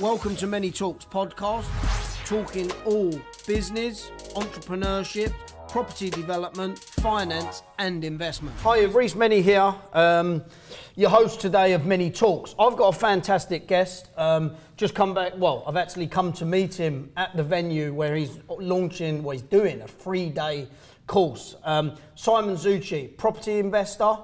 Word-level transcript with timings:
Welcome 0.00 0.34
to 0.36 0.48
Many 0.48 0.72
Talks 0.72 1.04
podcast, 1.04 1.66
talking 2.26 2.68
all 2.84 3.12
business, 3.46 4.10
entrepreneurship, 4.34 5.32
property 5.68 6.10
development, 6.10 6.80
finance, 6.80 7.62
and 7.78 8.04
investment. 8.04 8.56
Hi, 8.62 8.82
Reece 8.86 9.14
Many 9.14 9.40
here, 9.40 9.72
um, 9.92 10.42
your 10.96 11.10
host 11.10 11.40
today 11.40 11.74
of 11.74 11.86
Many 11.86 12.10
Talks. 12.10 12.56
I've 12.58 12.76
got 12.76 12.88
a 12.88 12.98
fantastic 12.98 13.68
guest. 13.68 14.08
Um, 14.16 14.56
just 14.76 14.96
come 14.96 15.14
back. 15.14 15.34
Well, 15.36 15.62
I've 15.64 15.76
actually 15.76 16.08
come 16.08 16.32
to 16.34 16.44
meet 16.44 16.74
him 16.74 17.12
at 17.16 17.36
the 17.36 17.44
venue 17.44 17.94
where 17.94 18.16
he's 18.16 18.40
launching. 18.48 19.22
Well, 19.22 19.34
he's 19.34 19.42
doing 19.42 19.80
a 19.80 19.86
three-day 19.86 20.66
course. 21.06 21.54
Um, 21.62 21.94
Simon 22.16 22.56
Zutshi, 22.56 23.16
property 23.16 23.60
investor 23.60 24.16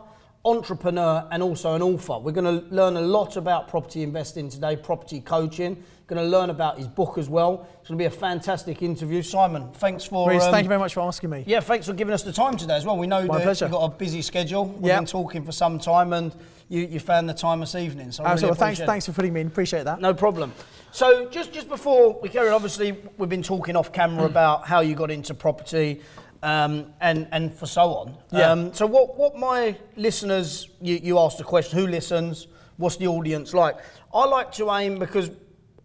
entrepreneur 0.45 1.27
and 1.30 1.43
also 1.43 1.75
an 1.75 1.82
author. 1.82 2.18
We're 2.18 2.32
going 2.32 2.61
to 2.61 2.66
learn 2.75 2.96
a 2.96 3.00
lot 3.00 3.36
about 3.36 3.68
property 3.68 4.02
investing 4.02 4.48
today, 4.48 4.77
property 4.77 5.20
coaching. 5.20 5.82
Going 6.06 6.23
to 6.23 6.29
learn 6.29 6.50
about 6.50 6.77
his 6.77 6.88
book 6.88 7.18
as 7.18 7.28
well. 7.28 7.69
It's 7.80 7.88
going 7.88 7.96
to 7.98 8.02
be 8.02 8.06
a 8.06 8.10
fantastic 8.10 8.82
interview. 8.82 9.23
Simon, 9.23 9.70
thanks 9.74 10.02
for. 10.05 10.29
Reece, 10.29 10.42
um, 10.42 10.51
thank 10.51 10.65
you 10.65 10.68
very 10.68 10.80
much 10.80 10.95
for 10.95 11.01
asking 11.02 11.30
me. 11.30 11.45
Yeah, 11.46 11.60
thanks 11.60 11.87
for 11.87 11.92
giving 11.92 12.12
us 12.12 12.24
the 12.24 12.32
time 12.32 12.56
today 12.56 12.74
as 12.74 12.84
well. 12.84 12.98
We 12.98 13.06
know 13.06 13.24
My 13.27 13.37
that 13.38 13.45
pleasure. 13.45 13.66
you've 13.66 13.73
got 13.73 13.84
a 13.84 13.95
busy 13.96 14.20
schedule. 14.23 14.66
We've 14.66 14.87
Yep. 14.87 14.98
been 14.98 15.06
talking 15.06 15.45
for 15.45 15.52
some 15.52 15.79
time 15.79 16.12
and 16.12 16.34
you, 16.68 16.80
you 16.87 16.98
found 16.98 17.29
the 17.29 17.34
time 17.34 17.60
this 17.60 17.77
evening. 17.77 18.10
So 18.10 18.24
I 18.24 18.29
really 18.29 18.32
Absolutely. 18.32 18.59
thanks, 18.59 18.80
it. 18.80 18.87
thanks 18.87 19.07
for 19.07 19.12
putting 19.12 19.32
me 19.32 19.41
in. 19.43 19.46
Appreciate 19.46 19.84
that. 19.84 20.01
No 20.01 20.12
problem. 20.12 20.52
So 20.91 21.29
just 21.29 21.52
just 21.52 21.68
before 21.68 22.18
we 22.20 22.29
carry 22.29 22.48
on, 22.48 22.54
obviously 22.54 22.96
we've 23.16 23.29
been 23.29 23.43
talking 23.45 23.77
off 23.77 23.93
camera 23.93 24.27
Mm. 24.27 24.30
about 24.30 24.66
how 24.66 24.80
you 24.80 24.96
got 24.96 25.12
into 25.12 25.32
property, 25.34 26.01
um, 26.43 26.93
and 27.01 27.29
and 27.33 27.53
for 27.55 27.67
so 27.67 27.83
on. 27.95 28.17
Yeah. 28.33 28.51
Um, 28.51 28.73
so 28.73 28.87
what 28.87 29.17
what 29.17 29.37
my 29.37 29.77
listeners 29.97 30.69
you, 30.80 30.99
you 31.03 31.19
asked 31.19 31.39
the 31.39 31.45
question 31.45 31.79
who 31.79 31.87
listens? 31.87 32.47
What's 32.77 32.97
the 32.97 33.07
audience 33.07 33.53
like? 33.53 33.77
I 34.15 34.25
like 34.25 34.53
to 34.53 34.71
aim 34.73 34.99
because 34.99 35.30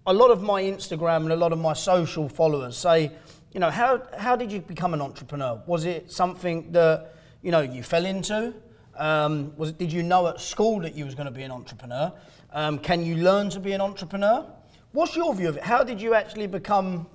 a 0.07 0.13
lot 0.13 0.31
of 0.31 0.41
my 0.41 0.63
Instagram 0.63 1.23
and 1.23 1.31
a 1.31 1.35
lot 1.35 1.51
of 1.51 1.59
my 1.59 1.73
social 1.73 2.29
followers 2.29 2.77
say, 2.77 3.11
you 3.53 3.59
know, 3.59 3.69
how 3.69 4.01
how 4.17 4.35
did 4.35 4.51
you 4.51 4.61
become 4.61 4.93
an 4.93 5.01
entrepreneur? 5.01 5.61
Was 5.65 5.85
it 5.85 6.11
something 6.11 6.71
that 6.71 7.15
you 7.41 7.51
know 7.51 7.61
you 7.61 7.83
fell 7.83 8.05
into? 8.05 8.53
Um, 8.97 9.53
was 9.57 9.69
it, 9.69 9.77
did 9.77 9.91
you 9.91 10.03
know 10.03 10.27
at 10.27 10.39
school 10.39 10.79
that 10.81 10.95
you 10.95 11.03
was 11.03 11.15
going 11.15 11.25
to 11.25 11.31
be 11.31 11.43
an 11.43 11.51
entrepreneur? 11.51 12.13
Um, 12.53 12.79
can 12.79 13.03
you 13.03 13.17
learn 13.17 13.49
to 13.49 13.59
be 13.59 13.73
an 13.73 13.81
entrepreneur? 13.81 14.45
What's 14.93 15.17
your 15.17 15.35
view 15.35 15.49
of 15.49 15.57
it? 15.57 15.63
How 15.63 15.83
did 15.83 16.01
you 16.01 16.13
actually 16.13 16.47
become 16.47 17.07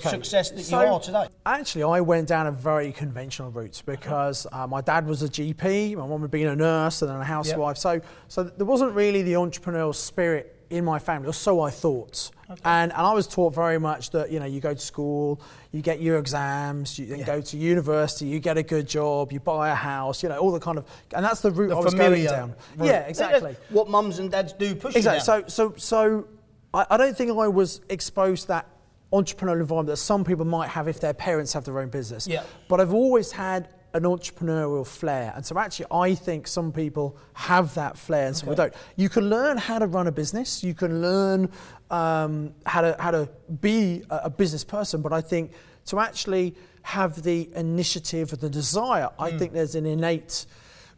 success 0.00 0.50
that 0.50 0.60
So, 0.60 0.80
you 0.80 0.86
are 0.88 1.00
today? 1.00 1.26
Actually, 1.44 1.84
I 1.84 2.00
went 2.00 2.28
down 2.28 2.46
a 2.46 2.52
very 2.52 2.92
conventional 2.92 3.50
route 3.50 3.82
because 3.86 4.46
uh, 4.52 4.66
my 4.66 4.80
dad 4.80 5.06
was 5.06 5.22
a 5.22 5.28
GP, 5.28 5.96
my 5.96 6.06
mum 6.06 6.20
had 6.22 6.30
been 6.30 6.48
a 6.48 6.56
nurse 6.56 7.02
and 7.02 7.10
then 7.10 7.20
a 7.20 7.24
housewife. 7.24 7.76
So, 7.76 8.00
so 8.28 8.44
there 8.44 8.66
wasn't 8.66 8.92
really 8.92 9.22
the 9.22 9.34
entrepreneurial 9.34 9.94
spirit 9.94 10.56
in 10.70 10.84
my 10.86 10.98
family, 10.98 11.28
or 11.28 11.34
so 11.34 11.60
I 11.60 11.70
thought. 11.70 12.30
And, 12.64 12.92
and 12.92 13.00
I 13.00 13.12
was 13.14 13.26
taught 13.26 13.54
very 13.54 13.78
much 13.78 14.10
that 14.10 14.30
you 14.30 14.38
know 14.38 14.44
you 14.46 14.60
go 14.60 14.74
to 14.74 14.80
school, 14.80 15.40
you 15.70 15.80
get 15.80 16.00
your 16.02 16.18
exams, 16.18 16.98
you 16.98 17.06
then 17.06 17.20
Yeah. 17.20 17.26
go 17.26 17.40
to 17.40 17.56
university, 17.56 18.26
you 18.26 18.40
get 18.40 18.58
a 18.58 18.62
good 18.62 18.86
job, 18.86 19.32
you 19.32 19.40
buy 19.40 19.70
a 19.70 19.74
house, 19.74 20.22
you 20.22 20.28
know 20.28 20.36
all 20.38 20.50
the 20.52 20.60
kind 20.60 20.76
of, 20.78 20.84
and 21.14 21.24
that's 21.24 21.40
the 21.40 21.50
route 21.50 21.68
The 21.70 21.76
I 21.76 21.80
was 21.80 21.94
going 21.94 22.24
down. 22.24 22.54
route. 22.76 22.86
Yeah, 22.86 23.00
exactly. 23.00 23.56
What 23.70 23.88
mums 23.88 24.18
and 24.18 24.30
dads 24.30 24.52
do 24.52 24.74
push 24.74 24.96
Exactly. 24.96 25.20
So, 25.20 25.44
so, 25.46 25.74
so 25.78 26.26
I, 26.74 26.86
I 26.90 26.96
don't 26.98 27.16
think 27.16 27.30
I 27.30 27.48
was 27.48 27.80
exposed 27.88 28.42
to 28.42 28.48
that 28.48 28.71
entrepreneurial 29.12 29.60
environment 29.60 29.88
that 29.88 29.96
some 29.98 30.24
people 30.24 30.44
might 30.44 30.68
have 30.68 30.88
if 30.88 31.00
their 31.00 31.14
parents 31.14 31.52
have 31.52 31.64
their 31.64 31.78
own 31.78 31.88
business. 31.88 32.26
Yeah. 32.26 32.42
But 32.68 32.80
I've 32.80 32.94
always 32.94 33.32
had 33.32 33.68
an 33.94 34.04
entrepreneurial 34.04 34.86
flair. 34.86 35.32
And 35.36 35.44
so 35.44 35.58
actually 35.58 35.86
I 35.90 36.14
think 36.14 36.46
some 36.46 36.72
people 36.72 37.18
have 37.34 37.74
that 37.74 37.98
flair 37.98 38.26
and 38.26 38.36
some 38.36 38.46
people 38.46 38.56
don't. 38.56 38.74
You 38.96 39.08
can 39.10 39.28
learn 39.28 39.58
how 39.58 39.78
to 39.78 39.86
run 39.86 40.06
a 40.06 40.12
business, 40.12 40.64
you 40.64 40.74
can 40.74 41.02
learn 41.02 41.50
um, 41.90 42.54
how, 42.64 42.80
to, 42.80 42.96
how 42.98 43.10
to 43.10 43.28
be 43.60 44.02
a, 44.08 44.20
a 44.24 44.30
business 44.30 44.64
person, 44.64 45.02
but 45.02 45.12
I 45.12 45.20
think 45.20 45.52
to 45.86 46.00
actually 46.00 46.54
have 46.82 47.22
the 47.22 47.50
initiative 47.54 48.32
or 48.32 48.36
the 48.36 48.48
desire, 48.48 49.10
I 49.18 49.36
think 49.36 49.52
there's 49.52 49.74
an 49.74 49.86
innate 49.86 50.46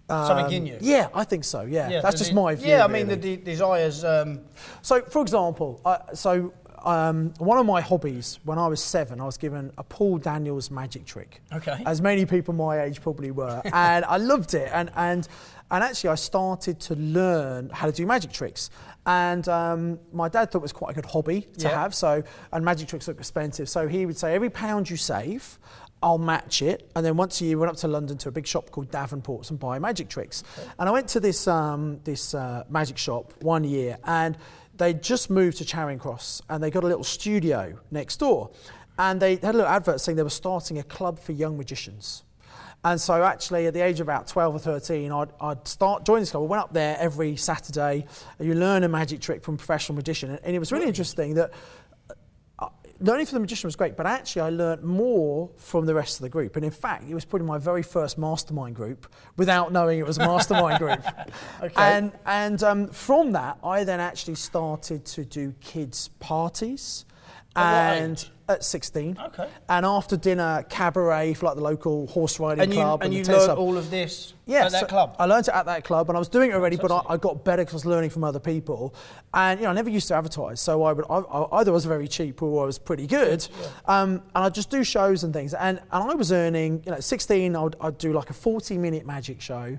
Hmm. 0.09 0.27
Something 0.27 0.53
in 0.53 0.63
um, 0.63 0.67
you. 0.67 0.79
Yeah, 0.83 1.09
I 1.15 1.25
think 1.25 1.45
so. 1.45 1.63
Yeah, 1.63 1.89
Yeah, 1.89 2.01
that's 2.03 2.19
just 2.19 2.35
my 2.35 2.55
view. 2.55 2.69
Yeah, 2.69 2.85
I 2.85 2.89
mean 2.89 3.09
really. 3.09 3.37
the 3.37 3.37
de- 3.37 3.43
desires. 3.43 4.05
Um, 4.05 4.41
So, 4.83 5.01
for 5.01 5.23
example, 5.23 5.81
uh, 5.83 6.13
so 6.13 6.53
um, 6.85 7.33
one 7.39 7.59
of 7.59 7.67
my 7.67 7.81
hobbies 7.81 8.39
when 8.45 8.59
I 8.59 8.67
was 8.67 8.83
seven, 8.83 9.21
I 9.21 9.25
was 9.25 9.37
given 9.37 9.73
a 9.79 9.83
Paul 9.83 10.19
Daniels 10.19 10.71
magic 10.71 11.05
trick. 11.05 11.41
Okay. 11.53 11.83
As 11.87 12.01
many 12.01 12.27
people 12.27 12.55
my 12.55 12.83
age 12.83 13.01
probably 13.01 13.31
were, 13.31 13.63
and 13.73 14.05
I 14.05 14.17
loved 14.19 14.55
it. 14.55 14.71
And 14.73 14.91
and 14.97 15.27
and 15.71 15.83
actually, 15.83 16.11
I 16.11 16.15
started 16.17 16.79
to 16.81 16.95
learn 16.97 17.71
how 17.71 17.87
to 17.87 17.93
do 17.93 18.07
magic 18.07 18.33
tricks. 18.33 18.71
And 19.07 19.47
um, 19.49 19.99
my 20.13 20.29
dad 20.29 20.51
thought 20.51 20.59
it 20.59 20.63
was 20.63 20.73
quite 20.73 20.93
a 20.93 20.95
good 20.95 21.07
hobby 21.07 21.43
to 21.59 21.69
Yeah. 21.69 21.81
have. 21.83 21.95
So, 21.95 22.23
and 22.53 22.65
magic 22.65 22.89
tricks 22.89 23.09
look 23.09 23.19
expensive. 23.19 23.69
So 23.69 23.87
he 23.89 24.07
would 24.07 24.17
say, 24.17 24.35
every 24.35 24.51
pound 24.51 24.89
you 24.89 24.97
save. 24.97 25.59
I'll 26.03 26.19
match 26.19 26.61
it. 26.61 26.91
And 26.95 27.05
then 27.05 27.17
once 27.17 27.41
a 27.41 27.45
year, 27.47 27.57
we 27.57 27.61
went 27.63 27.71
up 27.71 27.77
to 27.79 27.89
London 27.89 28.19
to 28.19 28.29
a 28.29 28.33
big 28.33 28.47
shop 28.47 28.71
called 28.71 28.91
Davenport's 28.91 29.49
and 29.49 29.59
buy 29.59 29.79
magic 29.79 30.09
tricks. 30.11 30.43
And 30.79 30.87
I 30.87 30.93
went 30.93 31.09
to 31.09 31.21
this, 31.21 31.49
um, 31.49 32.01
this 32.05 32.35
uh, 32.35 32.65
magic 32.69 32.99
shop 32.99 33.33
one 33.41 33.65
year 33.65 33.97
and 34.05 34.37
they 34.77 34.95
just 34.95 35.31
moved 35.31 35.59
to 35.59 35.65
Charing 35.65 35.99
Cross 35.99 36.43
and 36.49 36.63
they 36.63 36.71
got 36.71 36.85
a 36.85 36.87
little 36.87 37.05
studio 37.05 37.79
next 37.91 38.19
door. 38.19 38.51
And 38.99 39.21
they 39.21 39.37
had 39.37 39.55
a 39.55 39.59
little 39.59 39.67
advert 39.67 40.01
saying 40.01 40.17
they 40.17 40.23
were 40.23 40.31
starting 40.31 40.79
a 40.79 40.83
club 40.83 41.19
for 41.19 41.33
young 41.33 41.57
magicians. 41.57 42.25
And 42.85 43.01
so 43.01 43.23
actually 43.23 43.67
at 43.67 43.73
the 43.73 43.81
age 43.81 43.99
of 44.01 44.07
about 44.07 44.27
12 44.27 44.57
or 44.57 44.59
13, 44.59 45.11
I'd, 45.11 45.29
I'd 45.41 45.67
start 45.67 46.05
joining 46.05 46.23
this 46.23 46.33
club. 46.33 46.45
I 46.45 46.47
went 46.47 46.63
up 46.63 46.73
there 46.75 46.97
every 47.01 47.35
Saturday. 47.35 48.07
and 48.39 48.47
You 48.47 48.55
learn 48.55 48.85
a 48.85 48.89
magic 48.89 49.21
trick 49.21 49.43
from 49.43 49.55
a 49.55 49.57
professional 49.57 49.97
magician. 49.97 50.31
And, 50.31 50.41
and 50.45 50.55
it 50.55 50.59
was 50.59 50.71
really 50.71 50.87
interesting 50.87 51.35
that 51.35 51.53
uh, 53.01 53.05
learning 53.05 53.27
from 53.27 53.37
the 53.37 53.41
magician 53.41 53.69
was 53.69 53.77
great, 53.77 53.97
but 53.97 54.07
actually 54.07 54.43
I 54.43 54.51
learned 54.51 54.83
more 54.83 55.51
from 55.57 55.87
the 55.87 55.95
rest 55.95 56.17
of 56.17 56.23
the 56.23 56.29
group. 56.29 56.57
And 56.57 56.65
in 56.65 56.71
fact, 56.71 57.05
it 57.09 57.15
was 57.15 57.25
probably 57.25 57.47
my 57.47 57.59
very 57.59 57.83
first 57.83 58.19
mastermind 58.19 58.77
group 58.77 59.13
without 59.37 59.73
knowing 59.73 59.99
it 59.99 60.07
was 60.07 60.19
a 60.19 60.21
mastermind 60.27 60.79
group. 60.79 61.05
Okay. 61.63 61.73
And, 61.77 62.13
and 62.27 62.63
um, 62.63 62.89
from 62.89 63.33
that, 63.33 63.59
I 63.63 63.85
then 63.85 64.01
actually 64.01 64.37
started 64.37 65.05
to 65.07 65.25
do 65.25 65.55
kids' 65.61 66.09
parties. 66.21 67.05
At 67.57 68.03
and 68.03 68.29
at 68.49 68.65
16. 68.65 69.19
Okay. 69.19 69.49
And 69.69 69.87
after 69.87 70.17
dinner, 70.17 70.65
cabaret 70.69 71.35
for 71.35 71.47
like 71.47 71.55
the 71.57 71.63
local 71.63 72.07
horse 72.09 72.39
riding 72.39 72.65
and 72.65 72.75
you 72.75 72.81
club. 72.81 73.03
and 73.03 73.15
you 73.15 73.25
learned 73.25 73.45
club. 73.45 73.59
all 73.59 73.79
of 73.79 73.91
this 73.91 74.35
Yeah, 74.45 74.67
at 74.67 74.73
that 74.73 74.89
club. 74.89 75.17
I 75.19 75.25
learned 75.25 75.49
it 75.49 75.55
at 75.55 75.65
that 75.67 75.85
club, 75.85 76.11
and 76.11 76.17
I 76.17 76.19
was 76.19 76.29
doing 76.29 76.51
it 76.51 76.55
already, 76.55 76.77
but 76.77 76.93
I, 76.93 77.15
I 77.15 77.17
got 77.17 77.45
better 77.45 77.63
because 77.63 77.75
I 77.75 77.77
was 77.77 77.87
learning 77.87 78.11
from 78.11 78.25
other 78.25 78.41
people. 78.41 78.95
And 79.33 79.61
you 79.61 79.65
know, 79.65 79.71
I 79.71 79.73
never 79.73 79.89
used 79.89 80.09
to 80.09 80.15
advertise, 80.15 80.61
so 80.61 80.83
I 80.83 80.93
would 80.93 81.07
I, 81.09 81.19
I, 81.19 81.61
either 81.61 81.71
I 81.71 81.75
was 81.75 81.87
very 81.87 82.09
cheap 82.09 82.43
or 82.43 82.65
I 82.65 82.67
was 82.67 82.79
pretty 82.79 83.07
good. 83.07 83.47
Um, 83.87 84.23
and 84.35 84.45
I'd 84.45 84.55
just 84.55 84.71
do 84.71 84.85
shows 84.85 85.25
and 85.25 85.33
things. 85.33 85.55
And 85.55 85.79
and 85.93 86.11
I 86.11 86.15
was 86.15 86.33
earning, 86.33 86.83
you 86.85 86.91
know, 86.91 86.99
at 86.99 87.05
16, 87.05 87.57
I'd, 87.57 87.77
I'd 87.81 87.99
do 87.99 88.13
like 88.13 88.31
a 88.31 88.35
40 88.35 88.77
minute 88.79 89.07
magic 89.07 89.41
show, 89.41 89.79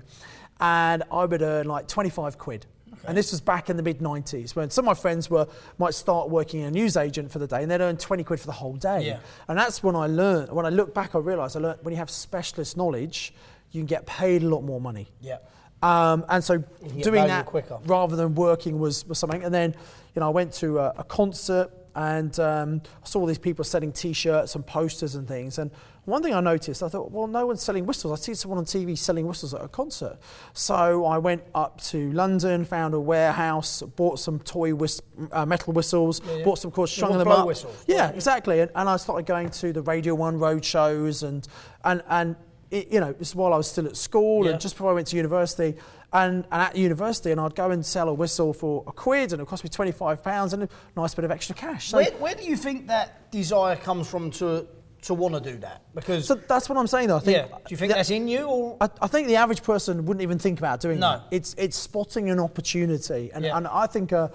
and 0.60 1.02
I 1.12 1.24
would 1.24 1.42
earn 1.42 1.66
like 1.66 1.86
25 1.86 2.38
quid. 2.38 2.66
And 3.08 3.16
this 3.16 3.30
was 3.32 3.40
back 3.40 3.70
in 3.70 3.76
the 3.76 3.82
mid 3.82 3.98
90s 3.98 4.54
when 4.54 4.70
some 4.70 4.84
of 4.84 4.86
my 4.86 5.00
friends 5.00 5.30
were 5.30 5.46
might 5.78 5.94
start 5.94 6.30
working 6.30 6.60
in 6.60 6.66
a 6.66 6.70
news 6.70 6.96
agent 6.96 7.30
for 7.30 7.38
the 7.38 7.46
day 7.46 7.62
and 7.62 7.70
they'd 7.70 7.80
earn 7.80 7.96
20 7.96 8.24
quid 8.24 8.40
for 8.40 8.46
the 8.46 8.52
whole 8.52 8.74
day. 8.74 9.06
Yeah. 9.06 9.18
And 9.48 9.58
that's 9.58 9.82
when 9.82 9.96
I 9.96 10.06
learned, 10.06 10.52
when 10.52 10.66
I 10.66 10.70
look 10.70 10.94
back, 10.94 11.14
I 11.14 11.18
realised 11.18 11.56
I 11.56 11.60
learned 11.60 11.78
when 11.82 11.92
you 11.92 11.98
have 11.98 12.10
specialist 12.10 12.76
knowledge, 12.76 13.32
you 13.72 13.80
can 13.80 13.86
get 13.86 14.06
paid 14.06 14.42
a 14.42 14.48
lot 14.48 14.62
more 14.62 14.80
money. 14.80 15.08
Yeah. 15.20 15.38
Um, 15.82 16.24
and 16.28 16.42
so 16.42 16.58
doing 17.02 17.26
that 17.26 17.46
quicker. 17.46 17.78
rather 17.84 18.16
than 18.16 18.34
working 18.34 18.78
was, 18.78 19.06
was 19.06 19.18
something. 19.18 19.44
And 19.44 19.54
then, 19.54 19.74
you 20.14 20.20
know, 20.20 20.26
I 20.26 20.30
went 20.30 20.52
to 20.54 20.78
a, 20.78 20.94
a 20.98 21.04
concert 21.04 21.70
and 21.94 22.38
um, 22.40 22.82
I 23.02 23.06
saw 23.06 23.20
all 23.20 23.26
these 23.26 23.38
people 23.38 23.64
selling 23.64 23.92
T-shirts 23.92 24.54
and 24.54 24.66
posters 24.66 25.14
and 25.14 25.26
things. 25.26 25.58
And 25.58 25.70
one 26.06 26.22
thing 26.22 26.32
I 26.34 26.40
noticed, 26.40 26.82
I 26.82 26.88
thought, 26.88 27.10
well, 27.10 27.26
no 27.26 27.46
one's 27.46 27.62
selling 27.62 27.84
whistles. 27.84 28.18
I 28.18 28.22
see 28.22 28.34
someone 28.34 28.58
on 28.58 28.64
TV 28.64 28.96
selling 28.96 29.26
whistles 29.26 29.52
at 29.54 29.60
a 29.62 29.68
concert. 29.68 30.18
So 30.54 31.04
I 31.04 31.18
went 31.18 31.42
up 31.54 31.80
to 31.82 32.10
London, 32.12 32.64
found 32.64 32.94
a 32.94 33.00
warehouse, 33.00 33.82
bought 33.82 34.18
some 34.18 34.38
toy 34.38 34.74
whist- 34.74 35.02
uh, 35.32 35.44
metal 35.44 35.72
whistles, 35.72 36.20
yeah. 36.26 36.44
bought 36.44 36.58
some, 36.60 36.68
of 36.68 36.74
course, 36.74 36.92
strung 36.92 37.12
them 37.18 37.24
blow 37.26 37.36
up. 37.42 37.46
whistles? 37.46 37.84
Yeah, 37.86 38.10
exactly. 38.10 38.60
And, 38.60 38.70
and 38.74 38.88
I 38.88 38.96
started 38.96 39.26
going 39.26 39.50
to 39.50 39.72
the 39.72 39.82
Radio 39.82 40.14
One 40.14 40.38
road 40.38 40.64
shows 40.64 41.22
and 41.22 41.46
and 41.84 42.02
and 42.08 42.36
it, 42.70 42.90
you 42.92 42.98
know, 43.00 43.12
this 43.12 43.34
while 43.34 43.52
I 43.52 43.56
was 43.56 43.70
still 43.70 43.86
at 43.86 43.96
school 43.96 44.44
Yeah. 44.44 44.52
and 44.52 44.60
just 44.60 44.74
before 44.76 44.90
I 44.90 44.94
went 44.94 45.06
to 45.08 45.16
university. 45.16 45.76
And, 46.12 46.44
and 46.52 46.62
at 46.62 46.76
university, 46.76 47.32
and 47.32 47.40
I'd 47.40 47.56
go 47.56 47.70
and 47.72 47.84
sell 47.84 48.08
a 48.08 48.14
whistle 48.14 48.52
for 48.54 48.84
a 48.86 48.92
quid, 48.92 49.32
and 49.32 49.42
it 49.42 49.48
cost 49.48 49.64
me 49.64 49.68
twenty 49.70 49.90
five 49.92 50.22
pounds 50.22 50.52
and 50.52 50.62
a 50.62 50.68
nice 50.96 51.14
bit 51.14 51.24
of 51.24 51.30
extra 51.32 51.54
cash. 51.54 51.88
So, 51.90 51.96
Where, 51.98 52.10
where 52.12 52.34
do 52.34 52.44
you 52.44 52.56
think 52.56 52.86
that 52.86 53.30
desire 53.32 53.74
comes 53.76 54.08
from 54.08 54.30
to 54.32 54.66
to 55.02 55.14
want 55.14 55.34
to 55.34 55.40
do 55.40 55.58
that? 55.58 55.82
Because 55.94 56.26
so 56.26 56.34
that's 56.34 56.68
what 56.68 56.78
I'm 56.78 56.86
saying. 56.86 57.08
Though 57.08 57.16
I 57.16 57.20
think. 57.20 57.36
yeah, 57.36 57.56
do 57.56 57.62
you 57.68 57.76
think 57.76 57.90
that- 57.90 57.96
that's 57.98 58.10
in 58.10 58.28
you 58.28 58.44
or 58.44 58.76
I, 58.80 58.88
I 59.02 59.06
think 59.06 59.28
the 59.28 59.36
average 59.36 59.62
person 59.62 60.04
wouldn't 60.06 60.22
even 60.22 60.38
think 60.38 60.58
about 60.58 60.80
doing 60.80 60.98
No. 61.00 61.10
that. 61.12 61.24
It's 61.30 61.54
it's 61.58 61.76
spotting 61.76 62.30
an 62.30 62.40
opportunity, 62.40 63.30
and, 63.34 63.44
Yeah. 63.44 63.56
and 63.56 63.66
I 63.68 63.86
think 63.86 64.12
a, 64.12 64.30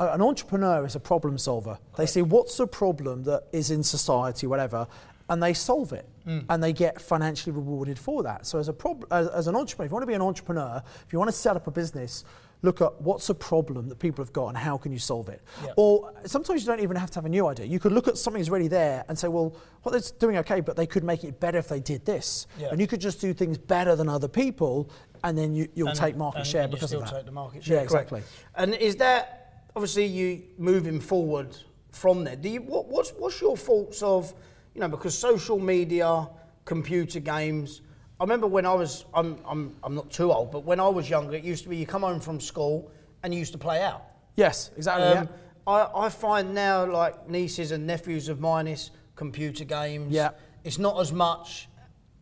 a- 0.00 0.08
an 0.12 0.22
entrepreneur 0.22 0.84
is 0.84 0.94
a 0.96 1.00
problem 1.00 1.38
solver. 1.38 1.78
They 1.96 2.06
see 2.06 2.22
what's 2.22 2.58
a 2.60 2.66
problem 2.66 3.24
that 3.24 3.44
is 3.52 3.70
in 3.70 3.82
society, 3.82 4.46
whatever, 4.46 4.86
and 5.28 5.42
they 5.42 5.54
solve 5.54 5.92
it, 5.92 6.06
Mm. 6.26 6.44
and 6.48 6.62
they 6.62 6.72
get 6.72 7.00
financially 7.00 7.52
rewarded 7.54 7.98
for 7.98 8.22
that. 8.24 8.46
So 8.46 8.58
as 8.58 8.68
a 8.68 8.72
prob- 8.72 9.06
as, 9.12 9.28
as 9.28 9.46
an 9.46 9.54
entrepreneur, 9.54 9.86
if 9.86 9.90
you 9.90 9.94
want 9.94 10.02
to 10.02 10.06
be 10.06 10.14
an 10.14 10.22
entrepreneur, 10.22 10.82
if 11.06 11.12
you 11.12 11.18
want 11.20 11.30
to 11.30 11.36
set 11.36 11.54
up 11.56 11.66
a 11.68 11.70
business, 11.70 12.24
look 12.62 12.80
at 12.80 13.00
what's 13.00 13.28
a 13.28 13.34
problem 13.34 13.88
that 13.88 13.98
people 13.98 14.24
have 14.24 14.32
got 14.32 14.48
and 14.48 14.56
how 14.56 14.76
can 14.76 14.90
you 14.92 14.98
solve 14.98 15.28
it. 15.28 15.42
Yeah. 15.64 15.72
Or 15.76 16.12
sometimes 16.24 16.62
you 16.62 16.66
don't 16.66 16.80
even 16.80 16.96
have 16.96 17.10
to 17.12 17.16
have 17.16 17.24
a 17.26 17.28
new 17.28 17.46
idea. 17.46 17.66
You 17.66 17.78
could 17.78 17.92
look 17.92 18.08
at 18.08 18.16
something 18.18 18.40
that's 18.40 18.48
already 18.50 18.68
there 18.68 19.04
and 19.08 19.18
say, 19.18 19.28
well, 19.28 19.54
what 19.82 19.92
they're 19.92 20.00
doing 20.18 20.36
okay, 20.38 20.60
but 20.60 20.76
they 20.76 20.86
could 20.86 21.04
make 21.04 21.22
it 21.24 21.38
better 21.38 21.58
if 21.58 21.68
they 21.68 21.80
did 21.80 22.04
this. 22.04 22.46
Yeah. 22.58 22.68
And 22.70 22.80
you 22.80 22.86
could 22.86 23.00
just 23.00 23.20
do 23.20 23.32
things 23.34 23.58
better 23.58 23.94
than 23.94 24.08
other 24.08 24.28
people, 24.28 24.90
and 25.22 25.36
then 25.36 25.54
you, 25.54 25.68
you'll 25.74 25.88
And- 25.88 25.98
take 25.98 26.16
market 26.16 26.38
and- 26.38 26.46
share 26.46 26.62
and 26.62 26.72
because 26.72 26.92
of 26.92 27.00
that. 27.00 27.10
take 27.10 27.26
the 27.26 27.32
market 27.32 27.64
share. 27.64 27.76
Yeah, 27.76 27.82
exactly. 27.82 28.22
And 28.54 28.74
is 28.74 28.96
that 28.96 29.64
obviously 29.76 30.06
you 30.06 30.42
moving 30.58 30.98
forward 31.00 31.56
from 31.90 32.24
there? 32.24 32.36
Do 32.36 32.48
you 32.48 32.62
what, 32.62 32.88
what's 32.88 33.10
what's 33.10 33.40
your 33.40 33.56
thoughts 33.56 34.02
of 34.02 34.34
you 34.74 34.80
know 34.80 34.88
because 34.88 35.16
social 35.16 35.58
media, 35.58 36.28
computer 36.64 37.20
games. 37.20 37.82
I 38.18 38.24
remember 38.24 38.46
when 38.46 38.64
I 38.64 38.72
was 38.74 39.04
I'm 39.12 39.38
I'm 39.46 39.76
I'm 39.82 39.94
not 39.94 40.10
too 40.10 40.32
old, 40.32 40.50
but 40.50 40.64
when 40.64 40.80
I 40.80 40.88
was 40.88 41.08
younger, 41.10 41.34
it 41.36 41.44
used 41.44 41.64
to 41.64 41.68
be 41.68 41.76
you 41.76 41.86
come 41.86 42.02
home 42.02 42.20
from 42.20 42.40
school 42.40 42.90
and 43.22 43.32
you 43.34 43.38
used 43.40 43.52
to 43.52 43.58
play 43.58 43.82
out. 43.82 44.04
Yes, 44.36 44.70
exactly. 44.76 45.04
Um, 45.06 45.24
yeah. 45.26 45.32
I, 45.66 46.06
I 46.06 46.08
find 46.08 46.54
now, 46.54 46.86
like 46.86 47.28
nieces 47.28 47.72
and 47.72 47.86
nephews 47.86 48.28
of 48.28 48.40
mine, 48.40 48.66
it's 48.68 48.90
computer 49.16 49.64
games. 49.64 50.12
Yeah. 50.12 50.30
It's 50.64 50.78
not 50.78 51.00
as 51.00 51.12
much 51.12 51.68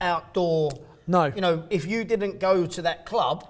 outdoor. 0.00 0.70
No. 1.06 1.26
You 1.26 1.40
know, 1.40 1.64
if 1.70 1.86
you 1.86 2.04
didn't 2.04 2.40
go 2.40 2.66
to 2.66 2.82
that 2.82 3.04
club, 3.04 3.46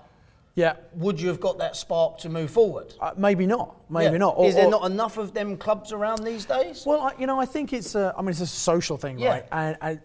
Yeah. 0.57 0.75
would 0.95 1.21
you 1.21 1.29
have 1.29 1.41
got 1.41 1.59
that 1.59 1.77
spark 1.77 2.19
to 2.19 2.29
move 2.29 2.51
forward? 2.51 2.95
Uh, 3.01 3.13
maybe 3.17 3.47
not. 3.47 3.77
Maybe 3.91 4.13
Yeah. 4.13 4.19
not. 4.19 4.35
Or- 4.37 4.47
Is 4.47 4.55
there 4.57 4.67
or- 4.67 4.71
not 4.71 4.91
enough 4.91 5.17
of 5.19 5.33
them 5.35 5.57
clubs 5.57 5.93
around 5.93 6.25
these 6.25 6.45
days? 6.45 6.85
Well, 6.85 7.01
I, 7.03 7.13
you 7.19 7.27
know, 7.27 7.39
I 7.41 7.47
think 7.47 7.73
it's 7.73 7.95
a, 7.95 8.13
I 8.19 8.23
mean, 8.23 8.31
it's 8.31 8.41
a 8.41 8.47
social 8.47 8.97
thing, 8.97 9.19
Yeah. 9.19 9.29
right? 9.29 9.45
And, 9.53 9.77
and 9.81 10.01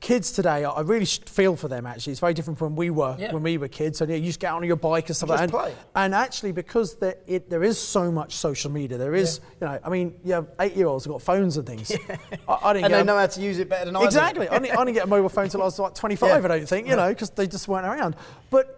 kids 0.00 0.30
today, 0.30 0.64
I 0.64 0.80
really 0.82 1.04
feel 1.06 1.56
for 1.56 1.66
them. 1.68 1.84
Actually, 1.86 2.12
it's 2.12 2.20
very 2.20 2.32
different 2.34 2.58
from 2.58 2.76
when 2.76 2.76
we 2.76 2.90
were 2.90 3.16
Yeah. 3.18 3.32
when 3.32 3.42
we 3.42 3.58
were 3.58 3.68
kids. 3.68 3.98
So 3.98 4.04
yeah, 4.04 4.16
you 4.16 4.26
just 4.26 4.38
get 4.40 4.52
on 4.52 4.62
your 4.62 4.76
bike 4.76 5.08
and 5.08 5.16
stuff 5.16 5.28
like 5.30 5.40
that. 5.40 5.50
play. 5.50 5.74
And, 5.96 6.14
actually, 6.14 6.52
because 6.52 6.94
there, 6.96 7.16
it, 7.26 7.50
there 7.50 7.64
is 7.64 7.78
so 7.78 8.12
much 8.12 8.34
social 8.36 8.70
media, 8.70 8.96
there 8.96 9.14
is, 9.14 9.40
you 9.60 9.66
know, 9.66 9.78
I 9.82 9.88
mean, 9.88 10.14
you 10.24 10.34
have 10.34 10.48
eight-year-olds 10.60 11.04
who've 11.04 11.12
got 11.14 11.22
phones 11.22 11.56
and 11.56 11.66
things. 11.66 11.90
I, 12.48 12.58
I 12.62 12.72
didn't 12.74 12.84
and 12.86 12.94
they 12.94 13.00
a- 13.00 13.04
know 13.04 13.18
how 13.18 13.26
to 13.26 13.40
use 13.40 13.58
it 13.58 13.68
better 13.68 13.86
than 13.86 13.96
I 13.96 14.00
do. 14.00 14.06
Exactly. 14.06 14.48
I, 14.48 14.58
didn't, 14.58 14.76
I 14.78 14.84
didn't 14.84 14.94
get 14.94 15.04
a 15.04 15.08
mobile 15.08 15.28
phone 15.28 15.44
until 15.44 15.62
I 15.62 15.64
was 15.64 15.78
like 15.78 15.94
25, 15.94 16.28
Yeah. 16.28 16.34
I 16.44 16.48
don't 16.58 16.68
think, 16.68 16.86
you 16.88 16.94
know, 16.96 17.08
because 17.08 17.30
they 17.30 17.46
just 17.48 17.66
weren't 17.68 17.86
around. 17.86 18.16
But 18.50 18.74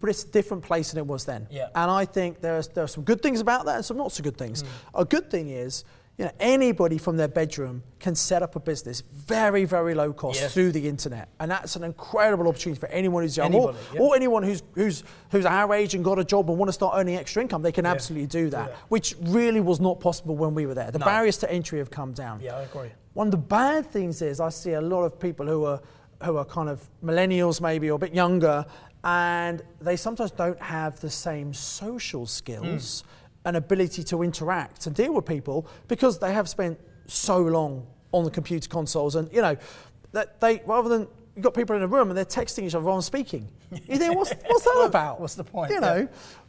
but 0.00 0.10
it's 0.10 0.24
a 0.24 0.28
different 0.28 0.62
place 0.62 0.90
than 0.90 0.98
it 0.98 1.06
was 1.06 1.24
then. 1.24 1.46
Yeah. 1.50 1.68
And 1.74 1.90
I 1.90 2.04
think 2.04 2.42
there's 2.42 2.68
there 2.68 2.84
are 2.84 2.88
some 2.88 3.04
good 3.04 3.22
things 3.22 3.40
about 3.40 3.64
that 3.64 3.76
and 3.76 3.84
some 3.84 3.96
not 3.96 4.12
so 4.12 4.22
good 4.22 4.36
things. 4.36 4.62
Mm. 4.62 4.66
A 4.96 5.04
good 5.06 5.30
thing 5.30 5.48
is, 5.48 5.84
you 6.16 6.24
know, 6.24 6.30
anybody 6.38 6.96
from 6.96 7.16
their 7.16 7.26
bedroom 7.28 7.82
can 7.98 8.14
set 8.14 8.42
up 8.42 8.54
a 8.54 8.60
business 8.60 9.02
very, 9.12 9.64
very 9.64 9.94
low 9.94 10.12
cost 10.12 10.40
Yeah. 10.40 10.48
through 10.48 10.70
the 10.72 10.88
internet. 10.88 11.28
And 11.40 11.50
that's 11.50 11.74
an 11.74 11.82
incredible 11.82 12.46
opportunity 12.46 12.78
for 12.78 12.86
anyone 12.86 13.24
who's 13.24 13.36
young 13.36 13.52
or, 13.54 13.74
yeah. 13.92 14.00
or 14.00 14.14
anyone 14.14 14.44
who's, 14.44 14.62
who's, 14.74 15.02
who's 15.30 15.44
our 15.44 15.74
age 15.74 15.94
and 15.94 16.04
got 16.04 16.20
a 16.20 16.24
job 16.24 16.48
and 16.48 16.58
want 16.58 16.68
to 16.68 16.72
start 16.72 16.94
earning 16.96 17.16
extra 17.16 17.42
income. 17.42 17.62
They 17.62 17.72
can 17.72 17.86
absolutely 17.86 18.28
do 18.28 18.48
that, 18.50 18.68
Yeah. 18.68 18.76
which 18.88 19.16
really 19.22 19.60
was 19.60 19.80
not 19.80 19.98
possible 19.98 20.36
when 20.36 20.54
we 20.54 20.66
were 20.66 20.74
there. 20.74 20.92
The 20.92 21.00
No. 21.00 21.04
barriers 21.06 21.38
to 21.38 21.50
entry 21.50 21.80
have 21.80 21.90
come 21.90 22.12
down. 22.12 22.40
Yeah, 22.40 22.58
I 22.58 22.62
agree. 22.62 22.92
One 23.14 23.26
of 23.28 23.32
the 23.32 23.38
bad 23.38 23.90
things 23.90 24.22
is 24.22 24.38
I 24.38 24.50
see 24.50 24.74
a 24.74 24.80
lot 24.80 25.02
of 25.02 25.18
people 25.18 25.46
who 25.46 25.64
are 25.64 25.80
who 26.22 26.36
are 26.38 26.44
kind 26.44 26.68
of 26.70 26.80
millennials 27.04 27.60
maybe 27.60 27.90
or 27.90 27.96
a 27.96 27.98
bit 27.98 28.14
younger, 28.14 28.64
and 29.02 29.62
they 29.80 29.96
sometimes 29.96 30.30
don't 30.30 30.60
have 30.62 30.98
the 31.00 31.10
same 31.10 31.52
social 31.52 32.24
skills 32.24 33.02
mm. 33.02 33.04
And 33.44 33.56
ability 33.56 34.02
to 34.04 34.22
interact 34.22 34.86
and 34.86 34.94
deal 34.96 35.12
with 35.12 35.26
people 35.26 35.66
because 35.88 36.18
they 36.18 36.32
have 36.32 36.48
spent 36.48 36.78
so 37.06 37.38
long 37.38 37.86
on 38.12 38.24
the 38.24 38.30
computer 38.30 38.68
consoles 38.68 39.16
and 39.16 39.30
you 39.32 39.42
know 39.42 39.56
that 40.12 40.40
they 40.40 40.62
rather 40.66 40.88
than 40.88 41.06
you've 41.34 41.42
got 41.42 41.52
people 41.54 41.74
in 41.76 41.82
a 41.82 41.86
room 41.86 42.08
and 42.10 42.16
they're 42.16 42.24
texting 42.24 42.62
each 42.64 42.74
other 42.74 42.84
while 42.84 42.94
I'm 42.96 43.02
speaking. 43.02 43.48
You 43.70 43.98
think 43.98 44.14
what's 44.16 44.32
what's 44.46 44.64
that 44.64 44.84
about? 44.86 45.20
what's 45.20 45.34
the 45.34 45.44
point? 45.44 45.70
You 45.70 45.76
Yeah. 45.76 45.80
know, 45.80 46.08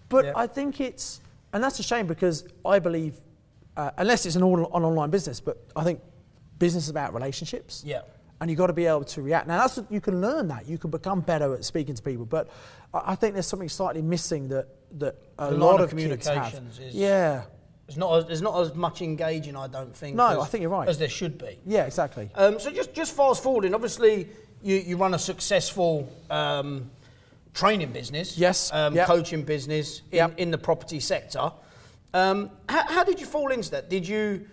but 0.09 0.25
Yeah. 0.25 0.33
I 0.36 0.47
think 0.47 0.80
it's 0.80 1.21
and 1.53 1.63
that's 1.63 1.80
a 1.80 1.83
shame 1.83 2.07
because 2.07 2.47
I 2.65 2.80
believe 2.80 3.15
uh, 3.77 3.92
unless 3.97 4.25
it's 4.25 4.36
an, 4.38 4.44
all, 4.44 4.57
an 4.57 4.83
online 4.83 5.09
business, 5.09 5.42
but 5.42 5.62
I 5.75 5.83
think 5.83 6.00
business 6.59 6.86
is 6.86 6.89
about 6.89 7.13
relationships. 7.13 7.83
Yeah. 7.86 8.01
And 8.39 8.50
you've 8.50 8.57
got 8.57 8.68
to 8.68 8.74
be 8.74 8.86
able 8.86 9.03
to 9.06 9.21
react. 9.21 9.47
Now, 9.47 9.57
that's 9.65 9.80
you 9.89 10.00
can 10.01 10.21
learn 10.21 10.47
that. 10.50 10.68
You 10.68 10.77
can 10.77 10.92
become 10.92 11.19
better 11.21 11.53
at 11.53 11.63
speaking 11.65 11.95
to 11.95 12.01
people. 12.01 12.25
But 12.25 12.50
I 12.94 13.01
I 13.12 13.15
think 13.15 13.33
there's 13.33 13.47
something 13.47 13.68
slightly 13.69 14.01
missing 14.01 14.47
that 14.50 14.68
that 14.93 15.15
a 15.37 15.51
The 15.51 15.57
lot 15.57 15.81
of 15.81 15.91
of 15.91 15.97
kids 15.97 16.27
have. 16.27 16.35
communications 16.51 16.79
is- 16.79 16.95
Yeah. 16.95 17.43
It's 17.87 17.97
not 17.97 18.17
as, 18.17 18.25
there's 18.25 18.41
not 18.41 18.59
as 18.61 18.73
much 18.73 19.01
engaging, 19.03 19.55
I 19.55 19.67
don't 19.67 19.95
think. 19.95 20.15
No, 20.15 20.27
as, 20.27 20.37
I 20.39 20.45
think 20.45 20.61
you're 20.63 20.71
right. 20.71 20.87
As 20.89 20.97
there 20.97 21.09
should 21.09 21.37
be. 21.37 21.59
Yeah. 21.67 21.85
Exactly. 21.85 22.29
Um, 22.33 22.59
so 22.59 22.71
just 22.71 22.93
just 22.93 23.15
fast 23.15 23.43
forwarding. 23.43 23.75
Obviously, 23.75 24.27
you, 24.63 24.77
you 24.77 24.97
run 24.97 25.13
a 25.13 25.19
successful 25.19 26.09
um, 26.31 26.89
training 27.53 27.91
business. 27.91 28.37
Yes, 28.39 28.71
Um, 28.73 28.95
yep. 28.95 29.05
Coaching 29.05 29.43
business 29.43 30.01
in, 30.11 30.17
Yep. 30.17 30.33
in 30.39 30.51
the 30.51 30.57
property 30.57 30.99
sector. 30.99 31.51
Um, 32.13 32.49
how, 32.67 32.87
how 32.87 33.03
did 33.03 33.19
you 33.19 33.27
fall 33.27 33.51
into 33.51 33.69
that? 33.71 33.89
Did 33.89 34.07
you 34.07 34.47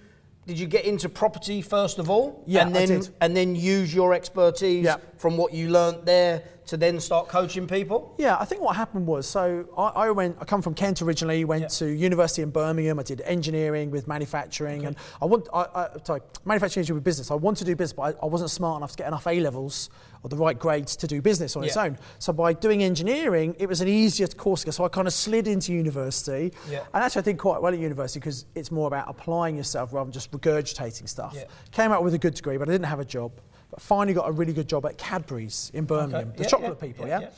did 0.47 0.59
you 0.59 0.67
get 0.67 0.85
into 0.85 1.09
property 1.09 1.63
first 1.63 1.99
of 2.01 2.11
all? 2.11 2.43
Yeah, 2.47 2.67
and 2.67 2.77
I 2.77 2.85
then 2.85 3.01
did. 3.01 3.09
and 3.23 3.35
then 3.37 3.55
use 3.55 3.95
your 3.95 4.13
expertise 4.13 4.85
Yep. 4.85 5.21
from 5.21 5.37
what 5.39 5.55
you 5.55 5.71
learnt 5.71 6.05
there 6.05 6.43
to 6.67 6.77
then 6.77 7.01
start 7.01 7.29
coaching 7.29 7.67
people. 7.67 8.15
Yeah, 8.19 8.37
I 8.39 8.45
think 8.45 8.63
what 8.63 8.77
happened 8.77 9.07
was 9.07 9.27
so 9.27 9.67
I, 9.77 10.07
I 10.07 10.11
went. 10.11 10.37
I 10.41 10.45
come 10.45 10.63
from 10.63 10.75
Kent 10.75 11.03
originally. 11.03 11.45
Went 11.45 11.63
Yeah. 11.63 11.69
to 11.69 11.87
university 11.87 12.43
in 12.43 12.51
Birmingham. 12.51 12.99
I 12.99 13.03
did 13.03 13.21
engineering 13.23 13.91
with 13.91 14.07
manufacturing, 14.09 14.87
and 14.87 14.97
I 15.21 15.25
want. 15.27 15.49
I, 15.53 15.67
I, 15.75 15.89
sorry, 16.05 16.21
manufacturing 16.45 16.87
with 16.95 17.05
business. 17.05 17.31
I 17.31 17.35
wanted 17.35 17.61
to 17.61 17.65
do 17.73 17.77
business, 17.77 17.95
but 17.95 18.17
I, 18.17 18.25
I 18.25 18.27
wasn't 18.27 18.51
smart 18.51 18.79
enough 18.79 18.93
to 18.93 18.97
get 18.97 19.09
enough 19.09 19.27
A 19.27 19.41
levels 19.41 19.91
or 20.25 20.29
the 20.29 20.37
right 20.37 20.57
grades 20.57 20.95
to 20.95 21.09
do 21.09 21.21
business 21.21 21.57
on 21.57 21.65
its 21.65 21.77
own. 21.77 21.99
So 22.21 22.33
by 22.33 22.53
doing 22.53 22.85
engineering, 22.85 23.57
it 23.59 23.69
was 23.69 23.81
an 23.81 23.89
easier 23.89 24.29
course. 24.29 24.65
So 24.71 24.85
I 24.85 24.89
kind 24.89 25.09
of 25.09 25.13
slid 25.13 25.49
into 25.49 25.73
university, 25.73 26.53
Yeah. 26.71 26.85
and 26.95 27.03
actually 27.03 27.21
I 27.21 27.25
did 27.25 27.39
quite 27.39 27.61
well 27.61 27.73
at 27.73 27.81
university 27.81 28.21
because 28.21 28.47
it's 28.55 28.71
more 28.71 28.87
about 28.87 29.07
applying 29.09 29.57
yourself 29.57 29.93
rather 29.93 30.05
than 30.05 30.13
just 30.13 30.31
regurgitating 30.31 31.09
stuff. 31.09 31.37
Came 31.73 31.91
out 31.91 32.05
with 32.05 32.15
a 32.15 32.19
good 32.19 32.35
degree, 32.35 32.57
but 32.57 32.69
I 32.69 32.73
didn't 32.73 32.87
have 32.87 33.01
a 33.01 33.05
job. 33.05 33.33
But 33.73 33.81
finally 33.81 34.13
got 34.13 34.29
a 34.29 34.33
really 34.33 34.53
good 34.53 34.69
job 34.69 34.85
at 34.85 34.99
Cadbury's 34.99 35.71
in 35.73 35.87
Birmingham, 35.87 36.35
the 36.37 36.43
Yeah, 36.43 36.49
chocolate 36.49 36.77
yeah, 36.79 36.87
people, 36.87 37.09
yeah, 37.09 37.21
yeah. 37.21 37.29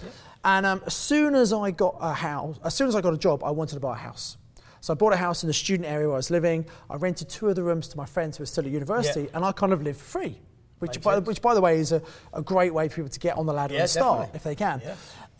And 0.44 0.66
um, 0.66 0.82
as 0.84 0.94
soon 0.94 1.36
as 1.36 1.52
I 1.52 1.70
got 1.70 1.96
a 2.00 2.12
house, 2.12 2.58
as 2.64 2.74
soon 2.74 2.88
as 2.88 2.96
I 2.96 3.00
got 3.00 3.14
a 3.14 3.18
job, 3.18 3.44
I 3.44 3.52
wanted 3.52 3.74
to 3.74 3.80
buy 3.80 3.92
a 3.92 3.98
house. 3.98 4.36
So 4.80 4.92
I 4.92 4.96
bought 4.96 5.12
a 5.12 5.16
house 5.16 5.44
in 5.44 5.46
the 5.46 5.54
student 5.54 5.88
area 5.88 6.08
where 6.08 6.16
I 6.16 6.18
was 6.18 6.32
living. 6.32 6.66
I 6.90 6.96
rented 6.96 7.28
two 7.28 7.48
of 7.48 7.54
the 7.54 7.62
rooms 7.62 7.86
to 7.88 7.96
my 7.96 8.04
friends 8.04 8.36
who 8.36 8.42
were 8.42 8.46
still 8.46 8.66
at 8.66 8.70
university, 8.72 9.28
and 9.32 9.44
I 9.44 9.52
kind 9.52 9.72
of 9.72 9.80
lived 9.80 10.00
for 10.00 10.18
free. 10.20 10.40
Which, 10.80 11.00
by, 11.00 11.20
which, 11.20 11.40
by 11.40 11.54
the 11.54 11.60
way, 11.60 11.78
is 11.78 11.92
a, 11.92 12.02
a 12.32 12.42
great 12.42 12.74
way 12.74 12.88
for 12.88 12.96
people 12.96 13.10
to 13.10 13.20
get 13.20 13.38
on 13.38 13.46
the 13.46 13.52
ladder 13.52 13.76
and 13.76 13.88
start 13.88 14.32
definitely. 14.32 14.36
if 14.36 14.42
they 14.42 14.54
can. 14.56 14.82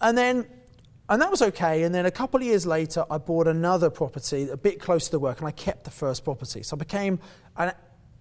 And 0.01 0.17
then, 0.17 0.47
and 1.09 1.21
that 1.21 1.31
was 1.31 1.43
okay. 1.43 1.83
And 1.83 1.93
then 1.93 2.07
a 2.07 2.11
couple 2.11 2.39
of 2.41 2.47
years 2.47 2.67
later, 2.67 3.05
I 3.11 3.19
bought 3.19 3.49
another 3.49 3.91
property 3.91 4.49
a 4.49 4.57
bit 4.57 4.81
close 4.81 5.07
to 5.07 5.11
the 5.11 5.19
work, 5.19 5.41
and 5.41 5.49
I 5.49 5.51
kept 5.51 5.85
the 5.85 5.91
first 5.91 6.25
property. 6.25 6.63
So 6.63 6.77
I 6.77 6.79
became, 6.79 7.19
and 7.57 7.75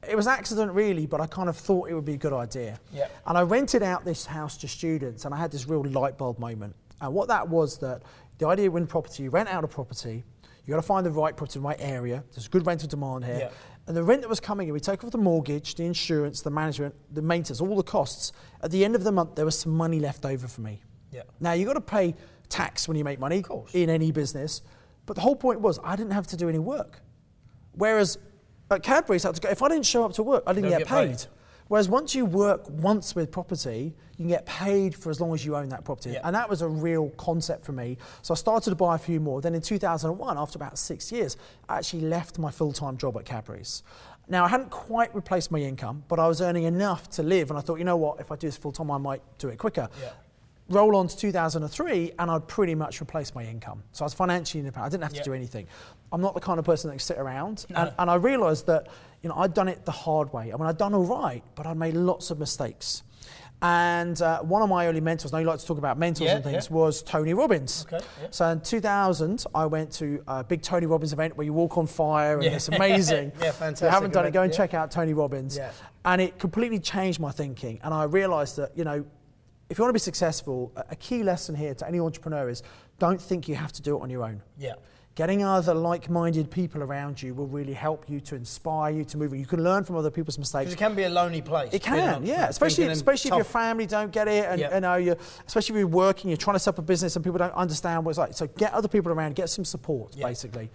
it 0.07 0.15
was 0.15 0.27
accident 0.27 0.71
really, 0.73 1.05
but 1.05 1.21
I 1.21 1.27
kind 1.27 1.49
of 1.49 1.57
thought 1.57 1.89
it 1.89 1.93
would 1.93 2.05
be 2.05 2.13
a 2.13 2.17
good 2.17 2.33
idea. 2.33 2.79
Yeah. 2.91 3.07
And 3.25 3.37
I 3.37 3.41
rented 3.41 3.83
out 3.83 4.05
this 4.05 4.25
house 4.25 4.57
to 4.57 4.67
students, 4.67 5.25
and 5.25 5.33
I 5.33 5.37
had 5.37 5.51
this 5.51 5.67
real 5.67 5.83
light 5.83 6.17
bulb 6.17 6.39
moment. 6.39 6.75
And 7.01 7.13
what 7.13 7.27
that 7.27 7.47
was 7.47 7.77
that 7.79 8.03
the 8.37 8.47
idea 8.47 8.67
of 8.67 8.73
when 8.73 8.87
property, 8.87 9.23
you 9.23 9.29
rent 9.29 9.49
out 9.49 9.63
a 9.63 9.67
property, 9.67 10.23
you 10.65 10.71
got 10.71 10.77
to 10.77 10.87
find 10.87 11.05
the 11.05 11.11
right 11.11 11.35
property 11.35 11.59
in 11.59 11.63
the 11.63 11.67
right 11.67 11.79
area. 11.79 12.23
There's 12.33 12.47
good 12.47 12.65
rental 12.65 12.87
demand 12.87 13.25
here. 13.25 13.37
Yeah. 13.39 13.49
And 13.85 13.97
the 13.97 14.03
rent 14.03 14.21
that 14.21 14.29
was 14.29 14.39
coming 14.39 14.69
in, 14.69 14.73
we 14.73 14.79
take 14.79 15.03
off 15.03 15.11
the 15.11 15.17
mortgage, 15.17 15.75
the 15.75 15.83
insurance, 15.83 16.41
the 16.41 16.49
management, 16.49 16.95
the 17.11 17.21
maintenance, 17.21 17.59
all 17.59 17.75
the 17.75 17.83
costs. 17.83 18.31
At 18.61 18.71
the 18.71 18.85
end 18.85 18.95
of 18.95 19.03
the 19.03 19.11
month, 19.11 19.35
there 19.35 19.43
was 19.43 19.59
some 19.59 19.73
money 19.73 19.99
left 19.99 20.25
over 20.25 20.47
for 20.47 20.61
me. 20.61 20.81
Yeah. 21.11 21.23
Now 21.41 21.51
you've 21.51 21.67
got 21.67 21.73
to 21.73 21.81
pay 21.81 22.15
tax 22.47 22.87
when 22.87 22.95
you 22.95 23.03
make 23.03 23.19
money 23.19 23.41
course. 23.41 23.73
in 23.73 23.89
any 23.89 24.11
business, 24.11 24.61
but 25.05 25.15
the 25.15 25.21
whole 25.21 25.35
point 25.35 25.59
was 25.59 25.79
I 25.83 25.95
didn't 25.97 26.13
have 26.13 26.27
to 26.27 26.37
do 26.37 26.47
any 26.47 26.59
work. 26.59 27.01
Whereas 27.73 28.17
at 28.75 28.83
Cadbury's, 28.83 29.25
I 29.25 29.29
had 29.29 29.35
to 29.35 29.41
go, 29.41 29.49
if 29.49 29.61
I 29.61 29.69
didn't 29.69 29.85
show 29.85 30.03
up 30.03 30.13
to 30.13 30.23
work, 30.23 30.43
I 30.45 30.53
didn't 30.53 30.69
get, 30.69 30.79
get 30.79 30.87
paid. 30.87 31.17
paid. 31.17 31.27
Whereas 31.67 31.89
once 31.89 32.13
you 32.13 32.25
work 32.25 32.69
once 32.69 33.15
with 33.15 33.31
property, 33.31 33.95
you 34.17 34.17
can 34.17 34.27
get 34.27 34.45
paid 34.45 34.93
for 34.93 35.09
as 35.09 35.19
long 35.19 35.33
as 35.33 35.45
you 35.45 35.55
own 35.55 35.69
that 35.69 35.85
property. 35.85 36.11
Yeah. 36.11 36.21
And 36.23 36.35
that 36.35 36.49
was 36.49 36.61
a 36.61 36.67
real 36.67 37.09
concept 37.11 37.65
for 37.65 37.71
me. 37.71 37.97
So 38.21 38.33
I 38.33 38.37
started 38.37 38.69
to 38.69 38.75
buy 38.75 38.95
a 38.95 38.99
few 38.99 39.19
more. 39.19 39.41
Then 39.41 39.55
in 39.55 39.61
2001, 39.61 40.37
after 40.37 40.57
about 40.57 40.77
six 40.77 41.11
years, 41.11 41.37
I 41.69 41.77
actually 41.77 42.01
left 42.01 42.37
my 42.37 42.51
full 42.51 42.73
time 42.73 42.97
job 42.97 43.17
at 43.17 43.25
Cadbury's. 43.25 43.83
Now, 44.27 44.45
I 44.45 44.47
hadn't 44.47 44.69
quite 44.69 45.13
replaced 45.15 45.51
my 45.51 45.59
income, 45.59 46.03
but 46.07 46.19
I 46.19 46.27
was 46.27 46.41
earning 46.41 46.63
enough 46.63 47.09
to 47.11 47.23
live. 47.23 47.49
And 47.49 47.57
I 47.57 47.61
thought, 47.61 47.79
you 47.79 47.85
know 47.85 47.97
what, 47.97 48.19
if 48.19 48.31
I 48.31 48.35
do 48.35 48.47
this 48.47 48.57
full 48.57 48.71
time, 48.71 48.91
I 48.91 48.97
might 48.97 49.21
do 49.37 49.49
it 49.49 49.57
quicker 49.57 49.89
Yeah. 50.01 50.11
Roll 50.69 50.95
on 50.95 51.07
to 51.07 51.17
2003 51.17 52.13
and 52.19 52.31
I'd 52.31 52.47
pretty 52.47 52.73
much 52.75 53.01
replaced 53.01 53.35
my 53.35 53.43
income. 53.43 53.83
So 53.91 54.03
I 54.03 54.05
was 54.05 54.13
financially 54.13 54.59
independent. 54.59 54.85
I 54.85 54.89
didn't 54.89 55.03
have 55.03 55.13
to 55.13 55.17
Yeah. 55.19 55.23
do 55.23 55.33
anything. 55.33 55.67
I'm 56.11 56.21
not 56.21 56.33
the 56.35 56.39
kind 56.39 56.57
of 56.59 56.65
person 56.65 56.89
that 56.89 56.93
can 56.93 56.99
sit 56.99 57.17
around. 57.17 57.65
No. 57.69 57.75
And, 57.81 57.93
and 57.99 58.09
I 58.09 58.15
realised 58.15 58.67
that 58.67 58.87
you 59.21 59.29
know, 59.29 59.35
I'd 59.35 59.53
done 59.53 59.67
it 59.69 59.85
the 59.85 59.91
hard 59.91 60.33
way. 60.33 60.51
I 60.53 60.57
mean, 60.57 60.65
I'd 60.67 60.77
done 60.77 60.93
all 60.93 61.05
right, 61.05 61.43
but 61.55 61.65
I'd 61.65 61.77
made 61.77 61.93
lots 61.95 62.29
of 62.29 62.39
mistakes. 62.39 63.03
And 63.61 64.21
uh, 64.21 64.41
one 64.41 64.61
of 64.61 64.67
my 64.67 64.87
early 64.87 64.99
mentors, 64.99 65.31
now 65.31 65.37
you 65.39 65.45
like 65.47 65.59
to 65.59 65.65
talk 65.65 65.77
about 65.77 65.97
mentors 65.97 66.25
Yeah, 66.27 66.35
and 66.35 66.43
things, 66.43 66.67
yeah. 66.69 66.75
was 66.75 67.01
Tony 67.01 67.33
Robbins. 67.33 67.85
Okay, 67.91 68.03
yeah. 68.21 68.27
So 68.31 68.45
in 68.49 68.59
2000, 68.59 69.45
I 69.55 69.65
went 69.65 69.89
to 69.93 70.21
a 70.27 70.43
big 70.43 70.61
Tony 70.61 70.85
Robbins 70.85 71.13
event 71.13 71.37
where 71.37 71.45
you 71.45 71.53
walk 71.53 71.77
on 71.77 71.87
fire 71.87 72.35
and 72.39 72.45
it's 72.53 72.67
amazing. 72.67 73.31
Yeah, 73.39 73.53
If 73.61 73.81
you 73.81 73.87
haven't 73.87 74.11
done 74.11 74.25
it, 74.25 74.31
go 74.31 74.41
and 74.41 74.51
check 74.53 74.73
out 74.73 74.91
Tony 74.91 75.13
Robbins. 75.13 75.55
Yeah. 75.55 75.71
And 76.03 76.21
it 76.21 76.37
completely 76.39 76.79
changed 76.79 77.21
my 77.21 77.31
thinking. 77.31 77.79
And 77.83 77.93
I 77.93 78.03
realised 78.03 78.57
that, 78.57 78.77
you 78.77 78.83
know, 78.83 79.05
if 79.73 79.79
you 79.79 79.81
want 79.85 79.89
to 79.89 79.93
be 79.93 79.99
successful, 79.99 80.71
a, 80.75 80.95
key 80.95 81.23
lesson 81.23 81.55
here 81.55 81.73
to 81.73 81.87
any 81.87 81.99
entrepreneur 81.99 82.47
is 82.47 82.61
don't 82.99 83.19
think 83.19 83.47
you 83.47 83.55
have 83.55 83.71
to 83.71 83.81
do 83.81 83.97
it 83.97 84.03
on 84.03 84.09
your 84.11 84.23
own. 84.23 84.39
Yeah. 84.55 84.73
Getting 85.15 85.43
other 85.43 85.73
like-minded 85.73 86.51
people 86.51 86.83
around 86.83 87.19
you 87.19 87.33
will 87.33 87.47
really 87.47 87.73
help 87.73 88.07
you 88.07 88.19
to 88.19 88.35
inspire 88.35 88.93
you 88.93 89.03
to 89.05 89.17
move. 89.17 89.33
You 89.33 89.47
can 89.47 89.63
learn 89.63 89.83
from 89.83 89.95
other 89.95 90.11
people's 90.11 90.37
mistakes. 90.37 90.65
Because 90.65 90.73
it 90.73 90.77
can 90.77 90.93
be 90.93 91.03
a 91.03 91.09
lonely 91.09 91.41
place. 91.41 91.73
It 91.73 91.81
can, 91.81 92.23
yeah. 92.23 92.49
Especially, 92.49 92.85
especially 92.85 93.31
if 93.31 93.35
your 93.35 93.45
family 93.45 93.87
don't 93.87 94.11
get 94.11 94.27
it, 94.27 94.45
and 94.45 94.61
you 94.61 94.79
know, 94.79 94.95
you 94.95 95.15
especially 95.47 95.73
if 95.73 95.79
you're 95.79 95.87
working, 95.87 96.29
you're 96.29 96.37
trying 96.37 96.55
to 96.55 96.59
set 96.59 96.75
up 96.75 96.79
a 96.79 96.83
business, 96.83 97.15
and 97.15 97.25
people 97.25 97.39
don't 97.39 97.53
understand 97.55 98.05
what 98.05 98.11
it's 98.11 98.19
like. 98.19 98.33
So 98.33 98.45
get 98.45 98.73
other 98.73 98.87
people 98.87 99.11
around, 99.11 99.33
get 99.33 99.49
some 99.49 99.65
support, 99.65 100.15
basically. 100.19 100.69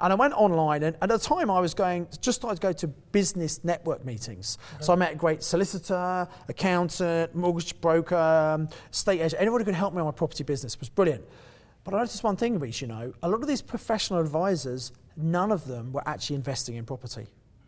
And 0.00 0.12
I 0.12 0.16
went 0.16 0.34
online, 0.34 0.84
and 0.84 0.96
at 1.02 1.08
the 1.08 1.18
time 1.18 1.50
I 1.50 1.58
was 1.58 1.74
going, 1.74 2.06
just 2.20 2.40
started 2.40 2.60
to 2.60 2.66
go 2.68 2.72
to 2.72 2.86
business 2.86 3.64
network 3.64 4.04
meetings. 4.04 4.58
Okay. 4.74 4.84
So 4.84 4.92
I 4.92 4.96
met 4.96 5.12
a 5.12 5.16
great 5.16 5.42
solicitor, 5.42 6.28
accountant, 6.48 7.34
mortgage 7.34 7.80
broker, 7.80 8.16
um, 8.16 8.68
state 8.92 9.20
agent, 9.20 9.40
anyone 9.40 9.60
who 9.60 9.64
could 9.64 9.74
help 9.74 9.94
me 9.94 10.00
on 10.00 10.06
my 10.06 10.12
property 10.12 10.44
business 10.44 10.74
it 10.74 10.80
was 10.80 10.88
brilliant. 10.88 11.24
But 11.82 11.94
I 11.94 11.98
noticed 11.98 12.22
one 12.22 12.36
thing, 12.36 12.58
Reece, 12.58 12.80
you 12.80 12.86
know, 12.86 13.12
a 13.22 13.28
lot 13.28 13.40
of 13.40 13.48
these 13.48 13.62
professional 13.62 14.20
advisors, 14.20 14.92
none 15.16 15.50
of 15.50 15.66
them 15.66 15.92
were 15.92 16.06
actually 16.06 16.36
investing 16.36 16.76
in 16.76 16.84
property. 16.84 17.26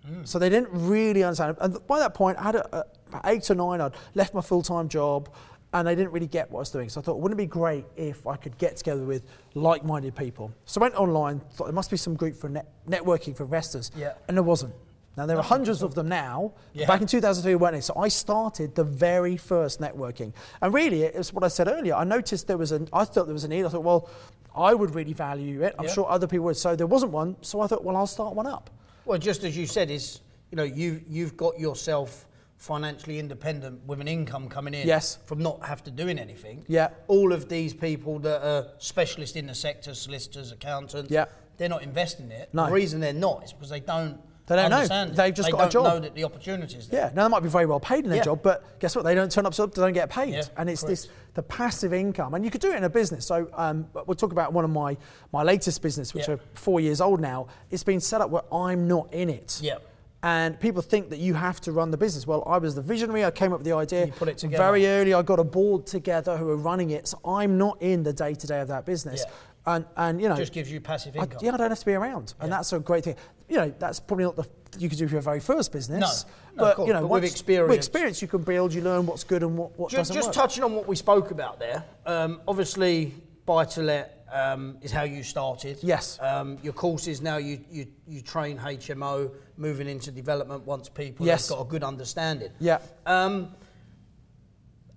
Mm. 0.09 0.27
So 0.27 0.39
they 0.39 0.49
didn't 0.49 0.69
really 0.73 1.23
understand. 1.25 1.57
And 1.61 1.85
by 1.87 1.99
that 1.99 2.15
point, 2.15 2.39
I 2.39 2.43
had 2.45 2.55
a, 2.57 2.77
a, 2.77 2.85
about 3.09 3.23
eight 3.27 3.51
or 3.51 3.55
nine, 3.55 3.81
I'd 3.81 3.95
left 4.15 4.35
my 4.35 4.41
full 4.41 4.63
time 4.63 4.89
job 4.89 5.31
and 5.73 5.87
they 5.87 5.95
didn't 5.95 6.13
really 6.13 6.27
get 6.27 6.51
what 6.51 6.59
I 6.59 6.63
was 6.63 6.71
doing. 6.71 6.89
So 6.89 7.01
I 7.01 7.05
thought, 7.05 7.21
wouldn't 7.21 7.41
it 7.41 7.45
be 7.45 7.47
great 7.47 7.85
if 7.97 8.27
I 8.27 8.37
could 8.37 8.59
get 8.59 8.77
together 8.77 9.03
with 9.03 9.27
like-minded 9.55 10.17
people? 10.17 10.53
So 10.65 10.81
I 10.81 10.85
went 10.85 10.97
online, 10.97 11.41
thought 11.55 11.65
there 11.65 11.73
must 11.73 11.91
be 11.91 11.97
some 11.97 12.15
group 12.15 12.37
for 12.37 12.49
net- 12.49 12.69
networking 12.89 13.37
for 13.37 13.45
investors, 13.45 13.91
yeah. 13.97 14.15
and 14.29 14.37
there 14.37 14.43
wasn't. 14.43 14.75
Now 15.17 15.27
there 15.27 15.37
are 15.37 15.43
hundreds 15.43 15.83
of 15.83 15.95
them 15.95 16.09
now. 16.09 16.53
Yeah. 16.73 16.87
Back 16.87 17.01
in 17.01 17.07
2003, 17.07 17.55
weren't 17.57 17.75
there? 17.75 17.83
So 17.83 17.95
I 17.97 18.09
started 18.09 18.75
the 18.75 18.85
very 18.85 19.37
first 19.37 19.81
networking, 19.81 20.33
and 20.61 20.73
really, 20.73 21.03
it 21.03 21.17
was 21.17 21.33
what 21.33 21.45
I 21.45 21.49
said 21.49 21.69
earlier. 21.69 21.95
I 21.95 22.05
noticed 22.05 22.47
there 22.47 22.57
was 22.57 22.73
a, 22.73 22.87
I 22.93 23.05
thought 23.05 23.27
there 23.27 23.35
was 23.35 23.45
a 23.45 23.49
need. 23.49 23.65
I 23.65 23.69
thought, 23.69 23.83
well, 23.83 24.09
I 24.55 24.75
would 24.75 24.95
really 24.95 25.13
value 25.13 25.63
it. 25.63 25.75
I'm 25.79 25.87
yeah. 25.87 25.93
sure 25.93 26.09
other 26.09 26.27
people 26.27 26.47
would. 26.47 26.57
So 26.57 26.75
there 26.75 26.87
wasn't 26.87 27.13
one. 27.13 27.37
So 27.43 27.61
I 27.61 27.67
thought, 27.67 27.85
well, 27.85 27.97
I'll 27.97 28.07
start 28.07 28.35
one 28.35 28.47
up. 28.47 28.71
Well, 29.05 29.19
just 29.19 29.45
as 29.45 29.57
you 29.57 29.67
said, 29.67 29.91
is 29.91 30.21
you 30.51 30.57
know 30.57 30.63
you 30.63 31.01
you've 31.09 31.37
got 31.37 31.59
yourself 31.59 32.27
financially 32.61 33.19
independent 33.19 33.81
with 33.87 34.03
an 34.03 34.07
income 34.07 34.47
coming 34.47 34.75
in 34.75 34.87
yes. 34.87 35.19
from 35.25 35.39
not 35.39 35.65
have 35.65 35.83
to 35.83 35.91
doing 35.91 36.19
anything. 36.19 36.63
Yeah. 36.69 36.91
All 37.09 37.33
of 37.33 37.49
these 37.49 37.73
people 37.73 38.19
that 38.21 38.47
are 38.47 38.69
specialists 38.77 39.35
in 39.35 39.47
the 39.47 39.55
sector, 39.55 39.95
solicitors, 39.95 40.53
accountants, 40.53 41.11
yeah. 41.11 41.25
they're 41.57 41.71
not 41.71 41.83
investing 41.83 42.31
it. 42.31 42.51
No. 42.53 42.67
The 42.67 42.73
reason 42.73 43.01
they're 43.01 43.15
not 43.15 43.45
is 43.45 43.55
because 43.55 43.71
they 43.71 43.81
don't 43.81 44.21
they 44.47 44.57
don't 44.57 44.73
understand 44.73 45.11
know. 45.11 45.17
They've 45.17 45.33
just 45.33 45.47
they 45.47 45.53
got 45.53 45.69
a 45.69 45.71
job. 45.71 45.85
They 45.85 45.91
know 45.91 46.01
that 46.01 46.15
the 46.15 46.25
opportunities 46.25 46.89
there. 46.89 47.07
Yeah, 47.07 47.13
now 47.15 47.23
they 47.23 47.31
might 47.31 47.43
be 47.43 47.49
very 47.49 47.67
well 47.67 47.79
paid 47.79 48.05
in 48.05 48.11
their 48.11 48.19
yeah. 48.19 48.25
job, 48.25 48.43
but 48.43 48.81
guess 48.81 48.97
what? 48.97 49.05
They 49.05 49.15
don't 49.15 49.31
turn 49.31 49.47
up, 49.47 49.55
so 49.55 49.65
they 49.67 49.81
don't 49.81 49.93
get 49.93 50.11
paid. 50.11 50.35
Yeah, 50.35 50.43
and 50.57 50.69
it's 50.69 50.83
correct. 50.83 51.03
this 51.03 51.09
the 51.35 51.43
passive 51.45 51.93
income, 51.93 52.35
and 52.35 52.45
you 52.45 52.51
could 52.51 52.61
do 52.61 52.73
it 52.73 52.77
in 52.77 52.83
a 52.83 52.91
business. 52.91 53.25
So 53.25 53.49
um, 53.55 53.87
we'll 54.07 54.17
talk 54.17 54.33
about 54.33 54.53
one 54.53 54.65
of 54.65 54.71
my 54.71 54.97
my 55.33 55.45
latest 55.45 55.81
business, 55.83 56.13
which 56.13 56.27
yeah. 56.27 56.35
are 56.35 56.41
four 56.55 56.81
years 56.81 57.01
old 57.01 57.21
now. 57.21 57.47
It's 57.71 57.85
been 57.85 58.01
set 58.01 58.21
up 58.21 58.31
where 58.31 58.43
I'm 58.53 58.89
not 58.89 59.15
in 59.15 59.31
it. 59.31 59.61
Yeah. 59.63 59.79
And 60.23 60.61
people 60.61 60.83
think 60.83 61.11
that 61.11 61.19
you 61.19 61.33
have 61.33 61.61
to 61.63 61.73
run 61.73 61.91
the 61.91 61.97
business. 61.97 62.27
Well, 62.27 62.43
I 62.47 62.59
was 62.59 62.75
the 62.75 62.83
visionary. 62.83 63.25
I 63.25 63.31
came 63.31 63.53
up 63.53 63.61
with 63.61 63.67
the 63.67 63.75
idea. 63.75 64.07
You 64.07 64.13
put 64.13 64.29
it 64.29 64.37
together. 64.37 64.63
Very 64.63 64.87
early, 64.87 65.15
I 65.15 65.23
got 65.23 65.39
a 65.39 65.45
board 65.45 65.87
together 65.87 66.37
who 66.37 66.49
are 66.51 66.57
running 66.57 66.91
it. 66.91 67.09
So 67.09 67.19
I'm 67.25 67.57
not 67.57 67.81
in 67.81 68.03
the 68.03 68.13
day 68.13 68.35
to 68.35 68.47
day 68.47 68.61
of 68.61 68.69
that 68.69 68.85
business. 68.85 69.25
Yeah. 69.27 69.35
And, 69.75 69.85
and 69.97 70.21
you 70.21 70.29
know, 70.29 70.37
just 70.37 70.53
gives 70.53 70.71
you 70.71 70.81
passive 70.81 71.17
income. 71.17 71.39
I, 71.41 71.45
yeah, 71.45 71.55
I 71.55 71.57
don't 71.59 71.71
have 71.71 71.79
to 71.79 71.85
be 71.85 71.93
around, 71.93 72.33
and 72.41 72.51
that's 72.51 72.73
a 72.73 72.81
great 72.81 73.05
thing. 73.05 73.17
You 73.47 73.57
know, 73.57 73.75
that's 73.79 74.01
probably 74.01 74.25
not 74.25 74.37
the 74.37 74.49
you 74.79 74.89
could 74.89 74.99
do 74.99 75.07
for 75.07 75.15
your 75.15 75.23
very 75.23 75.41
first 75.41 75.73
business. 75.73 76.25
No, 76.55 76.65
no 76.65 76.75
but 76.77 76.87
you 76.87 76.93
know, 76.93 77.03
but 77.03 77.09
with 77.09 77.25
experience, 77.25 77.69
with 77.69 77.77
experience, 77.77 78.23
you 78.23 78.29
can 78.29 78.43
build. 78.43 78.73
You 78.73 78.83
learn 78.83 79.05
what's 79.05 79.25
good 79.25 79.43
and 79.43 79.59
what, 79.59 79.79
what 79.79 79.91
just, 79.91 80.09
doesn't 80.09 80.15
just 80.15 80.29
work. 80.29 80.35
touching 80.35 80.65
on 80.65 80.75
what 80.75 80.89
we 80.89 80.97
spoke 80.97 81.31
about 81.31 81.59
there. 81.59 81.85
Um, 82.07 82.41
obviously, 82.49 83.15
buy 83.45 83.65
to 83.67 83.83
let 83.83 84.20
um, 84.33 84.79
is 84.83 84.93
how 84.93 85.03
you 85.03 85.23
started. 85.23 85.79
Yes. 85.83 86.19
Um, 86.21 86.59
your 86.63 86.73
courses 86.73 87.21
now 87.21 87.37
you, 87.37 87.61
you, 87.71 87.87
you 88.07 88.21
train 88.21 88.59
HMO, 88.59 89.33
moving 89.57 89.89
into 89.89 90.11
development 90.11 90.65
once 90.67 90.89
people 90.89 91.27
yes. 91.27 91.49
have 91.49 91.59
got 91.59 91.67
a 91.67 91.69
good 91.69 91.85
understanding. 91.85 92.51
Yeah. 92.59 92.79
Um, 93.07 93.55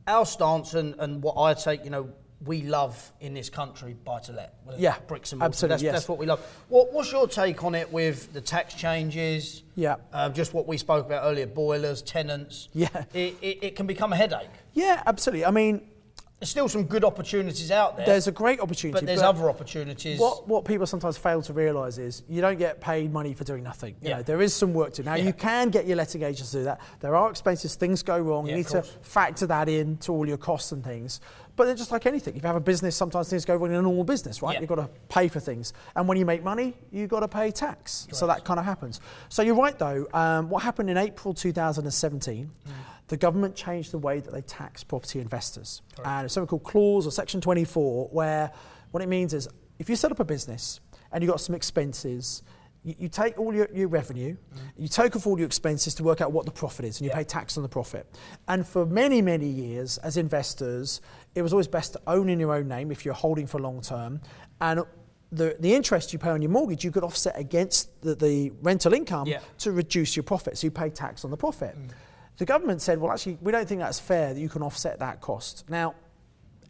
our 0.07 0.25
stance 0.25 0.73
and, 0.73 0.95
and 0.99 1.21
what 1.21 1.37
I 1.37 1.53
take, 1.53 1.83
you 1.83 1.89
know, 1.89 2.09
we 2.45 2.63
love 2.63 3.11
in 3.21 3.33
this 3.33 3.49
country 3.49 3.95
buy 4.03 4.19
to 4.19 4.33
let. 4.33 4.55
Yeah. 4.77 4.97
Bricks 5.07 5.31
and 5.31 5.39
mortar. 5.39 5.49
Absolutely. 5.49 5.73
That's, 5.73 5.83
yes. 5.83 5.93
that's 5.93 6.09
what 6.09 6.17
we 6.17 6.25
love. 6.25 6.39
What, 6.67 6.91
what's 6.91 7.11
your 7.11 7.27
take 7.27 7.63
on 7.63 7.73
it 7.73 7.91
with 7.91 8.33
the 8.33 8.41
tax 8.41 8.73
changes? 8.73 9.63
Yeah. 9.75 9.95
Uh, 10.11 10.29
just 10.29 10.53
what 10.53 10.67
we 10.67 10.77
spoke 10.77 11.05
about 11.05 11.23
earlier 11.25 11.47
boilers, 11.47 12.01
tenants. 12.01 12.67
Yeah. 12.73 12.89
It, 13.13 13.37
it, 13.41 13.63
it 13.63 13.75
can 13.75 13.87
become 13.87 14.11
a 14.11 14.17
headache. 14.17 14.49
Yeah, 14.73 15.01
absolutely. 15.05 15.45
I 15.45 15.51
mean, 15.51 15.87
there's 16.43 16.49
still 16.49 16.67
some 16.67 16.83
good 16.83 17.05
opportunities 17.05 17.71
out 17.71 17.95
there. 17.95 18.05
There's 18.05 18.27
a 18.27 18.31
great 18.31 18.59
opportunity. 18.59 18.91
But 18.99 19.05
there's 19.05 19.21
but 19.21 19.29
other 19.29 19.49
opportunities. 19.49 20.19
What, 20.19 20.45
what 20.45 20.65
people 20.65 20.85
sometimes 20.85 21.17
fail 21.17 21.41
to 21.41 21.53
realise 21.53 21.97
is 21.97 22.23
you 22.27 22.41
don't 22.41 22.59
get 22.59 22.81
paid 22.81 23.13
money 23.13 23.33
for 23.33 23.45
doing 23.45 23.63
nothing. 23.63 23.95
You 24.01 24.09
yeah. 24.09 24.17
know, 24.17 24.23
there 24.23 24.41
is 24.41 24.53
some 24.53 24.73
work 24.73 24.91
to 24.95 25.03
do. 25.03 25.05
Now, 25.05 25.15
yeah. 25.15 25.23
you 25.23 25.31
can 25.31 25.69
get 25.69 25.87
your 25.87 25.95
letting 25.95 26.21
agents 26.21 26.51
to 26.51 26.57
do 26.57 26.63
that. 26.65 26.81
There 26.99 27.15
are 27.15 27.29
expenses, 27.29 27.75
things 27.75 28.03
go 28.03 28.19
wrong. 28.19 28.45
Yeah, 28.45 28.51
you 28.51 28.57
need 28.57 28.67
to 28.67 28.81
factor 28.81 29.47
that 29.47 29.69
in 29.69 29.95
to 29.99 30.11
all 30.11 30.27
your 30.27 30.35
costs 30.35 30.73
and 30.73 30.83
things. 30.83 31.21
But 31.55 31.63
they're 31.63 31.75
just 31.75 31.93
like 31.93 32.05
anything. 32.07 32.35
If 32.35 32.43
you 32.43 32.47
have 32.47 32.57
a 32.57 32.59
business, 32.59 32.93
sometimes 32.93 33.29
things 33.29 33.45
go 33.45 33.55
wrong 33.55 33.69
in 33.69 33.77
a 33.77 33.81
normal 33.81 34.03
business, 34.03 34.41
right? 34.41 34.59
You've 34.59 34.67
got 34.67 34.75
to 34.75 34.89
pay 35.07 35.29
for 35.29 35.39
things. 35.39 35.71
And 35.95 36.09
when 36.09 36.17
you 36.17 36.25
make 36.25 36.43
money, 36.43 36.75
you've 36.91 37.09
got 37.09 37.21
to 37.21 37.29
pay 37.29 37.51
tax. 37.51 38.09
So 38.11 38.27
that 38.27 38.43
kind 38.43 38.59
of 38.59 38.65
happens. 38.65 38.99
So 39.29 39.43
you're 39.43 39.55
right, 39.55 39.79
though. 39.79 40.07
Um, 40.13 40.49
what 40.49 40.61
happened 40.61 40.89
in 40.89 40.97
April 40.97 41.33
2017? 41.33 42.51
Mm 42.67 42.73
the 43.07 43.17
government 43.17 43.55
changed 43.55 43.91
the 43.91 43.97
way 43.97 44.19
that 44.19 44.33
they 44.33 44.41
tax 44.41 44.83
property 44.83 45.19
investors. 45.19 45.81
Correct. 45.95 46.07
And 46.07 46.25
it's 46.25 46.33
something 46.33 46.47
called 46.47 46.63
Clause 46.63 47.05
or 47.05 47.11
Section 47.11 47.41
24, 47.41 48.09
where 48.11 48.51
what 48.91 49.03
it 49.03 49.09
means 49.09 49.33
is 49.33 49.47
if 49.79 49.89
you 49.89 49.95
set 49.95 50.11
up 50.11 50.19
a 50.19 50.25
business 50.25 50.79
and 51.11 51.21
you've 51.21 51.31
got 51.31 51.41
some 51.41 51.55
expenses, 51.55 52.43
you, 52.83 52.95
you 52.99 53.07
take 53.07 53.37
all 53.39 53.53
your, 53.53 53.67
your 53.73 53.87
revenue, 53.87 54.35
mm. 54.35 54.59
you 54.77 54.87
take 54.87 55.15
off 55.15 55.27
all 55.27 55.37
your 55.37 55.45
expenses 55.45 55.95
to 55.95 56.03
work 56.03 56.21
out 56.21 56.31
what 56.31 56.45
the 56.45 56.51
profit 56.51 56.85
is, 56.85 56.99
and 56.99 57.05
you 57.05 57.09
yeah. 57.09 57.17
pay 57.17 57.23
tax 57.23 57.57
on 57.57 57.63
the 57.63 57.69
profit. 57.69 58.07
And 58.47 58.65
for 58.65 58.85
many, 58.85 59.21
many 59.21 59.47
years, 59.47 59.97
as 59.99 60.17
investors, 60.17 61.01
it 61.35 61.41
was 61.41 61.53
always 61.53 61.67
best 61.67 61.93
to 61.93 62.01
own 62.07 62.29
in 62.29 62.39
your 62.39 62.53
own 62.53 62.67
name 62.67 62.91
if 62.91 63.05
you're 63.05 63.13
holding 63.13 63.47
for 63.47 63.59
long 63.59 63.81
term. 63.81 64.21
And 64.61 64.83
the, 65.31 65.55
the 65.59 65.73
interest 65.73 66.13
you 66.13 66.19
pay 66.19 66.29
on 66.29 66.41
your 66.41 66.51
mortgage, 66.51 66.83
you 66.83 66.91
could 66.91 67.03
offset 67.03 67.37
against 67.37 68.01
the, 68.01 68.15
the 68.15 68.51
rental 68.61 68.93
income 68.93 69.27
yeah. 69.27 69.39
to 69.59 69.71
reduce 69.71 70.15
your 70.15 70.23
profit. 70.23 70.57
So 70.57 70.67
you 70.67 70.71
pay 70.71 70.89
tax 70.89 71.25
on 71.25 71.31
the 71.31 71.37
profit. 71.37 71.75
Mm. 71.77 71.89
The 72.37 72.45
government 72.45 72.81
said, 72.81 72.99
well, 72.99 73.11
actually, 73.11 73.37
we 73.41 73.51
don't 73.51 73.67
think 73.67 73.81
that's 73.81 73.99
fair 73.99 74.33
that 74.33 74.39
you 74.39 74.49
can 74.49 74.61
offset 74.61 74.99
that 74.99 75.21
cost. 75.21 75.65
Now, 75.69 75.95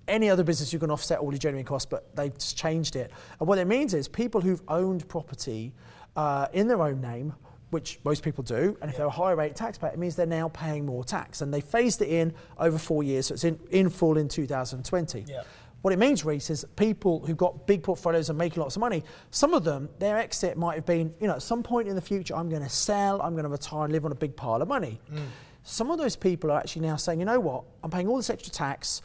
any 0.08 0.30
other 0.30 0.44
business 0.44 0.74
you 0.74 0.80
can 0.80 0.92
offset 0.92 1.20
all 1.20 1.32
your 1.32 1.40
genuine 1.40 1.66
costs, 1.66 1.86
but 1.90 2.16
they've 2.16 2.38
just 2.38 2.58
changed 2.58 2.96
it. 2.96 3.12
And 3.40 3.48
what 3.48 3.58
it 3.58 3.66
means 3.66 3.94
is 3.94 4.08
people 4.08 4.42
who've 4.42 4.62
owned 4.68 5.08
property 5.08 5.74
uh, 6.16 6.48
in 6.54 6.68
their 6.68 6.82
own 6.82 7.00
name, 7.00 7.34
which 7.70 8.00
most 8.04 8.24
people 8.24 8.44
do, 8.44 8.78
and 8.82 8.92
if 8.92 8.98
they're 8.98 9.08
a 9.08 9.10
higher 9.10 9.36
rate 9.36 9.56
taxpayer, 9.56 9.92
it 9.92 9.98
means 9.98 10.16
they're 10.16 10.26
now 10.26 10.50
paying 10.50 10.86
more 10.86 11.04
tax. 11.04 11.42
And 11.42 11.54
they 11.54 11.62
phased 11.62 12.02
it 12.02 12.10
in 12.10 12.34
over 12.58 12.78
four 12.78 13.04
years, 13.04 13.28
so 13.28 13.34
it's 13.34 13.46
in, 13.46 13.60
in 13.72 13.90
full 13.90 14.18
in 14.18 14.28
2020. 14.28 15.26
Yeah. 15.28 15.44
What 15.82 15.92
it 15.92 16.00
means, 16.00 16.24
Reece, 16.24 16.50
is 16.50 16.66
people 16.78 17.26
who've 17.26 17.36
got 17.36 17.68
big 17.68 17.84
portfolios 17.84 18.30
and 18.30 18.38
making 18.38 18.62
lots 18.62 18.78
of 18.78 18.80
money, 18.80 19.04
some 19.32 19.54
of 19.54 19.66
them, 19.66 19.90
their 20.00 20.18
exit 20.18 20.56
might 20.56 20.76
have 20.76 20.86
been, 20.86 21.14
you 21.20 21.28
know, 21.28 21.34
at 21.34 21.42
some 21.42 21.62
point 21.62 21.90
in 21.90 21.96
the 21.96 22.02
future, 22.02 22.36
I'm 22.36 22.48
going 22.48 22.62
to 22.64 22.70
sell, 22.70 23.22
I'm 23.22 23.34
going 23.34 23.44
to 23.44 23.50
retire 23.50 23.84
and 23.84 23.92
live 23.92 24.06
on 24.06 24.14
a 24.14 24.16
big 24.16 24.34
pile 24.34 24.62
of 24.62 24.68
money. 24.70 25.02
Mm. 25.14 25.26
Some 25.64 25.92
of 25.92 25.98
those 25.98 26.16
people 26.16 26.52
are 26.52 26.60
actually 26.60 26.84
now 26.88 26.98
saying, 26.98 27.20
you 27.20 27.26
know 27.26 27.40
what, 27.40 27.64
I'm 27.84 27.90
paying 27.90 28.08
all 28.08 28.18
this 28.18 28.30
extra 28.30 28.52
tax, 28.52 29.02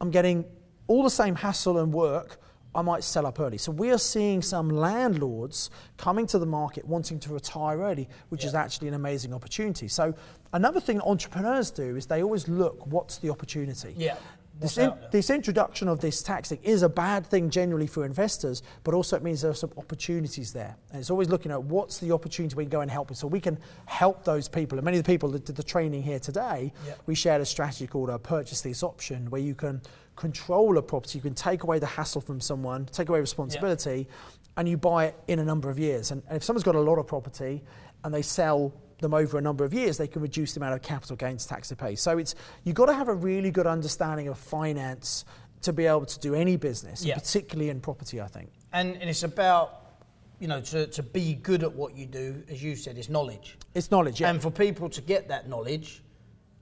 I'm 0.00 0.10
getting 0.10 0.44
all 0.86 1.02
the 1.02 1.10
same 1.10 1.34
hassle 1.34 1.78
and 1.78 1.92
work, 1.92 2.38
I 2.74 2.82
might 2.82 3.04
sell 3.04 3.26
up 3.26 3.38
early. 3.38 3.58
So 3.58 3.70
we 3.70 3.90
are 3.90 3.98
seeing 3.98 4.40
some 4.40 4.70
landlords 4.70 5.70
coming 5.98 6.26
to 6.28 6.38
the 6.38 6.46
market 6.46 6.86
wanting 6.86 7.18
to 7.20 7.32
retire 7.32 7.80
early, 7.80 8.08
which 8.30 8.42
yeah. 8.42 8.48
is 8.48 8.54
actually 8.54 8.88
an 8.88 8.94
amazing 8.94 9.34
opportunity. 9.34 9.88
So 9.88 10.14
another 10.52 10.80
thing 10.80 11.00
entrepreneurs 11.00 11.70
do 11.70 11.96
is 11.96 12.06
they 12.06 12.22
always 12.22 12.48
look 12.48 12.86
what's 12.86 13.18
the 13.18 13.30
opportunity. 13.30 13.94
Yeah. 13.96 14.16
This, 14.60 14.78
in, 14.78 14.92
this, 15.10 15.30
introduction 15.30 15.88
of 15.88 16.00
this 16.00 16.22
taxing 16.22 16.58
is 16.62 16.82
a 16.82 16.88
bad 16.88 17.26
thing 17.26 17.50
generally 17.50 17.86
for 17.86 18.04
investors, 18.04 18.62
but 18.84 18.94
also 18.94 19.16
it 19.16 19.22
means 19.22 19.42
there 19.42 19.50
are 19.50 19.54
some 19.54 19.72
opportunities 19.76 20.52
there. 20.52 20.76
And 20.90 21.00
it's 21.00 21.10
always 21.10 21.28
looking 21.28 21.50
at 21.50 21.62
what's 21.62 21.98
the 21.98 22.12
opportunity 22.12 22.54
we 22.54 22.64
can 22.64 22.70
go 22.70 22.80
and 22.80 22.90
help 22.90 23.08
with. 23.08 23.18
So 23.18 23.26
we 23.26 23.40
can 23.40 23.58
help 23.86 24.24
those 24.24 24.48
people. 24.48 24.78
And 24.78 24.84
many 24.84 24.98
of 24.98 25.04
the 25.04 25.12
people 25.12 25.30
that 25.30 25.46
did 25.46 25.56
the 25.56 25.62
training 25.62 26.02
here 26.02 26.20
today, 26.20 26.72
yep. 26.86 27.00
we 27.06 27.14
shared 27.14 27.40
a 27.40 27.46
strategy 27.46 27.86
called 27.86 28.10
a 28.10 28.18
purchase 28.18 28.64
lease 28.64 28.82
option 28.82 29.30
where 29.30 29.40
you 29.40 29.54
can 29.54 29.80
control 30.16 30.76
a 30.78 30.82
property, 30.82 31.18
you 31.18 31.22
can 31.22 31.34
take 31.34 31.62
away 31.62 31.78
the 31.78 31.86
hassle 31.86 32.20
from 32.20 32.40
someone, 32.40 32.86
take 32.86 33.08
away 33.08 33.20
responsibility, 33.20 33.98
yep. 33.98 34.06
and 34.58 34.68
you 34.68 34.76
buy 34.76 35.06
it 35.06 35.16
in 35.28 35.38
a 35.38 35.44
number 35.44 35.70
of 35.70 35.78
years. 35.78 36.10
And, 36.10 36.22
and 36.28 36.36
if 36.36 36.44
someone's 36.44 36.64
got 36.64 36.74
a 36.74 36.80
lot 36.80 36.98
of 36.98 37.06
property 37.06 37.62
and 38.04 38.12
they 38.14 38.22
sell 38.22 38.72
them 39.02 39.12
over 39.12 39.36
a 39.36 39.42
number 39.42 39.64
of 39.64 39.74
years, 39.74 39.98
they 39.98 40.06
can 40.06 40.22
reduce 40.22 40.54
the 40.54 40.60
amount 40.60 40.74
of 40.74 40.82
capital 40.82 41.16
gains 41.16 41.44
tax 41.44 41.68
they 41.68 41.76
pay. 41.76 41.94
So 41.94 42.16
it's 42.16 42.34
you've 42.64 42.76
got 42.76 42.86
to 42.86 42.94
have 42.94 43.08
a 43.08 43.14
really 43.14 43.50
good 43.50 43.66
understanding 43.66 44.28
of 44.28 44.38
finance 44.38 45.26
to 45.60 45.72
be 45.72 45.86
able 45.86 46.06
to 46.06 46.18
do 46.18 46.34
any 46.34 46.56
business, 46.56 47.04
yeah. 47.04 47.14
particularly 47.14 47.70
in 47.70 47.80
property, 47.80 48.20
I 48.20 48.26
think. 48.26 48.50
And, 48.72 48.96
and 48.96 49.10
it's 49.10 49.22
about 49.22 49.82
you 50.42 50.48
know, 50.48 50.60
to, 50.60 50.88
to 50.88 51.04
be 51.04 51.34
good 51.34 51.62
at 51.62 51.72
what 51.72 51.96
you 51.96 52.04
do, 52.04 52.42
as 52.50 52.60
you 52.60 52.74
said, 52.74 52.98
is 52.98 53.08
knowledge. 53.08 53.56
It's 53.74 53.92
knowledge, 53.92 54.20
yeah. 54.20 54.28
And 54.28 54.42
for 54.42 54.50
people 54.50 54.88
to 54.88 55.00
get 55.00 55.28
that 55.28 55.48
knowledge, 55.48 56.02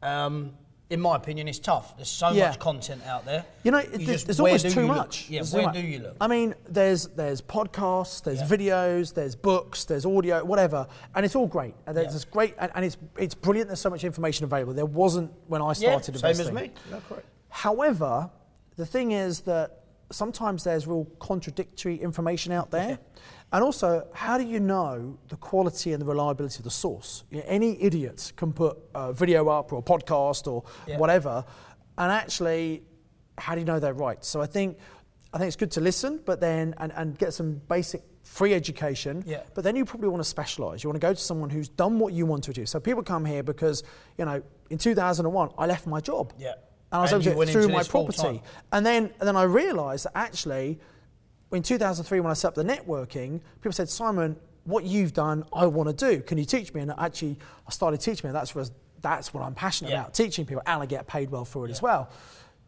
um, 0.03 0.53
in 0.91 1.01
my 1.01 1.15
opinion, 1.17 1.47
it's 1.49 1.59
tough. 1.61 1.97
There's 1.97 2.09
so 2.09 2.31
Yeah. 2.33 2.49
much 2.49 2.59
content 2.59 3.03
out 3.07 3.25
there. 3.25 3.45
You 3.63 3.71
know, 3.71 3.79
it, 3.79 3.93
You 3.93 3.99
there's, 3.99 4.09
just- 4.09 4.27
there's 4.27 4.41
always 4.41 4.63
too 4.63 4.69
you 4.83 4.87
look? 4.89 4.97
much. 4.97 5.31
Yeah, 5.31 5.39
There's 5.41 5.55
where 5.55 5.63
much. 5.67 5.75
do 5.75 5.81
you 5.81 5.99
look? 6.01 6.17
I 6.21 6.27
mean, 6.27 6.55
there's 6.69 7.07
there's 7.09 7.41
podcasts, 7.41 8.23
there's 8.23 8.41
Yeah. 8.41 8.47
videos, 8.49 9.15
there's 9.15 9.37
books, 9.37 9.85
there's 9.85 10.05
audio, 10.05 10.45
whatever, 10.45 10.87
and 11.15 11.25
it's 11.25 11.37
all 11.37 11.47
great. 11.47 11.75
And 11.87 11.97
there's 11.97 12.09
Yeah. 12.09 12.17
it's 12.17 12.25
great, 12.25 12.55
and, 12.59 12.73
and 12.75 12.85
it's 12.85 12.97
it's 13.17 13.35
brilliant. 13.35 13.69
There's 13.69 13.81
so 13.81 13.91
much 13.91 14.03
information 14.05 14.45
available. 14.45 14.75
There 14.75 14.85
wasn't 14.85 15.31
when 15.47 15.63
I 15.63 15.69
yeah, 15.69 15.73
started 15.75 16.19
same 16.19 16.31
investing. 16.31 16.47
as 16.49 16.53
me. 16.53 16.71
Yeah, 16.91 16.99
correct. 17.09 17.27
However, 17.51 18.31
the 18.77 18.87
thing 18.87 19.13
is 19.13 19.41
that 19.43 19.80
sometimes 20.11 20.65
there's 20.65 20.87
real 20.87 21.05
contradictory 21.19 21.97
information 21.97 22.53
out 22.53 22.71
there. 22.71 22.99
And 23.53 23.65
also, 23.65 24.07
how 24.15 24.39
do 24.39 24.45
you 24.45 24.61
know 24.61 25.19
the 25.27 25.35
quality 25.35 25.93
and 25.93 26.01
the 26.01 26.07
reliability 26.07 26.59
of 26.59 26.63
the 26.63 26.71
source? 26.71 27.25
You 27.33 27.39
know, 27.39 27.45
any 27.49 27.83
idiot 27.83 28.33
can 28.37 28.53
put 28.53 28.79
a 28.95 29.13
video 29.13 29.49
up 29.49 29.73
or 29.73 29.81
a 29.81 29.83
podcast 29.83 30.47
or 30.47 30.63
Yeah. 30.87 30.99
whatever, 30.99 31.45
and 31.99 32.13
actually, 32.13 32.85
how 33.39 33.55
do 33.57 33.61
you 33.61 33.65
know 33.65 33.81
they're 33.81 33.93
right? 33.93 34.25
So 34.25 34.41
I 34.41 34.47
think, 34.47 34.79
I 35.35 35.39
think 35.39 35.49
it's 35.49 35.57
good 35.57 35.73
to 35.73 35.81
listen, 35.81 36.21
but 36.25 36.39
then 36.41 36.75
and, 36.79 36.93
and 36.95 37.19
get 37.19 37.35
some 37.35 37.61
basic 37.69 38.03
free 38.23 38.55
education. 38.55 39.25
Yeah. 39.27 39.43
But 39.55 39.65
then 39.65 39.75
you 39.75 39.85
probably 39.85 40.11
want 40.11 40.23
to 40.23 40.29
specialize. 40.29 40.85
You 40.85 40.89
want 40.91 41.01
to 41.01 41.07
go 41.09 41.13
to 41.13 41.21
someone 41.21 41.51
who's 41.51 41.69
done 41.69 41.99
what 41.99 42.13
you 42.13 42.27
want 42.27 42.45
to 42.45 42.53
do. 42.53 42.67
So 42.67 42.79
people 42.79 43.03
come 43.03 43.25
here 43.25 43.43
because, 43.43 43.83
you 44.17 44.25
know, 44.27 44.43
in 44.71 44.79
2001, 44.79 45.51
I 45.59 45.67
left 45.67 45.89
my 45.89 46.01
job. 46.01 46.33
Yeah. 46.39 46.53
And 46.93 46.99
I 46.99 47.03
was 47.03 47.13
And 47.13 47.23
able 47.27 47.41
to 47.41 47.47
get 47.47 47.53
through 47.53 47.69
my 47.69 47.83
property. 47.85 48.43
And 48.73 48.85
then, 48.85 49.05
and 49.21 49.29
then 49.29 49.37
I 49.37 49.45
realised 49.45 50.07
that 50.07 50.13
actually, 50.17 50.81
in 51.53 51.63
2003, 51.63 52.21
when 52.21 52.31
I 52.31 52.35
set 52.35 52.49
up 52.49 52.55
the 52.55 52.65
networking, 52.65 53.41
people 53.61 53.73
said, 53.73 53.89
Simon, 53.89 54.37
what 54.65 54.85
you've 54.85 55.13
done, 55.13 55.45
I 55.53 55.67
want 55.67 55.89
to 55.89 56.11
do. 56.11 56.21
Can 56.23 56.37
you 56.39 56.45
teach 56.45 56.75
me? 56.75 56.81
And 56.81 56.93
actually, 56.99 57.39
I 57.67 57.71
started 57.71 58.01
teaching 58.01 58.29
me. 58.29 58.33
That's 58.33 58.55
what, 58.55 58.71
that's 59.01 59.33
what 59.33 59.43
I'm 59.45 59.55
passionate 59.55 59.91
Yeah. 59.91 60.01
about, 60.01 60.15
teaching 60.15 60.45
people, 60.47 60.63
and 60.67 60.83
I 60.83 60.87
get 60.87 61.07
paid 61.07 61.31
well 61.31 61.45
for 61.45 61.67
it 61.67 61.71
as 61.71 61.81
well. 61.81 62.11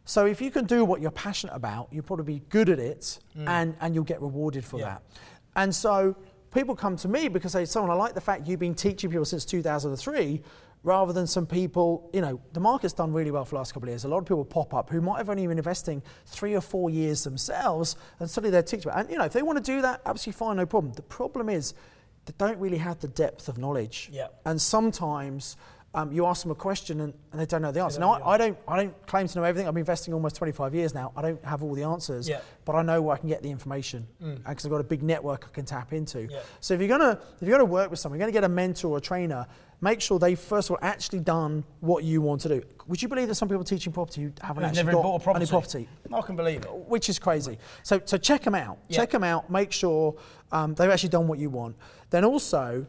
So 0.05 0.25
if 0.25 0.41
you 0.41 0.51
can 0.51 0.65
do 0.65 0.83
what 0.83 1.01
you're 1.01 1.11
passionate 1.11 1.53
about, 1.53 1.87
you'll 1.91 2.03
probably 2.03 2.25
be 2.39 2.41
good 2.49 2.69
at 2.69 2.79
it, 2.79 3.19
and, 3.35 3.75
and 3.79 3.93
you'll 3.95 4.03
get 4.03 4.21
rewarded 4.21 4.65
for 4.65 4.77
Mm. 4.77 4.79
Yeah. 4.81 4.85
that. 4.85 5.03
And 5.55 5.73
so 5.75 6.15
people 6.53 6.75
come 6.75 6.95
to 6.97 7.07
me 7.07 7.27
because 7.27 7.53
they 7.53 7.63
say, 7.65 7.71
Simon, 7.71 7.89
I 7.91 7.93
like 7.93 8.13
the 8.13 8.21
fact 8.21 8.47
you've 8.47 8.59
been 8.59 8.75
teaching 8.75 9.09
people 9.09 9.25
since 9.25 9.45
2003 9.45 10.41
rather 10.83 11.13
than 11.13 11.25
some 11.25 11.45
people, 11.45 12.09
you 12.13 12.21
know, 12.21 12.41
the 12.51 12.59
market's 12.59 12.93
done 12.93 13.13
really 13.13 13.31
well 13.31 13.45
for 13.45 13.51
the 13.51 13.55
last 13.55 13.73
couple 13.73 13.87
of 13.87 13.91
years. 13.91 14.03
A 14.03 14.07
lot 14.09 14.17
of 14.17 14.25
people 14.25 14.43
pop 14.43 14.73
up 14.73 14.89
who 14.89 14.99
might 15.01 15.17
have 15.17 15.29
only 15.29 15.47
been 15.47 15.57
investing 15.57 16.03
three 16.25 16.53
or 16.53 16.61
four 16.61 16.89
years 16.89 17.23
themselves 17.23 17.95
and 18.19 18.29
suddenly 18.29 18.51
they're 18.51 18.61
teaching. 18.61 18.91
And, 18.93 19.09
you 19.09 19.17
know, 19.17 19.23
if 19.23 19.33
they 19.33 19.41
want 19.41 19.63
to 19.63 19.63
do 19.63 19.81
that, 19.81 20.01
absolutely 20.05 20.37
fine, 20.37 20.57
no 20.57 20.65
problem. 20.65 20.93
The 20.93 21.01
problem 21.01 21.47
is 21.49 21.73
they 22.25 22.33
don't 22.37 22.59
really 22.59 22.77
have 22.77 22.99
the 22.99 23.07
depth 23.07 23.47
of 23.47 23.57
knowledge. 23.57 24.09
Yeah. 24.11 24.27
And 24.45 24.61
sometimes 24.61 25.55
um, 25.95 26.11
you 26.11 26.25
ask 26.25 26.41
them 26.41 26.51
a 26.51 26.55
question 26.55 27.01
and, 27.01 27.13
and 27.31 27.39
they 27.39 27.45
don't 27.45 27.61
know 27.61 27.71
the 27.71 27.81
answer. 27.81 27.99
Now, 27.99 28.13
I, 28.13 28.33
I, 28.33 28.37
don't, 28.37 28.57
I 28.67 28.77
don't 28.77 29.05
claim 29.07 29.27
to 29.27 29.37
know 29.37 29.43
everything. 29.43 29.67
I've 29.67 29.75
been 29.75 29.81
investing 29.81 30.13
almost 30.13 30.35
25 30.35 30.73
years 30.73 30.93
now. 30.95 31.11
I 31.15 31.21
don't 31.21 31.43
have 31.45 31.61
all 31.61 31.75
the 31.75 31.83
answers, 31.83 32.27
Yeah. 32.27 32.39
but 32.65 32.73
I 32.75 32.81
know 32.81 32.99
where 33.01 33.15
I 33.15 33.19
can 33.19 33.29
get 33.29 33.43
the 33.43 33.51
information 33.51 34.07
because 34.19 34.65
I've 34.65 34.71
got 34.71 34.81
a 34.81 34.83
big 34.85 35.03
network 35.03 35.45
I 35.47 35.53
can 35.53 35.65
tap 35.65 35.93
into. 35.93 36.23
Yeah. 36.31 36.39
So 36.61 36.73
if 36.73 36.79
you're 36.79 36.89
gonna 36.89 37.19
if 37.39 37.47
you're 37.47 37.55
gonna 37.57 37.69
work 37.69 37.91
with 37.91 37.99
someone, 37.99 38.17
you're 38.19 38.25
gonna 38.25 38.33
get 38.33 38.43
a 38.43 38.49
mentor 38.49 38.89
or 38.91 38.97
a 38.97 39.01
trainer. 39.01 39.45
Make 39.81 39.99
sure 40.01 40.17
they've 40.17 40.39
first 40.39 40.69
of 40.69 40.75
all 40.75 40.79
actually 40.81 41.19
done 41.19 41.63
what 41.81 42.03
you 42.05 42.21
want 42.21 42.41
to 42.41 42.49
do. 42.49 42.63
Would 42.87 43.01
you 43.01 43.07
believe 43.09 43.27
that 43.27 43.35
some 43.35 43.49
people 43.49 43.63
teaching 43.65 43.91
property 43.93 44.23
who 44.23 44.31
haven't 44.41 44.63
Who've 44.63 44.69
actually 44.69 44.83
never 44.83 44.91
got 44.93 45.03
bought 45.03 45.21
a 45.21 45.23
property. 45.23 45.43
any 45.43 45.49
property? 45.49 45.89
I 46.11 46.21
can 46.21 46.35
believe 46.37 46.63
it. 46.63 46.73
which 46.87 47.09
is 47.09 47.19
crazy. 47.19 47.57
So, 47.83 48.01
so 48.05 48.17
check 48.17 48.41
them 48.43 48.55
out. 48.55 48.77
Yeah. 48.87 48.97
Check 48.99 49.11
them 49.11 49.23
out. 49.25 49.49
Make 49.49 49.71
sure 49.73 50.15
um, 50.53 50.73
they've 50.73 50.89
actually 50.89 51.09
done 51.09 51.27
what 51.27 51.37
you 51.37 51.49
want. 51.49 51.75
Then 52.11 52.23
also, 52.23 52.85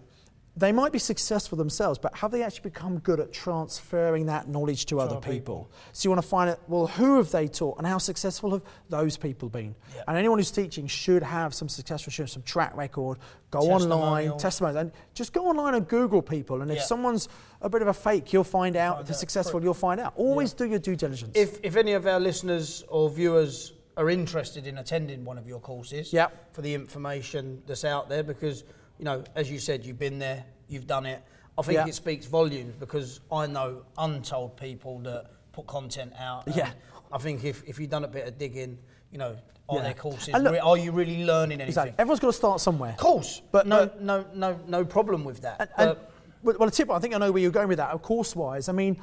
they 0.57 0.71
might 0.71 0.93
be 0.93 1.01
successful 1.01 1.59
themselves, 1.59 1.99
but 1.99 2.17
have 2.19 2.31
they 2.31 2.43
actually 2.43 2.71
become 2.71 2.99
good 3.01 3.19
at 3.19 3.33
transferring 3.33 4.27
that 4.27 4.49
knowledge 4.49 4.87
to 4.87 5.01
other 5.01 5.17
other 5.17 5.21
people? 5.33 5.71
So 5.93 6.07
you 6.07 6.11
want 6.11 6.23
to 6.23 6.29
find 6.29 6.51
out, 6.51 6.61
well, 6.69 6.87
who 6.87 7.17
have 7.17 7.31
they 7.33 7.49
taught 7.49 7.79
and 7.79 7.87
how 7.87 7.99
successful 7.99 8.51
have 8.53 8.63
those 8.89 9.17
people 9.17 9.49
been? 9.49 9.75
Yeah. 9.95 10.03
And 10.09 10.17
anyone 10.17 10.39
who's 10.39 10.51
teaching 10.53 10.87
should 10.87 11.23
have 11.25 11.55
some 11.55 11.69
successful, 11.69 12.11
should 12.13 12.23
have 12.23 12.31
some 12.31 12.43
track 12.43 12.77
record. 12.77 13.19
Go 13.51 13.61
online, 13.61 14.37
Testimonials. 14.39 14.81
and 14.81 14.93
just 15.15 15.33
go 15.33 15.47
online 15.47 15.75
and 15.75 15.89
Google 15.89 16.23
people. 16.23 16.63
And 16.63 16.71
if 16.71 16.79
Yeah. 16.79 16.83
someone's 16.85 17.29
a 17.61 17.69
bit 17.69 17.83
of 17.83 17.89
a 17.89 17.95
fake, 17.95 18.33
you'll 18.33 18.45
find 18.45 18.77
out. 18.77 18.95
Find 18.97 19.03
if 19.03 19.09
they're 19.09 19.17
successful, 19.17 19.63
you'll 19.63 19.75
find 19.75 20.01
out. 20.01 20.13
Always 20.17 20.53
do 20.53 20.67
your 20.67 20.79
due 20.79 20.97
diligence. 20.97 21.33
If, 21.37 21.59
if 21.65 21.75
any 21.77 21.93
of 21.95 22.07
our 22.07 22.21
listeners 22.21 22.85
or 22.89 23.11
viewers 23.11 23.73
are 23.97 24.09
interested 24.11 24.67
in 24.67 24.79
attending 24.79 25.25
one 25.25 25.39
of 25.39 25.47
your 25.47 25.61
courses, 25.61 26.13
Yep. 26.13 26.55
for 26.55 26.63
the 26.63 26.75
information 26.75 27.63
that's 27.67 27.85
out 27.85 28.09
there, 28.09 28.23
because 28.25 28.65
you 28.99 29.05
know, 29.05 29.25
as 29.35 29.51
you 29.51 29.59
said, 29.59 29.85
you've 29.85 29.99
been 29.99 30.19
there, 30.19 30.45
you've 30.69 30.87
done 30.87 31.07
it. 31.07 31.23
I 31.59 31.63
think 31.63 31.77
Yeah. 31.77 31.87
it 31.87 31.95
speaks 31.95 32.27
volumes 32.27 32.75
because 32.79 33.21
I 33.31 33.47
know 33.47 33.83
untold 33.99 34.57
people 34.57 34.99
that 35.01 35.27
put 35.53 35.67
content 35.67 36.13
out. 36.19 36.45
Yeah. 36.55 36.71
I 37.13 37.19
think 37.19 37.45
if, 37.45 37.63
if 37.67 37.79
you've 37.79 37.91
done 37.91 38.05
a 38.05 38.09
bit 38.09 38.27
of 38.27 38.39
digging, 38.39 38.79
you 39.13 39.19
know, 39.19 39.37
are 39.69 39.77
Yeah. 39.77 39.83
there 39.83 39.95
courses? 39.95 40.35
Look- 40.35 40.63
are 40.63 40.77
you 40.77 40.91
really 40.93 41.25
learning 41.25 41.61
anything? 41.61 41.69
exactly. 41.69 41.95
Everyone's 41.99 42.21
got 42.21 42.27
to 42.29 42.33
start 42.33 42.61
somewhere. 42.61 42.91
Of 42.91 42.97
course, 42.99 43.41
But, 43.53 43.67
but 43.67 43.67
no, 43.69 43.79
uh, 43.79 43.89
no, 44.01 44.25
no, 44.35 44.61
no 44.67 44.85
problem 44.85 45.25
with 45.25 45.41
that. 45.43 45.61
And, 45.79 45.91
and 45.91 45.99
well, 46.43 46.57
well, 46.59 46.69
a 46.69 46.73
tip, 46.73 46.91
I 46.91 46.99
think 46.99 47.15
I 47.15 47.19
know 47.19 47.31
where 47.33 47.41
you're 47.41 47.51
going 47.53 47.69
with 47.69 47.79
that. 47.79 47.91
Of 47.91 48.03
course 48.03 48.35
wise, 48.37 48.69
I 48.69 48.73
mean, 48.73 49.01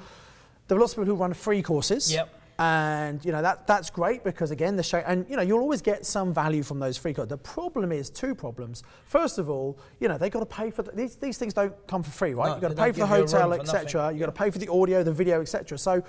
there 0.68 0.78
are 0.78 0.82
lots 0.82 0.94
of 0.94 0.98
people 1.00 1.16
who 1.16 1.22
run 1.22 1.34
free 1.34 1.62
courses. 1.62 2.12
Yep. 2.14 2.30
And 2.62 3.26
you 3.26 3.32
know 3.32 3.42
that 3.42 3.66
that's 3.66 3.90
great 3.90 4.24
because 4.24 4.52
again 4.52 4.76
the 4.76 4.84
show 4.84 5.00
and 5.00 5.26
you 5.28 5.36
know 5.36 5.42
you'll 5.42 5.62
always 5.62 5.82
get 5.82 6.06
some 6.06 6.32
value 6.32 6.62
from 6.62 6.78
those 6.78 6.96
free 6.96 7.12
courses. 7.12 7.30
The 7.30 7.38
problem 7.38 7.92
is 7.92 8.12
two 8.12 8.36
problems. 8.36 8.84
First 9.06 9.40
of 9.40 9.50
all, 9.50 9.80
you 10.00 10.08
know 10.08 10.16
they 10.20 10.30
got 10.30 10.42
to 10.42 10.46
pay 10.46 10.70
for 10.70 10.84
the, 10.84 10.92
these 10.92 11.16
these 11.16 11.40
things 11.40 11.56
don't 11.56 11.74
come 11.88 12.04
for 12.04 12.12
free, 12.12 12.36
right? 12.36 12.50
No, 12.50 12.54
You've 12.54 12.62
got 12.62 12.68
to 12.70 12.76
pay 12.76 12.92
for 12.92 13.00
the 13.00 13.06
give 13.06 13.10
you 13.10 13.16
a 13.16 13.18
room 13.18 13.28
hotel, 13.28 13.54
etc. 13.54 14.12
You've 14.12 14.20
got 14.20 14.28
to 14.28 14.32
pay 14.32 14.52
for 14.52 14.60
the 14.60 14.72
audio, 14.72 15.02
the 15.02 15.12
video, 15.12 15.42
etc. 15.42 15.76
So 15.80 16.04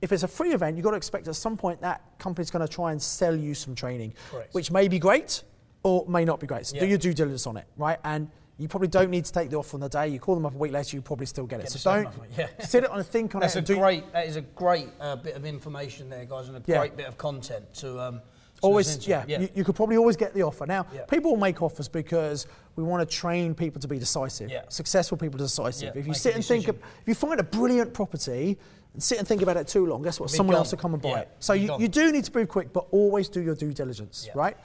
if 0.00 0.10
it's 0.10 0.22
a 0.22 0.28
free 0.28 0.52
event, 0.52 0.78
you've 0.78 0.84
got 0.84 0.92
to 0.92 0.96
expect 0.96 1.28
at 1.28 1.36
some 1.36 1.58
point 1.58 1.82
that 1.82 2.00
company's 2.18 2.50
going 2.50 2.66
to 2.66 2.72
try 2.72 2.92
and 2.92 3.02
sell 3.02 3.36
you 3.36 3.52
some 3.52 3.74
training, 3.74 4.14
Correct. 4.30 4.54
which 4.54 4.70
may 4.70 4.88
be 4.88 4.98
great 4.98 5.42
or 5.82 6.06
may 6.08 6.24
not 6.24 6.40
be 6.40 6.46
great. 6.46 6.66
So 6.66 6.78
do 6.78 6.86
your 6.86 6.96
due 6.96 7.12
diligence 7.12 7.46
on 7.46 7.58
it, 7.58 7.66
right? 7.76 7.98
And 8.02 8.30
you 8.58 8.66
probably 8.68 8.88
don't 8.88 9.10
need 9.10 9.24
to 9.24 9.32
take 9.32 9.50
the 9.50 9.56
offer 9.56 9.76
on 9.76 9.80
the 9.80 9.88
day. 9.88 10.08
You 10.08 10.18
call 10.18 10.34
them 10.34 10.44
up 10.44 10.54
a 10.54 10.58
week 10.58 10.72
later, 10.72 10.96
you 10.96 11.00
probably 11.02 11.26
still 11.26 11.46
get 11.46 11.60
it. 11.60 11.64
Get 11.64 11.72
so 11.72 12.02
don't 12.02 12.14
yeah. 12.36 12.48
sit 12.60 12.82
it 12.84 12.90
on 12.90 12.98
and 12.98 13.06
think 13.06 13.34
on 13.34 13.40
That's 13.40 13.54
it. 13.56 13.70
a 13.70 13.74
great. 13.74 14.12
That 14.12 14.26
is 14.26 14.36
a 14.36 14.40
great 14.42 14.88
uh, 15.00 15.16
bit 15.16 15.36
of 15.36 15.44
information 15.44 16.10
there, 16.10 16.24
guys, 16.24 16.48
and 16.48 16.56
a 16.56 16.62
Yeah. 16.66 16.78
great 16.78 16.96
bit 16.96 17.06
of 17.06 17.16
content 17.16 17.72
to. 17.74 18.00
Um, 18.00 18.14
to 18.56 18.62
always, 18.62 18.96
to. 18.96 19.08
yeah, 19.08 19.24
You, 19.28 19.48
you 19.54 19.62
could 19.62 19.76
probably 19.76 19.96
always 19.96 20.16
get 20.16 20.34
the 20.34 20.42
offer. 20.42 20.66
Now, 20.66 20.84
Yeah. 20.92 21.04
people 21.04 21.30
will 21.30 21.38
make 21.38 21.62
offers 21.62 21.86
because 21.86 22.48
we 22.74 22.82
want 22.82 23.08
to 23.08 23.16
train 23.16 23.54
people 23.54 23.80
to 23.80 23.86
be 23.86 24.00
decisive. 24.00 24.50
Yeah. 24.50 24.62
Successful 24.68 25.16
people 25.16 25.38
to 25.38 25.44
decisive. 25.44 25.94
Yeah, 25.94 26.00
if 26.00 26.08
you 26.08 26.14
sit 26.14 26.34
and 26.34 26.44
think, 26.44 26.66
of, 26.66 26.74
if 27.00 27.06
you 27.06 27.14
find 27.14 27.38
a 27.38 27.44
brilliant 27.44 27.94
property 27.94 28.58
and 28.94 29.00
sit 29.00 29.18
and 29.18 29.28
think 29.28 29.42
about 29.42 29.58
it 29.58 29.68
too 29.68 29.86
long, 29.86 30.02
guess 30.02 30.18
what? 30.18 30.32
Be 30.32 30.36
Someone 30.36 30.54
gone. 30.54 30.62
else 30.62 30.72
will 30.72 30.78
come 30.80 30.92
and 30.94 31.00
buy 31.00 31.10
Yeah, 31.10 31.18
it. 31.20 31.36
So 31.38 31.52
you, 31.52 31.78
you 31.78 31.86
do 31.86 32.10
need 32.10 32.24
to 32.24 32.36
move 32.36 32.48
quick, 32.48 32.72
but 32.72 32.88
always 32.90 33.28
do 33.28 33.40
your 33.40 33.54
due 33.54 33.72
diligence, 33.72 34.24
Yeah. 34.26 34.32
right? 34.34 34.56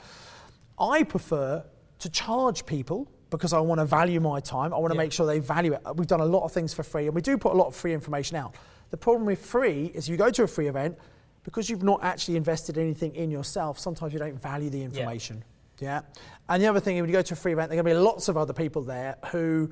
I 0.76 1.04
prefer 1.04 1.64
to 2.00 2.08
charge 2.10 2.66
people 2.66 3.08
because 3.36 3.52
I 3.52 3.58
want 3.60 3.80
to 3.80 3.84
value 3.84 4.20
my 4.20 4.40
time. 4.40 4.72
I 4.72 4.78
want 4.78 4.92
to 4.92 4.96
Yeah. 4.96 5.02
make 5.04 5.12
sure 5.12 5.26
they 5.26 5.38
value 5.40 5.72
it. 5.74 5.80
We've 5.96 6.06
done 6.06 6.20
a 6.20 6.24
lot 6.26 6.44
of 6.44 6.52
things 6.52 6.72
for 6.72 6.82
free, 6.82 7.06
and 7.06 7.14
we 7.14 7.20
do 7.20 7.36
put 7.36 7.52
a 7.52 7.56
lot 7.56 7.66
of 7.66 7.74
free 7.74 7.92
information 7.92 8.36
out. 8.36 8.54
The 8.90 8.96
problem 8.96 9.26
with 9.26 9.44
free 9.44 9.86
is 9.94 10.08
you 10.08 10.16
go 10.16 10.30
to 10.30 10.42
a 10.44 10.46
free 10.46 10.68
event 10.68 10.96
because 11.42 11.68
you've 11.68 11.82
not 11.82 12.02
actually 12.02 12.36
invested 12.36 12.78
anything 12.78 13.14
in 13.14 13.30
yourself. 13.30 13.78
Sometimes 13.78 14.12
you 14.12 14.18
don't 14.18 14.40
value 14.40 14.70
the 14.70 14.82
information. 14.82 15.44
Yeah. 15.80 16.02
And 16.48 16.62
the 16.62 16.68
other 16.68 16.80
thing, 16.80 16.96
when 16.96 17.06
you 17.06 17.12
go 17.12 17.22
to 17.22 17.34
a 17.34 17.36
free 17.36 17.52
event, 17.52 17.70
there 17.70 17.78
are 17.78 17.82
going 17.82 17.94
to 17.94 18.00
be 18.00 18.04
lots 18.04 18.28
of 18.28 18.36
other 18.36 18.52
people 18.52 18.82
there 18.82 19.16
who 19.32 19.70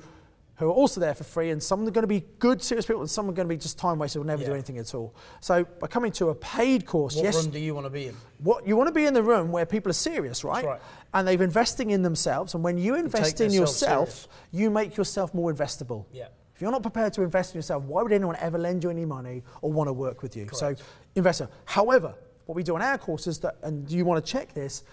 who 0.63 0.69
are 0.69 0.73
also 0.73 0.99
there 0.99 1.13
for 1.13 1.23
free, 1.23 1.51
and 1.51 1.61
some 1.61 1.87
are 1.87 1.91
going 1.91 2.03
to 2.03 2.07
be 2.07 2.23
good, 2.39 2.61
serious 2.61 2.85
people, 2.85 3.01
and 3.01 3.09
some 3.09 3.29
are 3.29 3.33
going 3.33 3.47
to 3.47 3.53
be 3.53 3.57
just 3.57 3.77
time 3.77 3.99
wasters 3.99 4.15
who 4.15 4.19
will 4.21 4.27
never 4.27 4.43
do 4.43 4.53
anything 4.53 4.77
at 4.77 4.93
all. 4.95 5.13
So 5.41 5.63
by 5.63 5.87
coming 5.87 6.11
to 6.13 6.29
a 6.29 6.35
paid 6.35 6.85
course, 6.85 7.15
What 7.15 7.25
yes, 7.25 7.43
room 7.43 7.51
do 7.51 7.59
you 7.59 7.73
want 7.73 7.85
to 7.85 7.89
be 7.89 8.07
in? 8.07 8.15
what 8.39 8.67
you 8.67 8.75
want 8.75 8.87
to 8.87 8.93
be 8.93 9.05
in 9.05 9.13
the 9.13 9.23
room 9.23 9.51
where 9.51 9.65
people 9.65 9.89
are 9.89 9.93
serious, 9.93 10.43
right? 10.43 10.65
right. 10.65 10.81
And 11.13 11.27
they're 11.27 11.41
investing 11.41 11.91
in 11.91 12.01
themselves. 12.01 12.53
And 12.53 12.63
when 12.63 12.77
you 12.77 12.95
invest 12.95 13.41
in 13.41 13.51
yourself, 13.51 14.09
serious. 14.09 14.27
you 14.51 14.69
make 14.69 14.97
yourself 14.97 15.33
more 15.33 15.53
investable. 15.53 16.05
Yeah. 16.11 16.27
If 16.55 16.61
you're 16.61 16.71
not 16.71 16.81
prepared 16.81 17.13
to 17.13 17.23
invest 17.23 17.53
in 17.53 17.57
yourself, 17.57 17.83
why 17.83 18.03
would 18.03 18.11
anyone 18.11 18.35
ever 18.39 18.57
lend 18.57 18.83
you 18.83 18.89
any 18.89 19.05
money 19.05 19.43
or 19.61 19.71
want 19.71 19.87
to 19.87 19.93
work 19.93 20.21
with 20.21 20.37
you? 20.37 20.47
So, 20.53 20.75
investor. 21.15 21.49
However, 21.65 22.13
what 22.45 22.55
we 22.55 22.63
do 22.63 22.75
on 22.75 22.81
our 22.81 22.97
courses, 22.97 23.39
that, 23.39 23.57
and 23.63 23.89
you 23.89 24.05
want 24.05 24.23
to 24.23 24.31
check 24.31 24.53
this, 24.53 24.83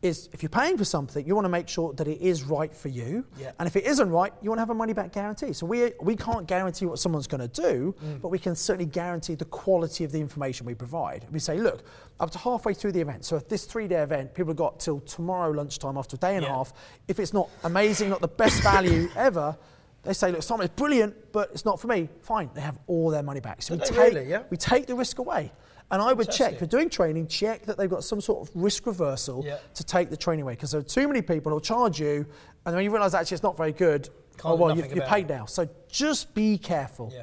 is 0.00 0.28
if 0.32 0.42
you're 0.44 0.48
paying 0.50 0.78
for 0.78 0.84
something, 0.84 1.26
you 1.26 1.34
want 1.34 1.44
to 1.44 1.48
make 1.48 1.66
sure 1.68 1.92
that 1.94 2.06
it 2.06 2.20
is 2.20 2.44
right 2.44 2.72
for 2.72 2.86
you. 2.88 3.24
Yeah. 3.36 3.50
And 3.58 3.66
if 3.66 3.74
it 3.74 3.84
isn't 3.84 4.08
right, 4.10 4.32
you 4.40 4.48
want 4.48 4.58
to 4.58 4.62
have 4.62 4.70
a 4.70 4.74
money 4.74 4.92
back 4.92 5.10
guarantee. 5.12 5.52
So 5.52 5.66
we, 5.66 5.92
we 6.00 6.14
can't 6.14 6.46
guarantee 6.46 6.86
what 6.86 7.00
someone's 7.00 7.26
going 7.26 7.40
to 7.40 7.62
do, 7.62 7.94
Mm. 8.04 8.20
but 8.20 8.28
we 8.28 8.38
can 8.38 8.54
certainly 8.54 8.86
guarantee 8.88 9.34
the 9.34 9.44
quality 9.46 10.04
of 10.04 10.12
the 10.12 10.20
information 10.20 10.66
we 10.66 10.74
provide. 10.74 11.26
We 11.32 11.40
say, 11.40 11.58
look, 11.58 11.82
up 12.20 12.30
to 12.30 12.38
halfway 12.38 12.74
through 12.74 12.92
the 12.92 13.00
event, 13.00 13.24
so 13.24 13.34
if 13.36 13.48
this 13.48 13.64
three 13.64 13.88
day 13.88 14.00
event, 14.02 14.34
people 14.34 14.50
have 14.50 14.56
got 14.56 14.78
till 14.78 15.00
tomorrow 15.00 15.50
lunchtime 15.50 15.96
after 15.98 16.14
a 16.14 16.18
day 16.20 16.36
and 16.36 16.44
a 16.44 16.48
half, 16.48 16.72
if 17.08 17.18
it's 17.18 17.32
not 17.32 17.48
amazing, 17.64 18.08
not 18.08 18.20
the 18.20 18.28
best 18.28 18.62
value 18.62 19.08
ever, 19.16 19.56
they 20.04 20.12
say, 20.12 20.30
look, 20.30 20.42
Simon, 20.44 20.66
it's 20.66 20.74
brilliant, 20.76 21.32
but 21.32 21.50
it's 21.50 21.64
not 21.64 21.80
for 21.80 21.88
me. 21.88 22.08
Fine, 22.20 22.50
they 22.54 22.60
have 22.60 22.78
all 22.86 23.10
their 23.10 23.24
money 23.24 23.40
back. 23.40 23.62
So 23.62 23.74
Do 23.74 23.80
we 23.82 23.86
take, 23.88 24.14
really? 24.14 24.30
Yeah. 24.30 24.42
we 24.48 24.56
take 24.56 24.86
the 24.86 24.94
risk 24.94 25.18
away. 25.18 25.50
And 25.90 26.02
I 26.02 26.12
would 26.12 26.26
check, 26.26 26.36
Fantastic. 26.50 26.54
if 26.54 26.60
you're 26.60 26.80
doing 26.80 26.90
training, 26.90 27.26
check 27.28 27.62
that 27.64 27.78
they've 27.78 27.88
got 27.88 28.04
some 28.04 28.20
sort 28.20 28.46
of 28.46 28.54
risk 28.54 28.86
reversal 28.86 29.42
Yeah. 29.44 29.58
to 29.74 29.84
take 29.84 30.10
the 30.10 30.16
training 30.18 30.42
away. 30.42 30.52
Because 30.52 30.70
there 30.72 30.80
are 30.80 30.84
too 30.84 31.08
many 31.08 31.22
people 31.22 31.50
who'll 31.50 31.60
charge 31.60 31.98
you, 31.98 32.26
and 32.66 32.74
when 32.74 32.84
you 32.84 32.90
realise 32.90 33.14
actually 33.14 33.36
it's 33.36 33.42
not 33.42 33.56
very 33.56 33.72
good, 33.72 34.10
Can't 34.36 34.52
oh 34.52 34.54
well, 34.56 34.76
you've, 34.76 34.94
you're 34.94 35.06
paid 35.06 35.24
it. 35.30 35.34
now. 35.34 35.46
So 35.46 35.66
just 35.88 36.34
be 36.34 36.58
careful. 36.58 37.10
Yeah. 37.14 37.22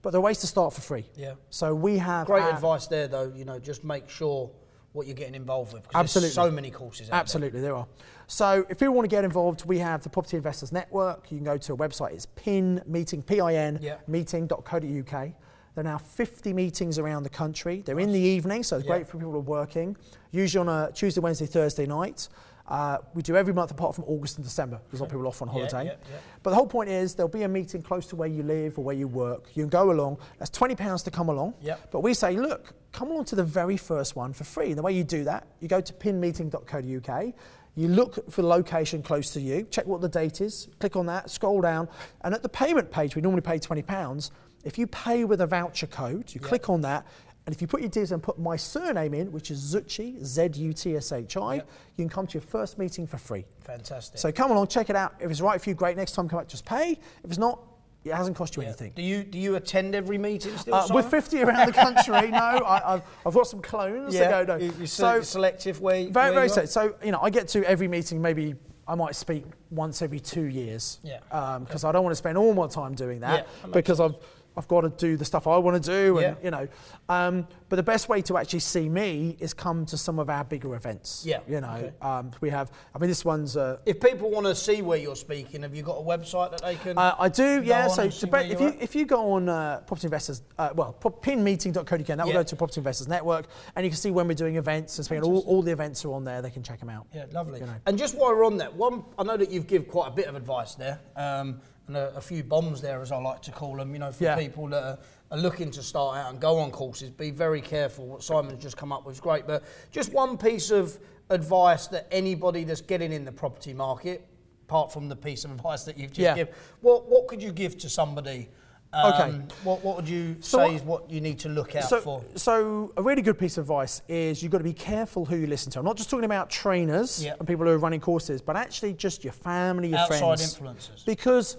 but 0.00 0.10
there 0.10 0.18
are 0.18 0.22
ways 0.24 0.38
to 0.38 0.46
start 0.48 0.72
for 0.72 0.80
free. 0.80 1.04
Yeah. 1.14 1.34
So 1.50 1.74
we 1.76 1.96
have 1.98 2.26
Great 2.26 2.42
our- 2.42 2.50
advice 2.50 2.86
there, 2.88 3.06
though. 3.06 3.30
You 3.36 3.44
know, 3.44 3.60
just 3.60 3.84
make 3.84 4.08
sure 4.10 4.50
what 4.94 5.06
you're 5.06 5.14
getting 5.14 5.34
involved 5.36 5.72
with. 5.72 5.86
Absolutely. 5.94 6.26
There's 6.28 6.34
so 6.34 6.50
many 6.50 6.70
courses. 6.72 7.08
Out 7.08 7.20
Absolutely, 7.20 7.60
there 7.60 7.74
are. 7.76 7.86
So 8.26 8.66
if 8.68 8.78
people 8.80 8.94
want 8.94 9.04
to 9.08 9.14
get 9.16 9.22
involved, 9.24 9.64
we 9.64 9.78
have 9.78 10.02
the 10.02 10.08
Property 10.10 10.36
Investors 10.36 10.72
Network. 10.72 11.30
You 11.30 11.38
can 11.38 11.44
go 11.44 11.56
to 11.56 11.72
a 11.74 11.76
website. 11.76 12.12
It's 12.14 12.26
PIN 12.26 12.82
meeting, 12.86 13.22
P-I-N 13.22 13.78
Yeah. 13.80 13.98
meeting.co.uk. 14.08 15.28
There 15.74 15.82
are 15.84 15.88
now 15.88 15.98
50 15.98 16.52
meetings 16.52 16.98
around 16.98 17.22
the 17.22 17.30
country. 17.30 17.82
They're 17.84 17.98
in 18.00 18.12
the 18.12 18.18
evening, 18.20 18.62
so 18.62 18.76
it's 18.76 18.84
Yeah. 18.86 18.92
great 18.96 19.06
for 19.08 19.16
people 19.16 19.32
who 19.32 19.38
are 19.38 19.40
working. 19.40 19.96
Usually 20.30 20.60
on 20.60 20.68
a 20.68 20.90
Tuesday, 20.92 21.20
Wednesday, 21.20 21.46
Thursday 21.46 21.86
night. 21.86 22.28
Uh, 22.68 22.98
we 23.14 23.22
do 23.22 23.34
every 23.36 23.52
month 23.52 23.70
apart 23.72 23.94
from 23.94 24.04
August 24.06 24.36
and 24.36 24.44
December 24.44 24.80
because 24.84 25.00
a 25.00 25.02
lot 25.02 25.06
of 25.06 25.10
people 25.10 25.24
are 25.24 25.28
off 25.28 25.42
on 25.42 25.48
holiday. 25.48 25.84
yeah, 25.84 25.90
yeah. 26.10 26.16
But 26.42 26.50
the 26.50 26.56
whole 26.56 26.66
point 26.66 26.88
is 26.90 27.14
there'll 27.14 27.28
be 27.28 27.42
a 27.42 27.48
meeting 27.48 27.82
close 27.82 28.06
to 28.06 28.16
where 28.16 28.28
you 28.28 28.42
live 28.44 28.78
or 28.78 28.84
where 28.84 28.94
you 28.94 29.08
work. 29.08 29.48
You 29.54 29.64
can 29.64 29.68
go 29.68 29.90
along. 29.90 30.18
That's 30.38 30.50
£20 30.50 31.02
to 31.04 31.10
come 31.10 31.28
along. 31.28 31.54
But 31.90 32.00
we 32.02 32.14
say, 32.14 32.36
look, 32.36 32.72
come 32.92 33.10
along 33.10 33.24
to 33.26 33.34
the 33.36 33.42
very 33.44 33.76
first 33.76 34.14
one 34.14 34.32
for 34.32 34.44
free. 34.44 34.66
And 34.68 34.78
the 34.78 34.82
way 34.82 34.92
you 34.92 35.04
do 35.04 35.24
that, 35.24 35.46
you 35.60 35.68
go 35.68 35.80
to 35.80 35.92
pinmeeting.co.uk. 35.92 37.34
You 37.74 37.88
look 37.88 38.30
for 38.30 38.42
the 38.42 38.48
location 38.48 39.02
close 39.02 39.30
to 39.32 39.40
you, 39.40 39.64
check 39.70 39.86
what 39.86 40.00
the 40.02 40.08
date 40.08 40.40
is, 40.42 40.68
click 40.78 40.94
on 40.94 41.06
that, 41.06 41.30
scroll 41.30 41.62
down, 41.62 41.88
and 42.20 42.34
at 42.34 42.42
the 42.42 42.48
payment 42.48 42.90
page, 42.90 43.16
we 43.16 43.22
normally 43.22 43.40
pay 43.40 43.58
£20. 43.58 44.30
If 44.64 44.78
you 44.78 44.86
pay 44.86 45.24
with 45.24 45.40
a 45.40 45.46
voucher 45.46 45.86
code, 45.86 46.32
you 46.34 46.40
click 46.40 46.68
on 46.68 46.80
that, 46.82 47.06
and 47.46 47.54
if 47.54 47.60
you 47.60 47.66
put 47.66 47.80
your 47.80 47.88
details 47.90 48.12
and 48.12 48.22
put 48.22 48.38
my 48.38 48.54
surname 48.56 49.14
in, 49.14 49.32
which 49.32 49.50
is 49.50 49.60
Zutshi, 49.74 50.22
Z-U-T-S-H-I, 50.24 51.54
Yep. 51.56 51.68
you 51.96 52.04
can 52.04 52.08
come 52.08 52.26
to 52.28 52.34
your 52.34 52.42
first 52.42 52.78
meeting 52.78 53.06
for 53.06 53.16
free. 53.18 53.44
Fantastic. 53.64 54.18
So 54.18 54.30
come 54.30 54.52
along, 54.52 54.68
check 54.68 54.90
it 54.90 54.96
out. 54.96 55.14
If 55.18 55.30
it's 55.30 55.40
right 55.40 55.60
for 55.60 55.68
you, 55.70 55.74
great. 55.74 55.96
Next 55.96 56.12
time, 56.12 56.28
come 56.28 56.38
back, 56.38 56.48
just 56.48 56.64
pay. 56.64 56.92
If 57.24 57.30
it's 57.30 57.38
not, 57.38 57.60
it 58.04 58.12
hasn't 58.14 58.36
cost 58.36 58.56
you 58.56 58.62
Yeah. 58.62 58.68
anything. 58.68 58.92
Do 58.96 59.02
you 59.02 59.22
do 59.22 59.38
you 59.38 59.54
attend 59.56 59.94
every 59.94 60.18
meeting 60.18 60.56
still? 60.58 60.74
Uh, 60.74 60.88
we're 60.90 61.02
50 61.04 61.40
around 61.42 61.66
the 61.68 61.72
country. 61.72 62.30
no, 62.30 62.36
I, 62.36 62.94
I've, 62.94 63.02
I've 63.24 63.34
got 63.34 63.46
some 63.46 63.62
clones. 63.62 64.14
Yeah. 64.14 64.44
Go, 64.44 64.56
no. 64.56 64.64
You- 64.64 64.72
You're 64.78 64.86
so 64.88 65.20
selective 65.22 65.80
where. 65.80 66.08
very, 66.08 66.10
where 66.10 66.32
very 66.32 66.46
you 66.46 66.48
so. 66.52 66.64
So 66.64 66.94
you 67.04 67.12
know, 67.12 67.20
I 67.20 67.30
get 67.30 67.46
to 67.48 67.64
every 67.64 67.86
meeting. 67.88 68.20
Maybe 68.20 68.56
I 68.88 68.96
might 68.96 69.14
speak 69.14 69.44
once 69.70 70.02
every 70.02 70.18
two 70.18 70.42
years. 70.44 70.98
Yeah. 71.04 71.20
Because 71.60 71.84
I 71.84 71.92
don't 71.92 72.02
want 72.02 72.10
to 72.12 72.16
spend 72.16 72.36
all 72.38 72.52
my 72.54 72.66
time 72.66 72.94
doing 72.94 73.20
that 73.20 73.46
Yeah, 73.64 73.70
because 73.72 74.00
I've 74.00 74.16
I've 74.56 74.68
got 74.68 74.82
to 74.82 74.90
do 74.90 75.16
the 75.16 75.24
stuff 75.24 75.46
I 75.46 75.56
want 75.58 75.82
to 75.82 75.90
do, 75.90 76.18
and 76.18 76.36
Yeah. 76.36 76.44
you 76.44 76.50
know. 76.50 76.68
Um, 77.08 77.46
but 77.68 77.76
the 77.76 77.82
best 77.82 78.08
way 78.08 78.20
to 78.22 78.36
actually 78.36 78.60
see 78.60 78.88
me 78.88 79.36
is 79.40 79.54
come 79.54 79.86
to 79.86 79.96
some 79.96 80.18
of 80.18 80.28
our 80.28 80.44
bigger 80.44 80.74
events. 80.74 81.24
Yeah, 81.26 81.40
You 81.48 81.60
know, 81.62 81.70
okay. 81.70 81.92
um, 82.02 82.30
we 82.40 82.50
have. 82.50 82.70
I 82.94 82.98
mean, 82.98 83.08
this 83.08 83.24
one's. 83.24 83.56
Uh, 83.56 83.78
If 83.86 83.98
people 84.00 84.30
want 84.30 84.46
to 84.46 84.54
see 84.54 84.82
where 84.82 84.98
you're 84.98 85.16
speaking, 85.16 85.62
have 85.62 85.74
you 85.74 85.82
got 85.82 85.96
a 85.98 86.02
website 86.02 86.50
that 86.50 86.62
they 86.62 86.76
can? 86.76 86.98
Uh, 86.98 87.14
I 87.18 87.28
do, 87.30 87.62
yeah. 87.64 87.88
So 87.88 88.02
and 88.02 88.12
to 88.12 88.18
see 88.18 88.26
ba- 88.26 88.32
where 88.32 88.42
if 88.42 88.60
you're 88.60 88.68
at? 88.70 88.82
if 88.82 88.94
you 88.94 89.06
go 89.06 89.32
on 89.32 89.48
uh, 89.48 89.78
Property 89.86 90.06
Investors, 90.06 90.42
uh, 90.58 90.70
well, 90.74 90.94
pinmeeting.co.uk, 91.02 92.06
that 92.06 92.18
will 92.18 92.26
Yeah. 92.26 92.32
go 92.32 92.42
to 92.42 92.56
Property 92.56 92.80
Investors 92.80 93.08
Network, 93.08 93.46
and 93.74 93.84
you 93.84 93.90
can 93.90 93.96
see 93.98 94.10
when 94.10 94.28
we're 94.28 94.34
doing 94.34 94.56
events. 94.56 94.98
And 94.98 95.04
speaking, 95.04 95.24
all, 95.24 95.38
all 95.40 95.62
the 95.62 95.72
events 95.72 96.04
are 96.04 96.12
on 96.12 96.24
there. 96.24 96.42
They 96.42 96.50
can 96.50 96.62
check 96.62 96.80
them 96.80 96.90
out. 96.90 97.06
Yeah, 97.14 97.24
lovely. 97.32 97.60
You 97.60 97.66
know. 97.66 97.74
And 97.86 97.96
just 97.98 98.16
while 98.16 98.34
we're 98.34 98.44
on 98.44 98.58
that, 98.58 98.74
one, 98.74 99.04
I 99.18 99.22
know 99.22 99.36
that 99.36 99.50
you've 99.50 99.66
give 99.66 99.88
quite 99.88 100.08
a 100.08 100.10
bit 100.12 100.26
of 100.26 100.34
advice 100.34 100.74
there, 100.74 101.00
um, 101.16 101.60
and 101.94 101.96
a, 101.96 102.16
a 102.16 102.20
few 102.20 102.42
bombs 102.42 102.80
there, 102.80 103.00
as 103.02 103.12
I 103.12 103.18
like 103.18 103.42
to 103.42 103.52
call 103.52 103.76
them. 103.76 103.92
You 103.92 103.98
know, 104.00 104.12
for 104.12 104.24
Yeah. 104.24 104.36
people 104.36 104.68
that 104.68 104.82
are, 104.82 104.98
are 105.30 105.38
looking 105.38 105.70
to 105.72 105.82
start 105.82 106.16
out 106.18 106.30
and 106.30 106.40
go 106.40 106.58
on 106.58 106.70
courses, 106.70 107.10
be 107.10 107.30
very 107.30 107.60
careful. 107.60 108.06
What 108.06 108.22
Simon's 108.22 108.62
just 108.62 108.76
come 108.76 108.92
up 108.92 109.04
with 109.06 109.16
is 109.16 109.20
great, 109.20 109.46
but 109.46 109.62
just 109.90 110.12
one 110.12 110.36
piece 110.38 110.70
of 110.70 110.98
advice 111.30 111.86
that 111.88 112.08
anybody 112.10 112.64
that's 112.64 112.80
getting 112.80 113.12
in 113.12 113.24
the 113.24 113.32
property 113.32 113.72
market, 113.74 114.26
apart 114.68 114.92
from 114.92 115.08
the 115.08 115.16
piece 115.16 115.44
of 115.44 115.50
advice 115.50 115.84
that 115.84 115.96
you've 115.98 116.10
just 116.12 116.20
Yeah. 116.20 116.34
given, 116.34 116.54
what 116.80 117.08
what 117.08 117.26
could 117.28 117.42
you 117.42 117.52
give 117.52 117.76
to 117.78 117.88
somebody? 117.88 118.48
Um, 118.94 119.12
Okay. 119.14 119.40
What 119.64 119.82
what 119.82 119.96
would 119.96 120.08
you 120.08 120.36
So 120.40 120.58
say 120.58 120.64
what- 120.64 120.74
is 120.74 120.82
what 120.82 121.10
you 121.10 121.22
need 121.22 121.38
to 121.40 121.48
look 121.48 121.74
out 121.76 121.84
So, 121.88 122.00
for? 122.02 122.22
so 122.34 122.92
a 122.98 123.02
really 123.02 123.22
good 123.22 123.38
piece 123.38 123.56
of 123.56 123.62
advice 123.64 124.02
is 124.06 124.42
you've 124.42 124.52
got 124.52 124.58
to 124.58 124.64
be 124.64 124.74
careful 124.74 125.24
who 125.24 125.36
you 125.36 125.46
listen 125.46 125.72
to. 125.72 125.78
I'm 125.78 125.86
not 125.86 125.96
just 125.96 126.10
talking 126.10 126.26
about 126.26 126.50
trainers 126.50 127.24
Yeah. 127.24 127.34
and 127.38 127.48
people 127.48 127.64
who 127.64 127.72
are 127.72 127.78
running 127.78 128.00
courses, 128.00 128.42
but 128.42 128.54
actually 128.54 128.92
just 128.92 129.24
your 129.24 129.32
family, 129.32 129.88
your 129.88 129.98
Outside 130.00 130.18
friends. 130.18 130.42
influences. 130.52 131.04
Because, 131.06 131.56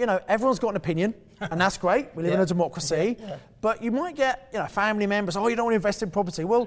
you 0.00 0.06
know, 0.06 0.18
everyone's 0.26 0.58
got 0.58 0.70
an 0.70 0.76
opinion, 0.76 1.14
and 1.40 1.60
that's 1.60 1.76
great. 1.76 2.08
We 2.16 2.22
live 2.22 2.34
in 2.34 2.40
a 2.40 2.46
democracy. 2.46 3.16
Yeah, 3.18 3.26
yeah. 3.26 3.36
But 3.60 3.82
you 3.82 3.92
might 3.92 4.16
get, 4.16 4.48
you 4.52 4.58
know, 4.58 4.66
family 4.66 5.06
members, 5.06 5.36
oh, 5.36 5.46
you 5.46 5.54
don't 5.54 5.66
want 5.66 5.74
to 5.74 5.76
invest 5.76 6.02
in 6.02 6.10
property. 6.10 6.44
Well, 6.44 6.66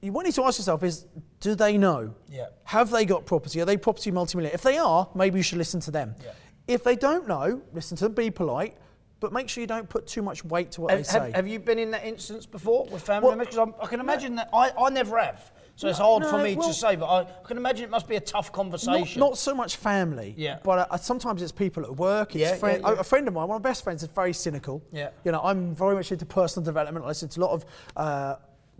you 0.00 0.12
what 0.12 0.22
you 0.22 0.28
need 0.28 0.34
to 0.36 0.44
ask 0.44 0.58
yourself 0.58 0.82
is, 0.82 1.06
do 1.40 1.54
they 1.54 1.76
know? 1.76 2.14
Yeah. 2.30 2.46
Have 2.64 2.90
they 2.90 3.04
got 3.04 3.26
property? 3.26 3.60
Are 3.60 3.66
they 3.66 3.76
property 3.76 4.10
multimillionaire? 4.10 4.54
If 4.54 4.62
they 4.62 4.78
are, 4.78 5.08
maybe 5.14 5.38
you 5.38 5.42
should 5.42 5.58
listen 5.58 5.80
to 5.80 5.90
them. 5.90 6.14
Yeah. 6.24 6.32
If 6.66 6.84
they 6.84 6.96
don't 6.96 7.28
know, 7.28 7.60
listen 7.72 7.96
to 7.98 8.04
them, 8.04 8.14
be 8.14 8.30
polite, 8.30 8.76
but 9.20 9.32
make 9.32 9.48
sure 9.48 9.60
you 9.60 9.66
don't 9.66 9.88
put 9.88 10.06
too 10.06 10.22
much 10.22 10.44
weight 10.44 10.70
to 10.72 10.80
what 10.82 10.90
Have, 10.92 11.00
they 11.00 11.04
say. 11.04 11.18
have, 11.18 11.34
have 11.34 11.48
you 11.48 11.58
been 11.58 11.78
in 11.78 11.90
that 11.90 12.04
instance 12.04 12.46
before 12.46 12.86
with 12.86 13.02
family 13.02 13.28
Well, 13.28 13.36
members? 13.36 13.54
Because 13.54 13.74
I 13.82 13.86
can 13.86 14.00
imagine 14.00 14.36
that 14.36 14.48
I, 14.52 14.70
I 14.78 14.90
never 14.90 15.18
have. 15.18 15.50
So 15.78 15.86
it's 15.86 15.98
hard 15.98 16.26
for 16.26 16.42
me 16.42 16.56
well- 16.56 16.66
to 16.66 16.74
say, 16.74 16.96
but 16.96 17.06
I, 17.06 17.20
I 17.20 17.26
can 17.44 17.56
imagine 17.56 17.84
it 17.84 17.90
must 17.90 18.08
be 18.08 18.16
a 18.16 18.20
tough 18.20 18.50
conversation. 18.50 19.20
not 19.20 19.38
so 19.38 19.54
much 19.54 19.76
family, 19.76 20.34
Yeah. 20.36 20.58
but 20.64 20.90
uh, 20.90 20.96
sometimes 20.96 21.40
it's 21.40 21.52
people 21.52 21.84
at 21.84 21.94
work. 21.94 22.34
It's 22.34 22.40
Yeah, 22.40 22.56
friend, 22.56 22.82
yeah, 22.82 22.94
yeah. 22.94 23.00
A 23.00 23.04
friend 23.04 23.28
of 23.28 23.34
mine, 23.34 23.46
one 23.46 23.56
of 23.58 23.62
my 23.62 23.68
best 23.70 23.84
friends, 23.84 24.02
is 24.02 24.08
very 24.08 24.32
cynical. 24.32 24.82
Yeah. 24.90 25.10
You 25.24 25.30
know, 25.30 25.40
I'm 25.40 25.76
very 25.76 25.94
much 25.94 26.10
into 26.10 26.26
personal 26.26 26.64
development. 26.64 27.04
I 27.04 27.08
listen 27.08 27.28
to 27.28 27.40
a 27.40 27.42
lot 27.42 27.52
of 27.52 27.64
uh, 27.96 28.36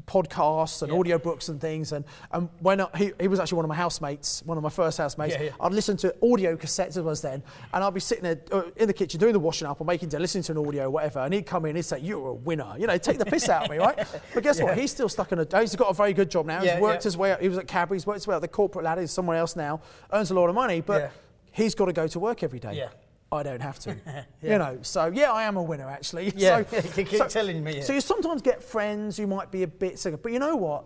podcasts 0.09 0.83
and 0.83 0.91
Yeah. 0.93 0.99
audio 0.99 1.19
books 1.19 1.49
and 1.49 1.61
things. 1.61 1.93
And, 1.93 2.05
and 2.33 2.49
when 2.61 2.81
I, 2.81 2.87
he, 2.97 3.13
he 3.21 3.29
was 3.29 3.39
actually 3.39 3.57
one 3.57 3.65
of 3.67 3.69
my 3.69 3.75
housemates, 3.77 4.43
one 4.45 4.57
of 4.57 4.63
my 4.65 4.71
first 4.71 4.99
housemates, 4.99 5.35
Yeah, 5.35 5.43
yeah. 5.43 5.51
I'd 5.61 5.73
listen 5.73 5.97
to 5.99 6.15
audio 6.23 6.57
cassettes 6.57 6.97
as 6.97 7.01
was 7.01 7.21
then, 7.21 7.43
and 7.73 7.85
I'd 7.85 7.95
be 7.95 8.01
sitting 8.01 8.25
there 8.25 8.41
uh, 8.51 8.63
in 8.77 8.87
the 8.87 8.93
kitchen 8.95 9.21
doing 9.21 9.33
the 9.35 9.39
washing 9.39 9.69
up 9.69 9.81
or 9.81 9.85
making 9.85 10.09
dinner, 10.09 10.23
listening 10.23 10.45
to 10.45 10.53
an 10.53 10.59
audio 10.59 10.85
or 10.87 10.91
whatever, 10.91 11.21
and 11.21 11.33
he'd 11.35 11.47
come 11.47 11.65
in 11.67 11.71
and 11.71 11.79
he'd 11.79 11.83
say, 11.83 11.99
"You're 12.01 12.29
a 12.29 12.35
winner," 12.35 12.75
you 12.79 12.87
know, 12.87 12.97
take 12.99 13.19
the 13.19 13.27
piss 13.27 13.49
out 13.49 13.65
of 13.65 13.71
me, 13.71 13.79
right? 13.79 13.97
But 14.35 14.43
guess 14.43 14.61
what? 14.61 14.77
He's 14.79 14.91
still 14.91 15.09
stuck 15.09 15.31
in 15.33 15.39
a. 15.41 15.61
He's 15.61 15.77
got 15.77 15.91
a 15.91 15.95
very 15.95 16.13
good 16.13 16.31
job 16.31 16.47
now. 16.47 16.63
Yeah, 16.63 16.75
he's 16.75 16.83
worked 16.83 17.05
his 17.05 17.17
way. 17.17 17.33
Up. 17.33 17.41
He 17.41 17.49
was 17.49 17.59
at 17.59 17.67
Cadbury. 17.69 17.97
He's 17.99 18.07
worked 18.07 18.19
his 18.21 18.27
way 18.27 18.35
up 18.35 18.41
the 18.43 18.49
corporate 18.49 18.85
ladder. 18.85 19.01
He's 19.03 19.11
somewhere 19.11 19.37
else 19.37 19.57
now. 19.57 19.81
Earns 20.13 20.31
a 20.31 20.35
lot 20.35 20.49
of 20.49 20.55
money, 20.55 20.81
but 20.81 21.13
he's 21.53 21.75
got 21.75 21.87
to 21.87 21.93
go 21.93 22.07
to 22.07 22.19
work 22.19 22.43
every 22.43 22.59
day. 22.59 22.75
Yeah. 22.75 22.89
I 23.31 23.43
don't 23.43 23.61
have 23.61 23.79
to. 23.81 23.97
Yeah. 24.43 24.53
You 24.53 24.59
know, 24.59 24.79
so 24.83 25.07
yeah, 25.13 25.33
I 25.33 25.43
am 25.45 25.57
a 25.57 25.63
winner 25.63 25.89
actually. 25.89 26.33
Yeah, 26.37 26.65
so, 26.71 26.77
you 26.97 27.05
keep 27.05 27.29
telling 27.29 27.63
me, 27.65 27.79
yeah. 27.79 27.83
So 27.83 27.93
you 27.93 28.01
sometimes 28.01 28.41
get 28.41 28.63
friends 28.63 29.17
who 29.17 29.27
might 29.27 29.51
be 29.51 29.65
a 29.65 29.67
bit 29.67 29.99
sick, 29.99 30.23
but 30.23 30.33
you 30.33 30.39
know 30.39 30.55
what? 30.57 30.85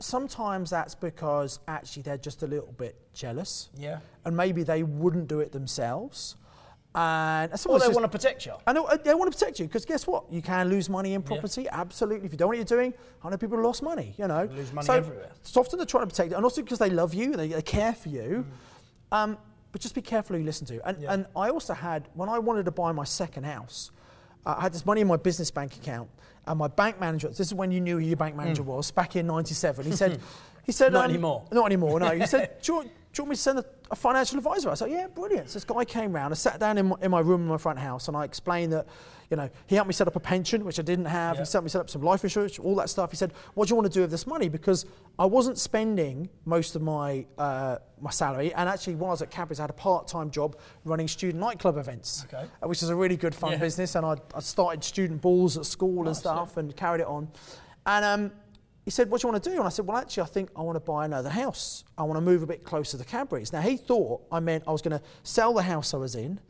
Sometimes 0.00 0.70
that's 0.70 0.94
because 0.94 1.60
actually 1.68 2.02
they're 2.02 2.16
just 2.18 2.42
a 2.42 2.46
little 2.46 2.72
bit 2.72 2.96
jealous. 3.12 3.68
Yeah. 3.76 3.98
And 4.24 4.36
maybe 4.36 4.62
they 4.62 4.82
wouldn't 4.82 5.28
do 5.28 5.40
it 5.40 5.52
themselves. 5.52 6.36
And 6.94 7.52
Or 7.66 7.78
they 7.78 7.86
just- 7.86 7.94
want 7.94 8.04
to 8.04 8.08
protect 8.08 8.46
you. 8.46 8.54
I 8.66 8.72
know 8.72 8.84
uh, 8.86 8.96
they 8.96 9.14
want 9.14 9.30
to 9.30 9.38
protect 9.38 9.60
you 9.60 9.66
because 9.66 9.84
guess 9.84 10.06
what? 10.08 10.24
You 10.32 10.42
can 10.42 10.68
lose 10.68 10.88
money 10.88 11.14
in 11.14 11.22
property. 11.22 11.68
Absolutely. 11.70 12.26
If 12.26 12.32
you 12.32 12.38
don't 12.38 12.46
know 12.46 12.48
what 12.48 12.56
you're 12.56 12.64
doing, 12.64 12.94
I 13.22 13.28
know 13.30 13.36
people 13.36 13.58
who 13.58 13.62
lost 13.62 13.82
money. 13.82 14.14
You 14.18 14.26
know, 14.26 14.44
Lose 14.52 14.72
money 14.72 14.86
so 14.86 14.94
everywhere. 14.94 15.30
It's 15.40 15.56
often 15.56 15.78
they're 15.78 15.86
trying 15.86 16.02
to 16.02 16.08
protect 16.08 16.30
you, 16.30 16.36
and 16.36 16.44
also 16.44 16.62
because 16.62 16.80
they 16.80 16.90
love 16.90 17.14
you, 17.14 17.36
they, 17.36 17.48
they 17.48 17.62
care 17.62 17.92
for 17.94 18.08
you. 18.08 18.44
Um, 19.12 19.38
but 19.72 19.80
just 19.80 19.94
be 19.94 20.02
careful 20.02 20.34
who 20.34 20.40
you 20.40 20.46
listen 20.46 20.66
to. 20.68 20.86
And, 20.88 20.96
Mm. 20.98 21.02
Yeah. 21.02 21.12
and 21.12 21.26
I 21.36 21.50
also 21.50 21.74
had 21.74 22.08
when 22.14 22.28
I 22.28 22.38
wanted 22.38 22.64
to 22.66 22.70
buy 22.70 22.92
my 22.92 23.04
second 23.04 23.44
house, 23.44 23.90
uh, 24.46 24.54
I 24.58 24.62
had 24.62 24.72
this 24.72 24.84
money 24.86 25.00
in 25.00 25.06
my 25.06 25.16
business 25.16 25.50
bank 25.50 25.76
account, 25.76 26.08
and 26.46 26.58
my 26.58 26.68
bank 26.68 26.98
manager. 26.98 27.28
This 27.28 27.40
is 27.40 27.54
when 27.54 27.70
you 27.70 27.80
knew 27.80 27.98
who 27.98 28.04
your 28.06 28.16
bank 28.16 28.34
manager 28.36 28.62
was 28.62 28.90
back 28.90 29.14
in 29.16 29.26
'97. 29.26 29.84
He 29.86 29.92
said, 29.92 30.20
he 30.64 30.72
said, 30.72 30.90
Mm. 30.90 30.94
Not 30.94 31.04
um, 31.04 31.10
anymore. 31.10 31.44
Not 31.52 31.66
anymore. 31.66 32.00
No. 32.00 32.10
He 32.10 32.26
said, 32.26 32.56
do 32.62 32.72
you, 32.74 32.90
do 33.12 33.20
you 33.20 33.24
want 33.24 33.30
me 33.30 33.34
to 33.36 33.42
send 33.42 33.58
a, 33.58 33.64
a 33.90 33.96
financial 33.96 34.38
advisor? 34.38 34.70
I 34.70 34.74
said, 34.74 34.90
yeah, 34.90 35.08
brilliant. 35.08 35.48
So 35.50 35.54
this 35.54 35.64
guy 35.64 35.84
came 35.84 36.12
round. 36.12 36.32
I 36.32 36.36
sat 36.36 36.60
down 36.60 36.78
in 36.78 36.86
my, 36.86 36.96
in 37.02 37.10
my 37.10 37.18
room 37.20 37.40
in 37.42 37.48
my 37.48 37.56
front 37.56 37.78
house, 37.80 38.06
and 38.06 38.16
I 38.16 38.22
explained 38.24 38.72
that, 38.72 38.86
you 39.30 39.36
know, 39.36 39.50
he 39.66 39.74
helped 39.74 39.88
me 39.88 39.94
set 39.94 40.06
up 40.06 40.14
a 40.14 40.20
pension, 40.20 40.64
which 40.64 40.78
I 40.78 40.82
didn't 40.82 41.06
have. 41.06 41.36
Yeah. 41.36 41.44
He 41.44 41.50
helped 41.50 41.64
me 41.64 41.70
set 41.70 41.80
up 41.80 41.90
some 41.90 42.02
life 42.02 42.22
insurance, 42.22 42.58
all 42.60 42.76
that 42.76 42.88
stuff. 42.88 43.10
He 43.10 43.16
said, 43.16 43.32
what 43.54 43.66
do 43.66 43.72
you 43.72 43.76
want 43.76 43.86
to 43.86 43.92
do 43.92 44.02
with 44.02 44.12
this 44.12 44.28
money? 44.28 44.48
Because 44.48 44.86
I 45.18 45.26
wasn't 45.26 45.58
spending 45.58 46.28
most 46.44 46.76
of 46.76 46.82
my 46.82 47.26
uh, 47.36 47.78
my 48.00 48.10
salary, 48.10 48.54
and 48.54 48.68
actually, 48.68 48.94
while 48.94 49.10
I 49.10 49.14
was 49.14 49.22
at 49.22 49.30
Cadbury's, 49.30 49.58
I 49.58 49.64
had 49.64 49.70
a 49.70 49.74
part-time 49.74 50.30
job 50.30 50.56
running 50.84 51.08
student 51.08 51.40
nightclub 51.40 51.76
events, 51.78 52.24
Okay. 52.32 52.46
uh, 52.62 52.68
which 52.68 52.82
is 52.82 52.90
a 52.90 52.96
really 52.96 53.16
good 53.16 53.34
fun 53.34 53.52
Yeah. 53.52 53.58
business. 53.58 53.96
And 53.96 54.06
I, 54.06 54.16
I 54.34 54.40
started 54.40 54.84
student 54.84 55.20
balls 55.20 55.58
at 55.58 55.66
school 55.66 55.98
and 55.98 56.06
Nice, 56.06 56.20
stuff, 56.20 56.56
and 56.56 56.74
carried 56.76 57.00
it 57.00 57.06
on. 57.08 57.28
And 57.86 58.04
um, 58.04 58.32
he 58.90 58.92
said, 58.92 59.08
What 59.08 59.20
do 59.20 59.28
you 59.28 59.32
want 59.32 59.44
to 59.44 59.50
do? 59.50 59.56
And 59.56 59.64
I 59.64 59.68
said, 59.68 59.86
Well, 59.86 59.98
actually, 59.98 60.24
I 60.24 60.26
think 60.26 60.50
I 60.56 60.62
want 60.62 60.74
to 60.74 60.80
buy 60.80 61.04
another 61.04 61.30
house. 61.30 61.84
I 61.96 62.02
want 62.02 62.16
to 62.16 62.20
move 62.20 62.42
a 62.42 62.46
bit 62.46 62.64
closer 62.64 62.90
to 62.90 62.96
the 62.96 63.04
Cadbury's. 63.04 63.52
Now, 63.52 63.60
he 63.60 63.76
thought 63.76 64.20
I 64.32 64.40
meant 64.40 64.64
I 64.66 64.72
was 64.72 64.82
going 64.82 64.98
to 64.98 65.04
sell 65.22 65.54
the 65.54 65.62
house 65.62 65.94
I 65.94 65.96
was 65.98 66.16
in 66.16 66.40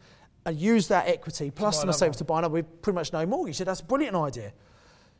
and 0.46 0.56
use 0.56 0.88
that 0.88 1.06
equity 1.06 1.50
plus 1.50 1.84
my 1.84 1.92
savings 1.92 2.16
to 2.16 2.24
buy 2.24 2.38
another 2.38 2.54
with 2.54 2.80
pretty 2.80 2.94
much 2.94 3.12
no 3.12 3.26
mortgage. 3.26 3.56
He 3.56 3.58
said, 3.58 3.66
That's 3.66 3.80
a 3.80 3.84
brilliant 3.84 4.16
idea. 4.16 4.54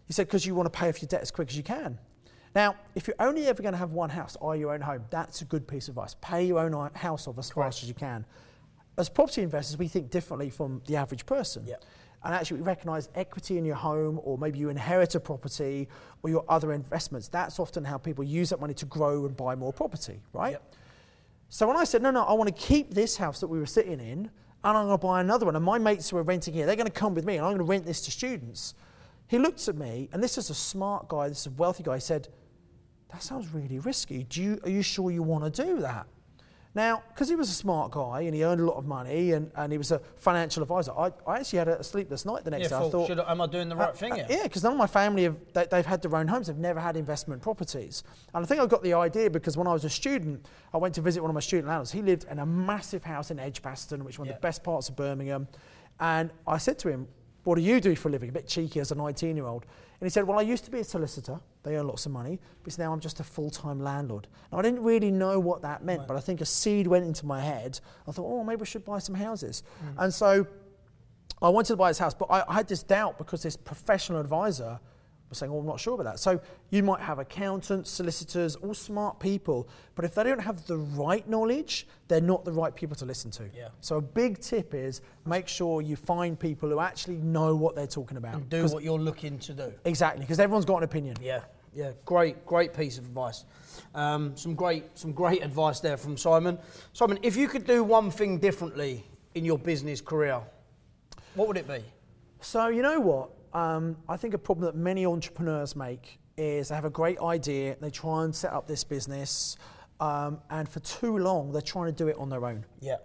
He 0.07 0.15
said, 0.15 0.29
Because 0.29 0.47
you 0.47 0.55
want 0.55 0.73
to 0.73 0.79
pay 0.79 0.89
off 0.89 1.03
your 1.03 1.09
debt 1.09 1.21
as 1.21 1.31
quick 1.31 1.51
as 1.51 1.59
you 1.59 1.63
can. 1.63 1.99
Now, 2.55 2.77
if 2.95 3.07
you're 3.07 3.17
only 3.21 3.49
ever 3.49 3.63
going 3.63 3.75
to 3.75 3.79
have 3.79 3.91
one 3.91 4.09
house 4.09 4.39
or 4.41 4.57
your 4.57 4.73
own 4.73 4.81
home, 4.81 5.05
that's 5.11 5.43
a 5.43 5.45
good 5.45 5.69
piece 5.69 5.89
of 5.89 5.99
advice. 5.99 6.17
Pay 6.23 6.47
your 6.47 6.61
own 6.61 6.91
house 6.95 7.29
off 7.29 7.37
as 7.37 7.51
fast 7.51 7.83
as 7.83 7.89
you 7.91 7.95
can. 7.95 8.25
As 8.97 9.11
property 9.11 9.43
investors, 9.43 9.77
we 9.77 9.89
think 9.89 10.09
differently 10.09 10.49
from 10.49 10.81
the 10.87 10.97
average 10.97 11.27
person. 11.27 11.65
Yeah. 11.67 11.77
And 12.23 12.35
actually, 12.35 12.61
we 12.61 12.67
recognise 12.67 13.09
equity 13.15 13.57
in 13.57 13.65
your 13.65 13.77
home, 13.77 14.21
or 14.23 14.37
maybe 14.37 14.59
you 14.59 14.69
inherit 14.69 15.15
a 15.15 15.21
property, 15.21 15.89
or 16.23 16.31
your 16.31 16.45
other 16.49 16.73
investments. 16.73 17.29
That's 17.29 17.59
often 17.59 17.85
how 17.85 17.97
people 17.97 18.25
use 18.25 18.51
that 18.51 18.61
money 18.61 18.75
to 18.75 18.87
grow 18.87 19.25
and 19.25 19.37
buy 19.37 19.55
more 19.55 19.73
property, 19.73 20.21
right? 20.33 20.53
Yep. 20.53 20.75
So 21.49 21.67
when 21.67 21.77
I 21.77 21.85
said, 21.85 22.03
no, 22.03 22.11
no, 22.11 22.23
I 22.23 22.33
want 22.35 22.55
to 22.55 22.63
keep 22.63 22.95
this 22.95 23.17
house 23.17 23.41
that 23.41 23.49
we 23.49 23.59
were 23.59 23.67
sitting 23.67 23.99
in 23.99 24.31
and 24.63 24.77
I'm 24.79 24.87
going 24.87 24.99
to 24.99 25.05
buy 25.05 25.21
another 25.21 25.47
one. 25.47 25.57
And 25.57 25.65
my 25.65 25.79
mates 25.79 26.11
who 26.11 26.17
are 26.17 26.23
renting 26.23 26.55
here, 26.55 26.67
they're 26.67 26.77
going 26.77 26.87
to 26.87 26.93
come 26.93 27.15
with 27.15 27.25
me 27.25 27.37
and 27.37 27.45
I'm 27.45 27.53
going 27.53 27.59
to 27.59 27.65
rent 27.65 27.87
this 27.87 28.01
to 28.03 28.11
students. 28.11 28.75
He 29.27 29.39
looked 29.39 29.67
at 29.69 29.77
me, 29.77 30.09
and 30.13 30.23
this 30.23 30.37
is 30.39 30.51
a 30.51 30.55
smart 30.55 31.09
guy, 31.09 31.29
this 31.29 31.41
is 31.41 31.47
a 31.47 31.51
wealthy 31.51 31.85
guy. 31.85 31.95
He 31.95 32.01
said, 32.01 32.29
That 33.13 33.23
sounds 33.23 33.55
really 33.55 33.79
risky. 33.79 34.25
Do 34.25 34.43
you, 34.43 34.59
are 34.65 34.71
you 34.71 34.83
sure 34.83 35.11
you 35.11 35.23
want 35.23 35.53
to 35.53 35.65
do 35.65 35.79
that? 35.81 36.07
Now, 36.73 37.03
because 37.09 37.29
he 37.29 37.35
was 37.35 37.51
a 37.51 37.55
smart 37.55 37.91
guy 37.91 38.21
and 38.21 38.35
he 38.35 38.45
earned 38.45 38.61
a 38.61 38.65
lot 38.65 38.77
of 38.77 38.87
money 38.87 39.33
and, 39.33 39.51
and 39.57 39.73
he 39.73 39.79
was 39.79 39.91
a 39.91 39.99
financial 40.17 40.63
advisor, 40.63 40.93
I, 40.93 41.11
I 41.27 41.41
actually 41.41 41.59
had 41.59 41.69
a 41.69 41.83
sleepless 41.83 42.25
night 42.25 42.45
the 42.45 42.51
next 42.53 42.71
yeah, 42.71 42.79
day. 42.79 42.87
I 42.87 42.91
thought, 42.91 43.07
should, 43.09 43.19
am 43.19 43.41
I 43.41 43.47
doing 43.49 43.69
the 43.69 43.75
right 43.75 43.89
uh, 43.89 43.93
thing 43.93 44.15
here? 44.15 44.27
yeah, 44.31 44.45
because 44.45 44.63
none 44.63 44.73
of 44.73 44.79
my 44.79 44.87
family 44.87 45.25
have 45.25 45.37
they, 45.53 45.67
have 45.73 45.87
had 45.87 46.01
their 46.01 46.15
own 46.15 46.29
homes. 46.29 46.47
They've 46.47 46.57
never 46.57 46.79
had 46.79 46.97
investment 46.97 47.43
properties. 47.43 48.05
And 48.35 48.45
I 48.45 48.47
think 48.47 48.61
I 48.61 48.67
got 48.67 48.85
the 48.85 48.95
idea 48.95 49.31
because 49.31 49.57
when 49.57 49.67
I 49.67 49.73
was 49.73 49.85
a 49.85 49.91
student, 49.91 50.47
I 50.73 50.79
went 50.79 50.95
to 50.95 51.01
visit 51.01 51.23
one 51.23 51.31
of 51.31 51.35
my 51.35 51.41
student 51.41 51.67
landlords. 51.67 51.91
He 51.91 52.03
lived 52.03 52.27
in 52.31 52.39
a 52.39 52.47
massive 52.47 53.03
house 53.03 53.33
in 53.33 53.41
Edgbaston, 53.41 54.05
which 54.05 54.15
is 54.15 54.19
one 54.21 54.29
yeah. 54.29 54.35
of 54.35 54.41
the 54.41 54.47
best 54.47 54.63
parts 54.63 54.89
of 54.89 54.95
Birmingham. 54.95 55.49
And 55.99 56.31
I 56.47 56.59
said 56.59 56.79
to 56.81 56.89
him, 56.89 57.09
what 57.43 57.57
do 57.57 57.63
you 57.63 57.81
do 57.81 57.97
for 57.97 58.09
a 58.09 58.13
living? 58.13 58.29
A 58.29 58.33
bit 58.33 58.47
cheeky 58.47 58.79
as 58.79 58.93
a 58.93 58.95
19 58.95 59.37
year 59.37 59.47
old. 59.47 59.67
And 60.01 60.07
he 60.07 60.11
said, 60.11 60.27
Well, 60.27 60.39
I 60.39 60.43
used 60.43 60.65
to 60.65 60.71
be 60.71 60.81
a 60.81 60.85
solicitor. 60.85 61.41
They 61.63 61.77
earn 61.77 61.87
lots 61.87 62.07
of 62.07 62.13
money. 62.13 62.41
But 62.63 62.79
now 62.79 62.93
I'm 62.93 63.01
just 63.01 63.21
a 63.21 63.25
full 63.25 63.51
time 63.51 63.81
landlord. 63.81 64.29
Now, 64.51 64.59
I 64.59 64.63
didn't 64.63 64.83
really 64.83 65.11
know 65.11 65.39
what 65.39 65.61
that 65.63 65.85
meant, 65.85 66.01
right. 66.01 66.09
but 66.09 66.17
I 66.17 66.21
think 66.21 66.41
a 66.41 66.47
seed 66.47 66.87
went 66.87 67.05
into 67.05 67.27
my 67.27 67.41
head. 67.41 67.81
I 68.09 68.13
thought, 68.13 68.27
Oh, 68.27 68.43
maybe 68.43 68.63
I 68.63 68.65
should 68.65 68.85
buy 68.85 68.99
some 68.99 69.15
houses. 69.15 69.63
Mm. 69.85 70.05
And 70.05 70.15
so 70.15 70.47
I 71.43 71.49
wanted 71.51 71.69
to 71.69 71.77
buy 71.77 71.91
this 71.91 71.99
house, 71.99 72.15
but 72.15 72.27
I, 72.31 72.45
I 72.49 72.55
had 72.55 72.69
this 72.69 72.83
doubt 72.83 73.19
because 73.19 73.43
this 73.43 73.57
professional 73.57 74.21
advisor 74.21 74.81
were 75.31 75.35
saying, 75.35 75.53
"Oh, 75.53 75.59
I'm 75.59 75.67
not 75.67 75.81
sure 75.81 75.95
about 75.95 76.05
that." 76.05 76.19
So 76.19 76.41
you 76.71 76.83
might 76.83 77.01
have 77.01 77.19
accountants, 77.19 77.91
solicitors, 77.91 78.57
all 78.57 78.75
smart 78.75 79.19
people, 79.21 79.69
but 79.95 80.05
if 80.05 80.15
they 80.15 80.25
don't 80.25 80.41
have 80.41 80.67
the 80.67 80.77
right 80.77 81.27
knowledge, 81.29 81.87
they're 82.09 82.21
not 82.21 82.45
the 82.45 82.53
right 82.53 82.75
people 82.75 82.97
to 82.97 83.07
listen 83.07 83.31
to. 83.33 83.49
Yeah. 83.57 83.69
So 83.81 83.97
a 83.97 84.03
big 84.03 84.41
tip 84.41 84.75
is 84.75 85.01
make 85.25 85.49
sure 85.49 85.81
you 85.81 85.97
find 85.97 86.39
people 86.39 86.69
who 86.69 86.81
actually 86.81 87.17
know 87.17 87.55
what 87.57 87.75
they're 87.75 87.87
talking 87.87 88.17
about. 88.17 88.35
And 88.35 88.51
do 88.51 88.67
what 88.67 88.83
you're 88.83 88.99
looking 88.99 89.39
to 89.39 89.55
do. 89.55 89.73
Exactly, 89.85 90.25
because 90.25 90.41
everyone's 90.41 90.67
got 90.67 90.79
an 90.79 90.85
opinion. 90.85 91.17
Yeah. 91.23 91.41
Yeah, 91.73 91.93
great, 92.05 92.45
great 92.45 92.75
piece 92.75 92.99
of 92.99 93.05
advice. 93.05 93.45
Um, 93.95 94.37
some 94.37 94.57
great, 94.57 94.87
some 94.99 95.13
great 95.13 95.45
advice 95.45 95.79
there 95.79 95.97
from 95.97 96.17
Simon. 96.17 96.59
Simon, 96.93 97.21
if 97.23 97.37
you 97.37 97.47
could 97.47 97.65
do 97.65 97.85
one 97.85 98.11
thing 98.11 98.39
differently 98.39 99.07
in 99.37 99.45
your 99.45 99.57
business 99.57 100.01
career, 100.01 100.41
what 101.37 101.47
would 101.47 101.57
it 101.57 101.69
be? 101.69 101.85
So 102.41 102.69
you 102.69 102.83
know 102.83 102.99
what? 102.99 103.31
Um, 103.53 103.97
I 104.09 104.17
think 104.17 104.35
a 104.35 104.39
problem 104.39 104.67
that 104.67 104.77
many 104.77 105.07
entrepreneurs 105.07 105.75
make 105.75 106.19
is 106.37 106.69
they 106.69 106.75
have 106.75 106.85
a 106.85 106.91
great 106.91 107.21
idea, 107.21 107.77
they 107.81 107.91
try 107.91 108.25
and 108.25 108.35
set 108.35 108.53
up 108.53 108.67
this 108.67 108.85
business, 108.85 109.57
um, 110.01 110.41
and 110.51 110.69
for 110.69 110.81
too 110.81 111.19
long 111.19 111.53
they're 111.53 111.61
trying 111.61 111.87
to 111.87 111.93
do 111.93 112.09
it 112.09 112.17
on 112.17 112.29
their 112.29 112.45
own. 112.47 112.65
Yeah. 112.81 112.97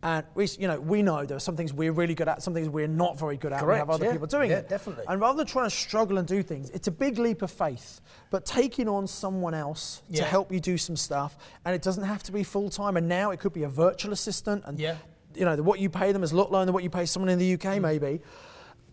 And 0.00 0.24
we, 0.34 0.46
you 0.60 0.68
know, 0.68 0.78
we 0.78 1.02
know 1.02 1.26
there 1.26 1.36
are 1.36 1.40
some 1.40 1.56
things 1.56 1.72
we're 1.72 1.90
really 1.90 2.14
good 2.14 2.28
at, 2.28 2.40
some 2.40 2.54
things 2.54 2.68
we're 2.68 2.86
not 2.86 3.18
very 3.18 3.36
good 3.36 3.52
at. 3.52 3.60
Correct, 3.60 3.74
we 3.74 3.78
have 3.78 3.90
other 3.90 4.04
yeah. 4.04 4.12
people 4.12 4.28
doing 4.28 4.50
yeah, 4.50 4.58
it. 4.58 4.68
definitely. 4.68 5.04
And 5.08 5.20
rather 5.20 5.38
than 5.38 5.46
trying 5.46 5.66
to 5.66 5.74
struggle 5.74 6.18
and 6.18 6.28
do 6.28 6.40
things, 6.40 6.70
it's 6.70 6.86
a 6.86 6.92
big 6.92 7.18
leap 7.18 7.42
of 7.42 7.50
faith. 7.50 8.00
But 8.30 8.46
taking 8.46 8.88
on 8.88 9.08
someone 9.08 9.54
else 9.54 10.02
yeah. 10.08 10.22
to 10.22 10.28
help 10.28 10.52
you 10.52 10.60
do 10.60 10.78
some 10.78 10.94
stuff, 10.94 11.36
and 11.64 11.74
it 11.74 11.82
doesn't 11.82 12.04
have 12.04 12.22
to 12.24 12.32
be 12.32 12.44
full 12.44 12.70
time. 12.70 12.96
And 12.96 13.08
now 13.08 13.32
it 13.32 13.40
could 13.40 13.52
be 13.52 13.64
a 13.64 13.68
virtual 13.68 14.12
assistant, 14.12 14.62
and 14.66 14.78
yeah. 14.78 14.98
you 15.34 15.44
know, 15.44 15.56
what 15.56 15.80
you 15.80 15.90
pay 15.90 16.12
them 16.12 16.22
is 16.22 16.30
a 16.30 16.36
lot 16.36 16.52
lower 16.52 16.64
than 16.64 16.74
what 16.74 16.84
you 16.84 16.90
pay 16.90 17.04
someone 17.04 17.28
in 17.28 17.38
the 17.40 17.54
UK, 17.54 17.60
mm. 17.60 17.80
maybe. 17.80 18.20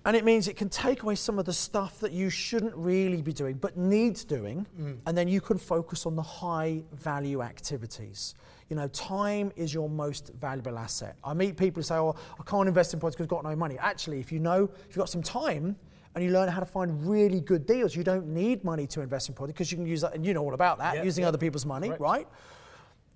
And 0.06 0.16
it 0.16 0.24
means 0.24 0.48
it 0.48 0.56
can 0.56 0.70
take 0.70 1.02
away 1.02 1.16
some 1.16 1.40
of 1.40 1.46
the 1.46 1.54
stuff 1.54 2.00
that 2.00 2.12
you 2.12 2.30
shouldn't 2.30 2.76
really 2.76 3.24
be 3.24 3.34
doing, 3.34 3.56
but 3.56 3.76
needs 3.76 4.24
doing, 4.24 4.68
mm. 4.80 4.98
and 5.08 5.18
then 5.18 5.28
you 5.28 5.42
can 5.42 5.58
focus 5.58 6.06
on 6.06 6.16
the 6.16 6.22
high 6.22 6.84
value 6.94 7.42
activities. 7.42 8.36
You 8.70 8.76
know, 8.76 8.88
time 8.90 9.52
is 9.56 9.74
your 9.74 9.90
most 9.90 10.32
valuable 10.40 10.78
asset. 10.78 11.18
I 11.24 11.34
meet 11.34 11.58
people 11.58 11.80
who 11.80 11.84
say, 11.84 11.96
oh, 11.96 12.16
I 12.40 12.44
can't 12.44 12.68
invest 12.68 12.94
in 12.94 13.00
products 13.00 13.16
because 13.16 13.26
I've 13.26 13.44
got 13.44 13.50
no 13.50 13.56
money. 13.56 13.78
Actually, 13.80 14.20
if 14.20 14.32
you 14.32 14.40
know, 14.40 14.66
if 14.66 14.88
you've 14.90 14.98
got 14.98 15.10
some 15.10 15.24
time, 15.24 15.76
and 16.16 16.24
you 16.24 16.32
learn 16.32 16.48
how 16.48 16.62
to 16.62 16.66
find 16.66 17.06
really 17.06 17.42
good 17.42 17.66
deals. 17.66 17.94
You 17.94 18.04
don't 18.04 18.28
need 18.28 18.64
money 18.64 18.88
to 18.88 19.02
invest 19.02 19.28
in 19.28 19.36
products 19.36 19.58
because 19.58 19.72
you 19.72 19.78
can 19.78 19.86
use 19.86 20.02
that, 20.02 20.16
and 20.16 20.26
you 20.26 20.34
know 20.34 20.42
all 20.42 20.54
about 20.54 20.78
that, 20.78 21.04
using 21.04 21.26
other 21.26 21.38
people's 21.38 21.66
money, 21.66 21.88
Correct. 21.88 22.02
right? 22.02 22.28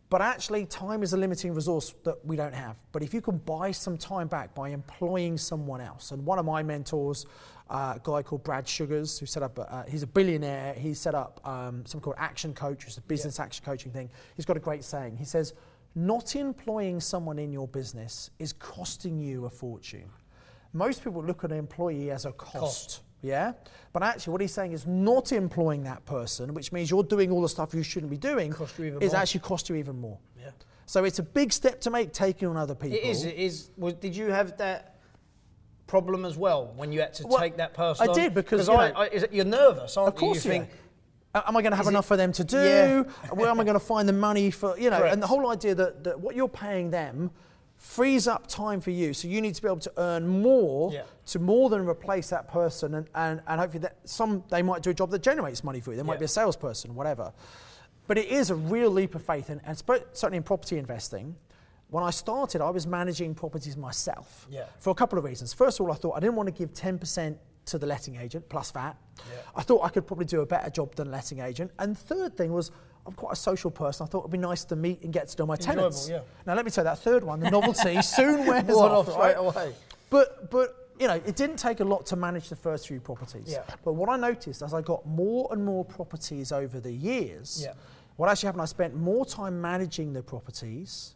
But 0.10 0.22
actually, 0.24 0.65
time 0.65 1.04
is 1.04 1.13
a 1.13 1.17
limiting 1.17 1.54
resource 1.54 1.93
that 2.04 2.26
we 2.26 2.36
don't 2.36 2.54
have. 2.54 2.78
But 2.91 3.04
if 3.04 3.13
you 3.13 3.22
can 3.22 3.38
buy 3.38 3.72
some 3.72 3.95
time 3.95 4.28
back 4.28 4.56
by 4.56 4.69
employing 4.69 5.38
someone 5.38 5.82
else, 5.82 6.12
and 6.12 6.26
one 6.26 6.39
of 6.39 6.45
my 6.45 6.63
mentors, 6.63 7.28
uh, 7.69 7.93
a 7.98 8.02
guy 8.04 8.24
called 8.24 8.43
Brad 8.43 8.67
Sugars, 8.67 9.19
who 9.19 9.28
set 9.28 9.43
up, 9.43 9.60
uh, 9.60 9.84
he's 9.88 10.02
a 10.02 10.08
billionaire, 10.08 10.74
he 10.74 10.95
set 10.95 11.13
up 11.13 11.39
um, 11.48 11.86
something 11.86 12.02
called 12.02 12.15
Action 12.17 12.56
Coach, 12.56 12.86
which 12.86 12.93
is 12.93 12.98
a 12.98 13.02
business 13.02 13.38
yeah. 13.38 13.45
action 13.45 13.63
coaching 13.63 13.91
thing. 13.91 14.10
He's 14.36 14.45
got 14.45 14.58
a 14.58 14.60
great 14.60 14.84
saying. 14.84 15.15
He 15.15 15.26
says, 15.26 15.54
Not 15.93 16.36
employing 16.36 17.00
someone 17.00 17.38
in 17.38 17.54
your 17.54 17.67
business 17.67 18.32
is 18.39 18.52
costing 18.54 19.19
you 19.19 19.45
a 19.45 19.50
fortune. 19.50 20.10
Most 20.74 21.04
people 21.04 21.24
look 21.24 21.43
at 21.43 21.52
an 21.52 21.58
employee 21.58 22.10
as 22.10 22.26
a 22.26 22.32
cost. 22.32 22.60
cost. 22.60 23.02
Yeah? 23.21 23.53
But 23.91 24.03
actually, 24.03 24.32
what 24.32 24.41
he's 24.41 24.53
saying 24.53 24.71
is 24.71 24.86
not 24.86 25.32
employing 25.32 25.84
that 25.84 26.05
person, 26.05 26.53
which 26.53 26.71
means 26.71 26.89
you're 26.89 27.03
doing 27.03 27.32
all 27.32 27.41
the 27.41 27.49
stuff 27.49 27.73
you 27.73 27.84
shouldn't 27.84 28.10
be 28.10 28.17
doing, 28.17 28.53
is 28.53 29.13
more. 29.13 29.15
actually 29.15 29.41
cost 29.41 29.69
you 29.69 29.75
even 29.75 29.99
more. 29.99 30.17
Yeah. 30.39 30.51
So 30.86 31.03
it's 31.03 31.19
a 31.19 31.23
big 31.23 31.51
step 31.51 31.82
to 31.82 31.91
make 31.91 32.13
taking 32.13 32.47
on 32.47 32.58
other 32.58 32.75
people. 32.75 32.97
It 32.97 33.03
is. 33.03 33.25
It 33.25 33.36
is. 33.36 33.71
Well, 33.77 33.93
did 33.93 34.15
you 34.15 34.32
have 34.32 34.58
that 34.58 34.95
problem 35.88 36.23
as 36.23 36.38
well 36.38 36.71
when 36.75 36.91
you 36.91 37.01
had 37.01 37.13
to 37.15 37.27
well, 37.27 37.39
take 37.39 37.58
that 37.58 37.73
person? 37.73 38.08
I 38.08 38.12
on? 38.12 38.15
did 38.15 38.34
because 38.34 38.67
you 38.67 38.73
I, 38.73 39.05
I, 39.05 39.27
you're 39.32 39.45
nervous, 39.45 39.97
aren't 39.97 40.13
of 40.13 40.15
course 40.15 40.45
you? 40.45 40.51
you 40.51 40.60
think, 40.60 40.69
Am 41.36 41.55
I 41.55 41.62
going 41.62 41.71
to 41.71 41.77
have 41.77 41.86
enough 41.86 42.05
it, 42.05 42.08
for 42.08 42.17
them 42.17 42.32
to 42.32 42.43
do? 42.43 42.58
Yeah. 42.58 43.03
Where 43.34 43.49
am 43.49 43.60
I 43.60 43.63
going 43.63 43.75
to 43.75 43.79
find 43.79 44.10
the 44.10 44.13
money 44.13 44.49
for, 44.49 44.77
you 44.79 44.89
know, 44.89 44.97
Correct. 44.97 45.13
and 45.13 45.21
the 45.21 45.27
whole 45.27 45.51
idea 45.51 45.75
that, 45.75 46.03
that 46.03 46.19
what 46.19 46.36
you're 46.36 46.49
paying 46.49 46.89
them 46.89 47.29
frees 47.80 48.28
up 48.28 48.46
time 48.46 48.82
for 48.82 48.92
you. 48.92 49.13
So 49.13 49.28
you 49.28 49.42
need 49.42 49.56
to 49.56 49.62
be 49.62 49.68
able 49.68 49.80
to 49.80 49.94
earn 49.98 50.28
more 50.28 50.92
yeah. 50.92 51.04
to 51.28 51.39
more 51.39 51.70
than 51.70 51.88
replace 51.88 52.30
that 52.30 52.50
person. 52.50 52.94
And, 52.94 53.08
and, 53.15 53.42
and 53.48 53.60
hopefully 53.60 53.80
that 53.80 53.98
some 54.04 54.44
they 54.50 54.62
might 54.62 54.84
do 54.84 54.89
a 54.89 54.94
job 54.94 55.10
that 55.12 55.24
generates 55.24 55.63
money 55.63 55.80
for 55.80 55.92
you. 55.92 55.98
They 55.98 56.04
might 56.04 56.15
yeah. 56.15 56.20
be 56.20 56.26
a 56.26 56.30
salesperson, 56.30 56.94
whatever. 56.94 57.32
But 58.06 58.18
it 58.18 58.28
is 58.28 58.50
a 58.50 58.56
real 58.56 58.92
leap 58.92 59.15
of 59.15 59.24
faith. 59.24 59.50
And, 59.50 59.62
and 59.65 59.78
certainly 59.78 60.38
in 60.38 60.44
property 60.44 60.78
investing, 60.78 61.36
when 61.89 62.04
I 62.04 62.10
started, 62.10 62.62
I 62.62 62.70
was 62.70 62.86
managing 62.86 63.34
properties 63.34 63.78
myself 63.78 64.46
yeah. 64.52 64.65
for 64.80 64.89
a 64.89 64.96
couple 64.96 65.18
of 65.18 65.24
reasons. 65.24 65.54
First 65.54 65.80
of 65.80 65.86
all, 65.86 65.94
I 65.94 65.96
thought 65.96 66.18
I 66.18 66.20
didn't 66.20 66.36
want 66.36 66.48
to 66.48 66.54
give 66.54 66.74
10% 66.74 67.38
to 67.65 67.78
the 67.78 67.86
letting 67.86 68.18
agent 68.18 68.48
plus 68.50 68.72
VAT. 68.72 68.96
I 69.56 69.62
thought 69.62 69.84
I 69.84 69.89
could 69.89 70.06
probably 70.06 70.26
do 70.26 70.42
a 70.42 70.46
better 70.46 70.70
job 70.70 70.96
than 70.96 71.12
letting 71.12 71.39
agent. 71.39 71.72
And 71.80 71.98
third 71.98 72.36
thing 72.36 72.52
was 72.52 72.72
I'm 73.10 73.15
quite 73.15 73.34
a 73.34 73.36
social 73.36 73.72
person. 73.72 74.06
I 74.06 74.08
thought 74.08 74.19
it'd 74.19 74.32
be 74.32 74.38
nice 74.38 74.63
to 74.65 74.76
meet 74.76 75.02
and 75.02 75.12
get 75.12 75.28
to 75.30 75.38
know 75.39 75.48
my 75.48 75.56
Enjoyable, 75.56 75.76
tenants. 75.76 76.10
Yeah. 76.10 76.19
Now 76.45 76.54
let 76.54 76.63
me 76.63 76.69
tell 76.69 76.84
you 76.84 76.91
that 76.91 77.00
third 77.00 77.24
one, 77.24 77.39
the 77.39 77.50
novelty 77.50 78.00
soon 78.04 78.45
wears 78.45 78.69
off, 78.69 79.10
off 79.10 79.17
right? 79.17 79.36
away. 79.36 79.74
But 80.12 80.52
but 80.52 80.91
you 81.00 81.08
know, 81.08 81.15
it 81.15 81.36
didn't 81.36 81.58
take 81.58 81.80
a 81.80 81.84
lot 81.84 82.06
to 82.08 82.15
manage 82.15 82.50
the 82.50 82.56
first 82.56 82.88
few 82.88 83.00
properties. 83.00 83.48
Yeah. 83.48 83.63
But 83.84 83.93
what 83.93 84.10
I 84.10 84.17
noticed 84.17 84.62
as 84.62 84.76
I 84.76 84.82
got 84.82 85.08
more 85.08 85.48
and 85.52 85.65
more 85.65 85.84
properties 85.84 86.52
over 86.52 86.80
the 86.80 86.91
years, 86.91 87.63
yeah. 87.63 87.74
what 88.17 88.30
actually 88.30 88.48
happened, 88.48 88.62
I 88.62 88.65
spent 88.65 88.95
more 88.95 89.26
time 89.26 89.60
managing 89.60 90.13
the 90.13 90.22
properties 90.22 91.15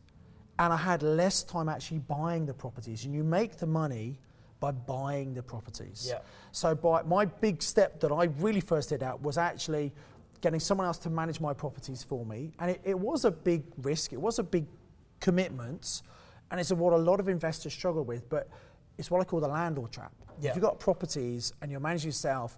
and 0.58 0.74
I 0.74 0.78
had 0.78 1.04
less 1.04 1.44
time 1.44 1.70
actually 1.70 2.00
buying 2.00 2.48
the 2.48 2.54
properties. 2.54 3.06
And 3.06 3.14
you 3.14 3.24
make 3.24 3.58
the 3.58 3.68
money 3.68 4.18
by 4.60 4.72
buying 4.72 5.34
the 5.34 5.44
properties. 5.44 6.08
Yeah. 6.10 6.20
So 6.54 6.74
by 6.74 7.04
my 7.04 7.26
big 7.26 7.62
step 7.62 8.00
that 8.00 8.12
I 8.12 8.26
really 8.40 8.62
first 8.62 8.90
did 8.90 9.04
out 9.04 9.22
was 9.22 9.38
actually 9.38 9.92
getting 10.44 10.60
someone 10.60 10.86
else 10.86 10.98
to 11.00 11.10
manage 11.10 11.40
my 11.40 11.54
properties 11.54 12.04
for 12.04 12.26
me. 12.26 12.52
And 12.60 12.70
it, 12.70 12.82
it 12.84 13.00
was 13.00 13.24
a 13.24 13.32
big 13.32 13.64
risk, 13.82 14.12
it 14.12 14.22
was 14.22 14.38
a 14.40 14.44
big 14.44 14.66
commitment, 15.22 16.04
and 16.52 16.60
it's 16.60 16.72
what 16.72 16.94
a 16.94 16.98
lot 16.98 17.20
of 17.22 17.30
investors 17.30 17.74
struggle 17.74 18.04
with, 18.04 18.30
but 18.30 18.50
it's 18.98 19.10
what 19.10 19.22
I 19.22 19.24
call 19.24 19.40
the 19.40 19.48
landlord 19.48 19.92
trap. 19.92 20.12
Yeah. 20.42 20.50
If 20.50 20.58
you've 20.58 20.64
got 20.64 20.80
properties 20.80 21.54
and 21.62 21.72
you're 21.72 21.80
managing 21.80 22.10
yourself, 22.10 22.58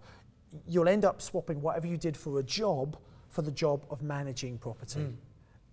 you'll 0.67 0.89
end 0.89 1.05
up 1.05 1.21
swapping 1.21 1.61
whatever 1.61 1.85
you 1.85 1.95
did 1.95 2.17
for 2.17 2.39
a 2.39 2.43
job 2.43 2.97
for 3.29 3.43
the 3.43 3.51
job 3.51 3.85
of 3.91 4.01
managing 4.01 4.57
property. 4.57 5.01
Mm. 5.01 5.15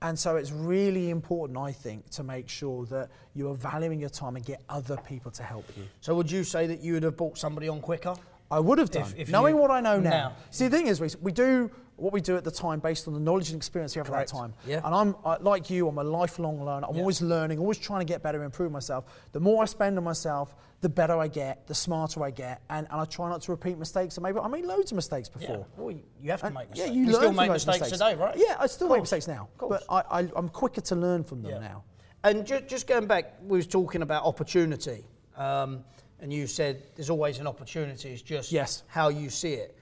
And 0.02 0.18
so 0.18 0.36
it's 0.36 0.50
really 0.52 1.10
important, 1.10 1.56
I 1.56 1.72
think, 1.72 2.10
to 2.10 2.22
make 2.24 2.48
sure 2.48 2.84
that 2.86 3.08
you 3.34 3.48
are 3.48 3.54
valuing 3.54 4.00
your 4.00 4.10
time 4.10 4.36
and 4.36 4.44
get 4.44 4.60
other 4.68 4.98
people 5.08 5.30
to 5.30 5.42
help 5.42 5.64
you. 5.76 5.84
So 6.00 6.14
would 6.16 6.30
you 6.30 6.44
say 6.44 6.66
that 6.66 6.80
you 6.80 6.94
would 6.94 7.04
have 7.04 7.16
bought 7.16 7.38
somebody 7.38 7.68
on 7.68 7.80
quicker? 7.80 8.14
I 8.50 8.60
would 8.60 8.78
have 8.78 8.90
done, 8.90 9.02
if, 9.02 9.16
if 9.16 9.28
knowing 9.30 9.56
what 9.56 9.70
I 9.70 9.80
know 9.80 9.98
now. 9.98 10.10
now. 10.10 10.32
See, 10.50 10.68
the 10.68 10.76
thing 10.76 10.88
is, 10.88 11.00
we 11.00 11.32
do 11.32 11.70
what 12.02 12.12
we 12.12 12.20
do 12.20 12.36
at 12.36 12.42
the 12.42 12.50
time 12.50 12.80
based 12.80 13.06
on 13.06 13.14
the 13.14 13.20
knowledge 13.20 13.50
and 13.50 13.56
experience 13.56 13.94
we 13.94 14.00
have 14.00 14.08
Correct. 14.08 14.30
at 14.30 14.34
that 14.34 14.40
time. 14.40 14.54
Yeah. 14.66 14.80
And 14.84 14.92
I'm 14.92 15.14
uh, 15.24 15.38
like 15.40 15.70
you, 15.70 15.86
I'm 15.86 15.98
a 15.98 16.04
lifelong 16.04 16.58
learner. 16.64 16.86
I'm 16.88 16.96
yeah. 16.96 17.00
always 17.00 17.22
learning, 17.22 17.60
always 17.60 17.78
trying 17.78 18.00
to 18.00 18.04
get 18.04 18.24
better, 18.24 18.42
improve 18.42 18.72
myself. 18.72 19.04
The 19.30 19.38
more 19.38 19.62
I 19.62 19.66
spend 19.66 19.96
on 19.96 20.02
myself, 20.04 20.56
the 20.80 20.88
better 20.88 21.16
I 21.16 21.28
get, 21.28 21.68
the 21.68 21.76
smarter 21.76 22.24
I 22.24 22.32
get, 22.32 22.60
and, 22.70 22.88
and 22.90 23.00
I 23.00 23.04
try 23.04 23.28
not 23.28 23.40
to 23.42 23.52
repeat 23.52 23.78
mistakes. 23.78 24.16
And 24.16 24.24
maybe 24.24 24.40
I 24.40 24.48
made 24.48 24.64
loads 24.64 24.90
of 24.90 24.96
mistakes 24.96 25.28
before. 25.28 25.58
Yeah. 25.58 25.82
Well, 25.82 25.96
you 26.20 26.30
have 26.32 26.40
to 26.40 26.46
and 26.46 26.54
make 26.56 26.70
mistakes. 26.70 26.88
Yeah, 26.88 26.92
you, 26.92 27.04
you 27.04 27.12
learn 27.12 27.14
still 27.14 27.32
make 27.32 27.50
mistakes, 27.52 27.80
mistakes, 27.80 27.98
today, 27.98 28.14
right? 28.16 28.36
Yeah, 28.36 28.56
I 28.58 28.66
still 28.66 28.88
make 28.88 29.00
mistakes 29.00 29.28
now, 29.28 29.48
but 29.60 29.84
I, 29.88 30.02
I, 30.10 30.20
am 30.36 30.48
quicker 30.48 30.80
to 30.80 30.96
learn 30.96 31.22
from 31.22 31.42
them 31.42 31.52
yeah. 31.52 31.68
now. 31.68 31.84
And 32.24 32.44
ju- 32.44 32.62
just 32.66 32.88
going 32.88 33.06
back, 33.06 33.34
we 33.44 33.58
was 33.58 33.68
talking 33.68 34.02
about 34.02 34.24
opportunity. 34.24 35.04
Um, 35.36 35.84
and 36.18 36.32
you 36.32 36.48
said 36.48 36.82
there's 36.96 37.10
always 37.10 37.38
an 37.38 37.46
opportunity. 37.46 38.10
It's 38.10 38.22
just 38.22 38.50
yes. 38.50 38.82
how 38.88 39.08
you 39.08 39.30
see 39.30 39.54
it. 39.54 39.76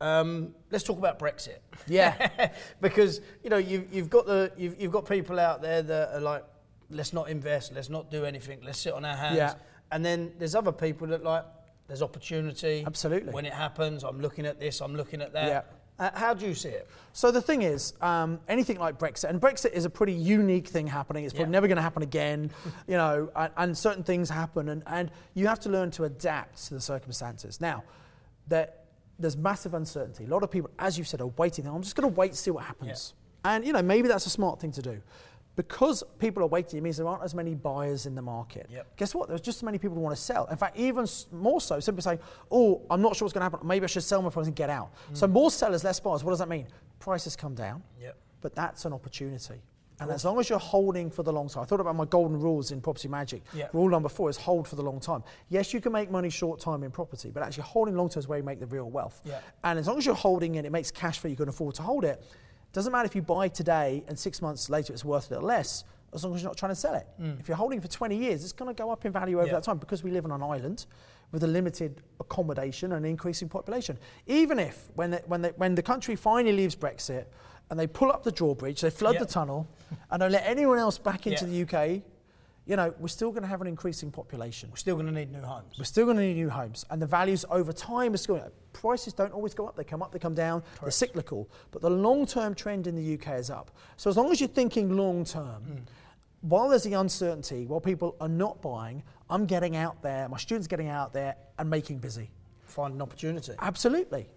Um, 0.00 0.54
let's 0.70 0.84
talk 0.84 0.98
about 0.98 1.18
Brexit. 1.18 1.58
Yeah, 1.86 2.50
because 2.80 3.20
you 3.42 3.50
know 3.50 3.56
you've, 3.58 3.92
you've 3.92 4.10
got 4.10 4.26
the 4.26 4.52
you've, 4.56 4.80
you've 4.80 4.92
got 4.92 5.08
people 5.08 5.38
out 5.38 5.62
there 5.62 5.82
that 5.82 6.14
are 6.14 6.20
like 6.20 6.44
let's 6.90 7.12
not 7.12 7.28
invest, 7.28 7.72
let's 7.74 7.90
not 7.90 8.10
do 8.10 8.24
anything, 8.24 8.60
let's 8.64 8.78
sit 8.78 8.92
on 8.92 9.04
our 9.04 9.16
hands. 9.16 9.36
Yeah. 9.36 9.54
And 9.90 10.04
then 10.04 10.32
there's 10.38 10.54
other 10.54 10.72
people 10.72 11.06
that 11.08 11.22
like, 11.22 11.44
there's 11.86 12.02
opportunity. 12.02 12.84
Absolutely. 12.86 13.32
When 13.32 13.46
it 13.46 13.52
happens, 13.52 14.04
I'm 14.04 14.20
looking 14.20 14.46
at 14.46 14.58
this, 14.60 14.80
I'm 14.80 14.94
looking 14.96 15.20
at 15.20 15.32
that. 15.32 15.46
Yeah. 15.48 15.62
Uh, 15.96 16.10
how 16.14 16.34
do 16.34 16.44
you 16.46 16.54
see 16.54 16.70
it? 16.70 16.88
So 17.12 17.30
the 17.30 17.40
thing 17.40 17.62
is, 17.62 17.94
um, 18.00 18.40
anything 18.48 18.78
like 18.80 18.98
Brexit, 18.98 19.30
and 19.30 19.40
Brexit 19.40 19.72
is 19.72 19.84
a 19.84 19.90
pretty 19.90 20.12
unique 20.12 20.66
thing 20.66 20.88
happening. 20.88 21.24
It's 21.24 21.32
probably 21.32 21.50
Yeah. 21.50 21.52
never 21.52 21.68
going 21.68 21.76
to 21.76 21.82
happen 21.82 22.02
again, 22.02 22.50
you 22.88 22.96
know, 22.96 23.30
and, 23.36 23.52
and 23.56 23.78
certain 23.78 24.02
things 24.02 24.28
happen, 24.28 24.70
and, 24.70 24.82
and 24.86 25.10
you 25.34 25.46
have 25.46 25.60
to 25.60 25.68
learn 25.68 25.92
to 25.92 26.04
adapt 26.04 26.66
to 26.66 26.74
the 26.74 26.80
circumstances. 26.80 27.60
Now, 27.60 27.84
there, 28.48 28.70
there's 29.18 29.36
massive 29.36 29.74
uncertainty. 29.74 30.24
A 30.24 30.28
lot 30.28 30.42
of 30.42 30.50
people, 30.50 30.70
as 30.78 30.98
you 30.98 31.04
said, 31.04 31.20
are 31.20 31.28
waiting. 31.38 31.66
I'm 31.66 31.82
just 31.82 31.96
going 31.96 32.08
to 32.08 32.14
wait 32.14 32.32
to 32.32 32.38
see 32.38 32.50
what 32.50 32.64
happens. 32.64 33.14
And, 33.44 33.66
you 33.66 33.72
know, 33.72 33.82
maybe 33.82 34.08
that's 34.08 34.26
a 34.26 34.30
smart 34.30 34.60
thing 34.60 34.72
to 34.72 34.82
do. 34.82 35.00
Because 35.56 36.02
people 36.18 36.42
are 36.42 36.48
waiting, 36.48 36.78
it 36.78 36.82
means 36.82 36.96
there 36.96 37.06
aren't 37.06 37.22
as 37.22 37.32
many 37.32 37.54
buyers 37.54 38.06
in 38.06 38.16
the 38.16 38.22
market. 38.22 38.66
Yep. 38.68 38.96
Guess 38.96 39.14
what? 39.14 39.28
There's 39.28 39.40
just 39.40 39.58
as 39.58 39.62
many 39.62 39.78
people 39.78 39.94
who 39.94 40.00
want 40.00 40.16
to 40.16 40.20
sell. 40.20 40.46
In 40.46 40.56
fact, 40.56 40.76
even 40.76 41.06
more 41.30 41.60
so, 41.60 41.78
simply 41.78 42.02
saying, 42.02 42.18
oh, 42.50 42.82
I'm 42.90 43.00
not 43.00 43.14
sure 43.14 43.26
what's 43.26 43.32
going 43.32 43.48
to 43.48 43.50
happen. 43.50 43.66
Maybe 43.66 43.84
I 43.84 43.86
should 43.86 44.02
sell 44.02 44.20
my 44.20 44.30
product 44.30 44.48
and 44.48 44.56
get 44.56 44.68
out. 44.68 44.90
Mm. 45.12 45.16
So 45.16 45.28
more 45.28 45.52
sellers, 45.52 45.84
less 45.84 46.00
buyers. 46.00 46.24
What 46.24 46.32
does 46.32 46.40
that 46.40 46.48
mean? 46.48 46.66
Prices 46.98 47.36
come 47.36 47.54
down 47.54 47.82
Yep. 48.00 48.16
but 48.40 48.54
that's 48.56 48.84
an 48.84 48.92
opportunity. 48.92 49.60
And 50.00 50.10
as 50.10 50.24
long 50.24 50.40
as 50.40 50.48
you're 50.50 50.58
holding 50.58 51.08
for 51.10 51.22
the 51.22 51.32
long 51.32 51.48
time, 51.48 51.62
I 51.62 51.66
thought 51.66 51.80
about 51.80 51.94
my 51.94 52.04
golden 52.04 52.40
rules 52.40 52.72
in 52.72 52.80
Property 52.80 53.06
Magic. 53.06 53.42
Yeah. 53.54 53.68
Rule 53.72 53.88
number 53.88 54.08
four 54.08 54.28
is 54.28 54.36
hold 54.36 54.66
for 54.66 54.74
the 54.74 54.82
long 54.82 54.98
time. 54.98 55.22
Yes, 55.50 55.72
you 55.72 55.80
can 55.80 55.92
make 55.92 56.10
money 56.10 56.30
short 56.30 56.58
time 56.60 56.82
in 56.82 56.90
property, 56.90 57.30
but 57.32 57.42
actually 57.44 57.62
holding 57.62 57.96
long 57.96 58.08
term 58.08 58.18
is 58.20 58.26
where 58.28 58.38
you 58.38 58.44
make 58.44 58.58
the 58.58 58.66
real 58.66 58.90
wealth. 58.90 59.20
Yeah. 59.24 59.38
And 59.62 59.78
as 59.78 59.86
long 59.86 59.96
as 59.98 60.04
you're 60.04 60.14
holding 60.16 60.56
and 60.56 60.66
it 60.66 60.70
makes 60.70 60.90
cash 60.90 61.20
flow, 61.20 61.30
you 61.30 61.36
can 61.36 61.48
afford 61.48 61.76
to 61.76 61.82
hold 61.82 62.04
it. 62.04 62.24
Doesn't 62.72 62.90
matter 62.90 63.06
if 63.06 63.14
you 63.14 63.22
buy 63.22 63.46
today 63.48 64.02
and 64.08 64.18
six 64.18 64.42
months 64.42 64.68
later 64.68 64.92
it's 64.92 65.04
worth 65.04 65.30
a 65.30 65.34
little 65.34 65.46
less, 65.48 65.84
as 66.12 66.24
long 66.24 66.34
as 66.34 66.42
you're 66.42 66.50
not 66.50 66.56
trying 66.56 66.72
to 66.72 66.76
sell 66.76 66.94
it. 66.94 67.06
If 67.38 67.46
you're 67.46 67.56
holding 67.56 67.80
for 67.80 67.86
20 67.86 68.16
years, 68.16 68.42
it's 68.42 68.52
going 68.52 68.74
to 68.74 68.76
go 68.76 68.90
up 68.90 69.04
in 69.06 69.12
value 69.12 69.36
over 69.36 69.44
Mm. 69.46 69.50
Yeah. 69.50 69.54
that 69.54 69.64
time 69.64 69.78
because 69.78 70.02
we 70.02 70.10
live 70.10 70.24
on 70.24 70.32
an 70.32 70.42
island 70.42 70.86
with 71.30 71.44
a 71.44 71.46
limited 71.48 72.02
accommodation 72.20 72.92
and 72.92 73.04
an 73.04 73.10
increasing 73.10 73.48
population. 73.48 73.96
Even 74.26 74.58
if, 74.58 74.88
when 74.96 75.12
the, 75.12 75.22
when 75.26 75.42
the, 75.42 75.48
when 75.56 75.74
the 75.76 75.82
country 75.82 76.16
finally 76.16 76.52
leaves 76.56 76.74
Brexit 76.74 77.26
and 77.70 77.78
they 77.78 77.86
pull 77.86 78.10
up 78.10 78.22
the 78.22 78.32
drawbridge, 78.32 78.80
they 78.80 78.90
flood 78.90 79.14
Yeah. 79.14 79.20
the 79.20 79.26
tunnel, 79.26 79.66
and 80.10 80.20
don't 80.20 80.32
let 80.32 80.46
anyone 80.46 80.78
else 80.78 80.98
back 80.98 81.26
into 81.26 81.46
Yeah. 81.46 81.50
the 81.50 81.56
UK, 81.56 82.02
you 82.66 82.76
know, 82.76 82.94
we're 82.98 83.08
still 83.08 83.30
going 83.30 83.42
to 83.42 83.48
have 83.48 83.60
an 83.60 83.66
increasing 83.66 84.10
population. 84.10 84.70
We're 84.70 84.76
still 84.76 84.96
going 84.96 85.06
to 85.06 85.12
need 85.12 85.30
new 85.30 85.42
homes. 85.42 85.74
We're 85.78 85.84
still 85.84 86.06
going 86.06 86.16
to 86.16 86.22
need 86.22 86.34
new 86.34 86.48
homes, 86.48 86.86
and 86.90 87.00
the 87.00 87.06
values 87.06 87.44
over 87.50 87.72
time 87.72 88.14
are 88.14 88.18
still. 88.18 88.40
Prices 88.72 89.12
don't 89.12 89.32
always 89.32 89.54
go 89.54 89.66
up; 89.66 89.76
they 89.76 89.84
come 89.84 90.02
up, 90.02 90.12
they 90.12 90.18
come 90.18 90.34
down. 90.34 90.62
They're 90.80 90.90
cyclical, 90.90 91.48
but 91.70 91.82
the 91.82 91.90
long-term 91.90 92.54
trend 92.54 92.86
in 92.86 92.96
the 92.96 93.14
UK 93.14 93.38
is 93.38 93.50
up. 93.50 93.70
So 93.96 94.08
as 94.10 94.16
long 94.16 94.30
as 94.32 94.40
you're 94.40 94.48
thinking 94.48 94.96
long-term, 94.96 95.62
mm. 95.62 95.80
while 96.40 96.68
there's 96.68 96.84
the 96.84 96.94
uncertainty, 96.94 97.66
while 97.66 97.80
people 97.80 98.16
are 98.20 98.28
not 98.28 98.60
buying, 98.62 99.02
I'm 99.28 99.46
getting 99.46 99.76
out 99.76 100.02
there, 100.02 100.28
my 100.28 100.38
students 100.38 100.66
getting 100.66 100.88
out 100.88 101.12
there 101.12 101.36
and 101.58 101.68
making 101.68 101.98
busy. 101.98 102.30
Find 102.62 102.94
an 102.94 103.02
opportunity. 103.02 103.52
Absolutely. 103.60 104.28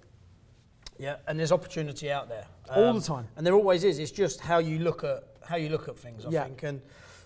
Yeah, 0.99 1.17
and 1.27 1.39
there's 1.39 1.51
opportunity 1.51 2.11
out 2.11 2.27
there 2.29 2.45
All 2.69 2.93
the 2.93 3.01
time. 3.01 3.27
and 3.35 3.45
there 3.45 3.53
always 3.53 3.83
is. 3.83 3.99
It's 3.99 4.11
just 4.11 4.39
how 4.41 4.57
you 4.59 4.79
look 4.79 5.03
at 5.03 5.23
how 5.45 5.55
you 5.55 5.69
look 5.69 5.87
at 5.87 5.97
things. 5.97 6.25
I 6.25 6.29
Yeah. 6.29 6.43
think. 6.45 6.63
And 6.63 6.81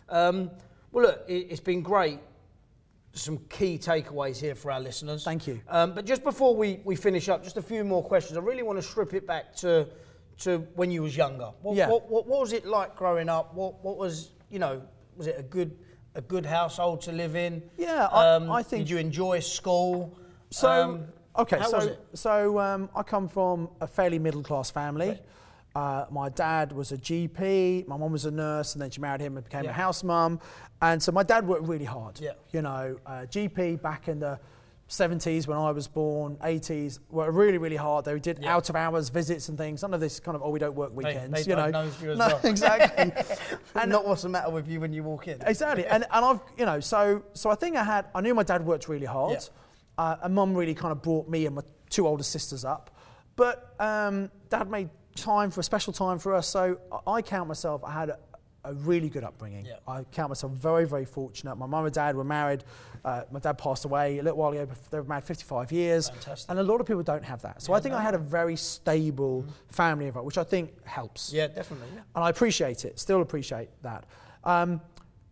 um, 0.09 0.51
well, 0.91 1.05
look, 1.05 1.23
it, 1.27 1.47
it's 1.49 1.59
been 1.61 1.81
great. 1.81 2.19
Some 3.13 3.39
key 3.49 3.77
takeaways 3.77 4.39
here 4.39 4.55
for 4.55 4.71
our 4.71 4.79
listeners. 4.79 5.23
Thank 5.25 5.45
you. 5.47 5.59
Um, 5.67 5.93
but 5.93 6.05
just 6.05 6.23
before 6.23 6.55
we, 6.55 6.79
we 6.85 6.95
finish 6.95 7.27
up, 7.29 7.43
just 7.43 7.57
a 7.57 7.61
few 7.61 7.83
more 7.83 8.01
questions. 8.03 8.37
I 8.37 8.41
really 8.41 8.63
want 8.63 8.77
to 8.77 8.83
strip 8.83 9.13
it 9.13 9.25
back 9.27 9.55
to 9.57 9.87
to 10.39 10.59
when 10.75 10.89
you 10.91 11.03
was 11.03 11.15
younger. 11.15 11.51
What, 11.61 11.75
Yeah. 11.75 11.89
what, 11.89 12.09
what, 12.09 12.25
what 12.25 12.39
was 12.39 12.53
it 12.53 12.65
like 12.65 12.95
growing 12.95 13.27
up? 13.29 13.53
What 13.53 13.83
what 13.83 13.97
was 13.97 14.31
you 14.49 14.59
know 14.59 14.81
was 15.17 15.27
it 15.27 15.35
a 15.37 15.43
good 15.43 15.77
a 16.15 16.21
good 16.21 16.45
household 16.45 17.01
to 17.01 17.11
live 17.11 17.35
in? 17.35 17.63
Yeah, 17.77 18.07
I- 18.11 18.35
Um, 18.35 18.51
I 18.51 18.63
think- 18.63 18.81
Did 18.83 18.89
you 18.89 18.97
enjoy 18.97 19.39
school? 19.39 20.17
So, 20.49 20.69
Um, 20.69 21.05
okay, 21.37 21.59
how 21.59 21.67
so 21.67 21.97
so 22.13 22.59
um, 22.59 22.89
I 22.95 23.03
come 23.03 23.27
from 23.27 23.69
a 23.79 23.87
fairly 23.87 24.19
middle 24.19 24.43
class 24.43 24.71
family. 24.71 25.19
Uh, 25.73 26.05
my 26.11 26.27
dad 26.27 26.73
was 26.73 26.91
a 26.91 26.97
GP, 26.97 27.87
my 27.87 27.95
mum 27.95 28.11
was 28.11 28.25
a 28.25 28.31
nurse, 28.31 28.73
and 28.73 28.81
then 28.81 28.89
she 28.91 28.99
married 28.99 29.21
him 29.21 29.37
and 29.37 29.43
became 29.45 29.63
Yeah. 29.63 29.69
a 29.69 29.73
house 29.73 30.03
mum. 30.03 30.39
And 30.81 31.01
so 31.01 31.13
my 31.13 31.23
dad 31.23 31.47
worked 31.47 31.65
really 31.65 31.85
hard. 31.85 32.19
Yeah. 32.19 32.31
You 32.51 32.61
know, 32.61 32.97
uh, 33.05 33.25
GP 33.29 33.81
back 33.81 34.09
in 34.09 34.19
the 34.19 34.37
70s 34.89 35.47
when 35.47 35.57
I 35.57 35.71
was 35.71 35.87
born, 35.87 36.35
80s, 36.43 36.99
were 37.09 37.31
really, 37.31 37.57
really 37.57 37.77
hard. 37.77 38.03
They 38.03 38.19
did 38.19 38.39
Yeah. 38.41 38.53
out 38.53 38.69
of 38.69 38.75
hours 38.75 39.07
visits 39.07 39.47
and 39.47 39.57
things. 39.57 39.81
None 39.81 39.93
of 39.93 40.01
this 40.01 40.19
kind 40.19 40.35
of, 40.35 40.43
oh, 40.43 40.49
we 40.49 40.59
don't 40.59 40.75
work 40.75 40.93
weekends. 40.93 41.31
they 41.45 41.49
you 41.49 41.55
know, 41.55 41.71
diagnosed 41.71 42.01
you 42.01 42.11
as 42.11 42.17
no, 42.17 42.27
well. 42.27 42.39
exactly. 42.43 43.13
and 43.75 43.89
not 43.89 44.05
what's 44.05 44.23
the 44.23 44.29
matter 44.29 44.49
with 44.49 44.67
you 44.67 44.81
when 44.81 44.91
you 44.91 45.03
walk 45.03 45.29
in. 45.29 45.41
Exactly, 45.45 45.85
and 45.85 46.03
and 46.11 46.25
I've 46.25 46.41
you 46.57 46.65
know 46.65 46.81
so 46.81 47.23
so 47.33 47.49
I 47.49 47.55
think 47.55 47.77
I 47.77 47.83
had 47.85 48.07
I 48.13 48.19
knew 48.19 48.35
my 48.35 48.43
dad 48.43 48.65
worked 48.65 48.89
really 48.89 49.05
hard, 49.05 49.33
Yeah. 49.33 49.39
Uh, 49.97 50.17
and 50.23 50.33
mum 50.33 50.55
really 50.55 50.73
kind 50.73 50.91
of 50.91 51.01
brought 51.01 51.27
me 51.29 51.45
and 51.45 51.55
my 51.55 51.61
two 51.89 52.07
older 52.07 52.23
sisters 52.23 52.63
up, 52.65 52.89
but 53.35 53.73
um, 53.79 54.29
dad 54.49 54.69
made 54.69 54.89
time 55.15 55.51
for 55.51 55.59
a 55.59 55.63
special 55.63 55.91
time 55.93 56.17
for 56.19 56.33
us. 56.33 56.47
So 56.47 56.77
I 57.05 57.11
I 57.17 57.21
count 57.21 57.47
myself 57.47 57.83
I 57.83 57.91
had 57.91 58.09
a, 58.09 58.19
a 58.63 58.73
really 58.73 59.09
good 59.09 59.23
upbringing. 59.23 59.65
Yeah. 59.65 59.75
I 59.87 60.03
count 60.11 60.29
myself 60.29 60.53
very 60.53 60.85
very 60.85 61.05
fortunate. 61.05 61.55
My 61.57 61.65
mum 61.65 61.85
and 61.85 61.93
dad 61.93 62.15
were 62.15 62.23
married. 62.23 62.63
Uh, 63.03 63.23
my 63.31 63.39
dad 63.39 63.57
passed 63.57 63.83
away 63.83 64.19
a 64.19 64.23
little 64.23 64.37
while 64.37 64.51
ago. 64.53 64.67
They 64.91 64.99
were 64.99 65.03
married 65.03 65.23
55 65.23 65.71
years, 65.71 66.09
Fantastic. 66.09 66.49
and 66.51 66.59
a 66.59 66.63
lot 66.63 66.79
of 66.79 66.85
people 66.87 67.01
don't 67.03 67.25
have 67.25 67.41
that. 67.41 67.61
So 67.61 67.73
I 67.73 67.79
think 67.79 67.95
I 67.95 68.01
had 68.01 68.13
a 68.13 68.19
very 68.19 68.55
stable 68.55 69.43
family, 69.69 70.05
environment, 70.05 70.25
which 70.27 70.37
I 70.37 70.43
think 70.43 70.85
helps 70.85 71.33
Yeah, 71.33 71.47
definitely. 71.47 71.87
Yeah. 71.95 72.01
and 72.15 72.23
I 72.23 72.29
appreciate 72.29 72.85
it. 72.85 72.99
Still 72.99 73.21
appreciate 73.21 73.69
that. 73.81 74.05
Um, 74.43 74.79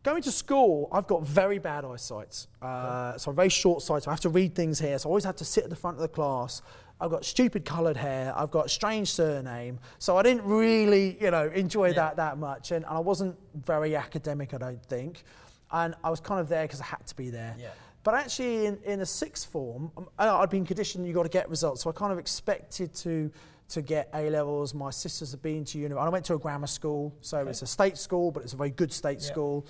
going 0.09 0.23
to 0.23 0.31
school, 0.31 0.89
I've 0.91 1.05
got 1.07 1.23
very 1.23 1.59
bad 1.59 1.85
eyesight, 1.85 2.47
uh, 2.61 3.17
so 3.17 3.29
I'm 3.29 3.35
very 3.35 3.49
short 3.49 3.81
sighted. 3.83 4.07
I 4.07 4.11
have 4.11 4.19
to 4.21 4.29
read 4.29 4.55
things 4.55 4.79
here. 4.79 4.97
So 4.97 5.07
I 5.07 5.11
always 5.11 5.23
have 5.23 5.35
to 5.37 5.45
sit 5.45 5.63
at 5.63 5.69
the 5.69 5.75
front 5.75 5.97
of 5.97 6.01
the 6.01 6.07
class. 6.07 6.61
I've 6.99 7.11
got 7.11 7.23
stupid 7.23 7.63
coloured 7.63 7.95
hair. 7.95 8.33
I've 8.35 8.51
got 8.51 8.65
a 8.65 8.69
strange 8.69 9.11
surname. 9.11 9.79
So 9.99 10.17
I 10.17 10.23
didn't 10.23 10.43
really, 10.43 11.17
you 11.21 11.31
know, 11.31 11.47
enjoy 11.47 11.87
Yeah. 11.87 11.93
that 12.01 12.15
that 12.17 12.37
much, 12.39 12.71
and, 12.71 12.83
and 12.85 12.93
I 12.97 12.99
wasn't 12.99 13.35
very 13.65 13.95
academic. 13.95 14.53
I 14.53 14.57
don't 14.57 14.83
think, 14.85 15.23
and 15.71 15.93
I 16.03 16.09
was 16.09 16.19
kind 16.19 16.41
of 16.41 16.49
there 16.49 16.63
because 16.63 16.81
I 16.81 16.85
had 16.85 17.05
to 17.05 17.15
be 17.15 17.29
there. 17.29 17.55
Yeah. 17.59 17.69
But 18.03 18.15
actually, 18.15 18.65
in, 18.65 18.79
in 18.85 19.01
a 19.01 19.05
sixth 19.05 19.51
form, 19.51 19.91
um, 19.95 20.09
I'd 20.17 20.49
been 20.49 20.65
conditioned 20.65 21.05
you've 21.05 21.15
got 21.15 21.23
to 21.23 21.29
get 21.29 21.49
results. 21.49 21.83
So 21.83 21.89
I 21.89 21.93
kind 21.93 22.11
of 22.11 22.17
expected 22.19 22.93
to 23.05 23.31
to 23.69 23.83
get 23.83 24.09
A 24.15 24.31
levels. 24.31 24.73
My 24.73 24.89
sisters 24.89 25.29
had 25.29 25.43
been 25.43 25.63
to 25.65 25.77
university. 25.77 26.07
I 26.07 26.09
went 26.09 26.25
to 26.25 26.33
a 26.33 26.39
grammar 26.39 26.65
school, 26.65 27.13
so 27.21 27.45
it's 27.47 27.61
a 27.61 27.67
state 27.67 27.99
school, 27.99 28.31
but 28.31 28.41
it's 28.41 28.53
a 28.53 28.57
very 28.57 28.71
good 28.71 28.91
state 28.91 29.19
Yeah. 29.21 29.27
school. 29.27 29.67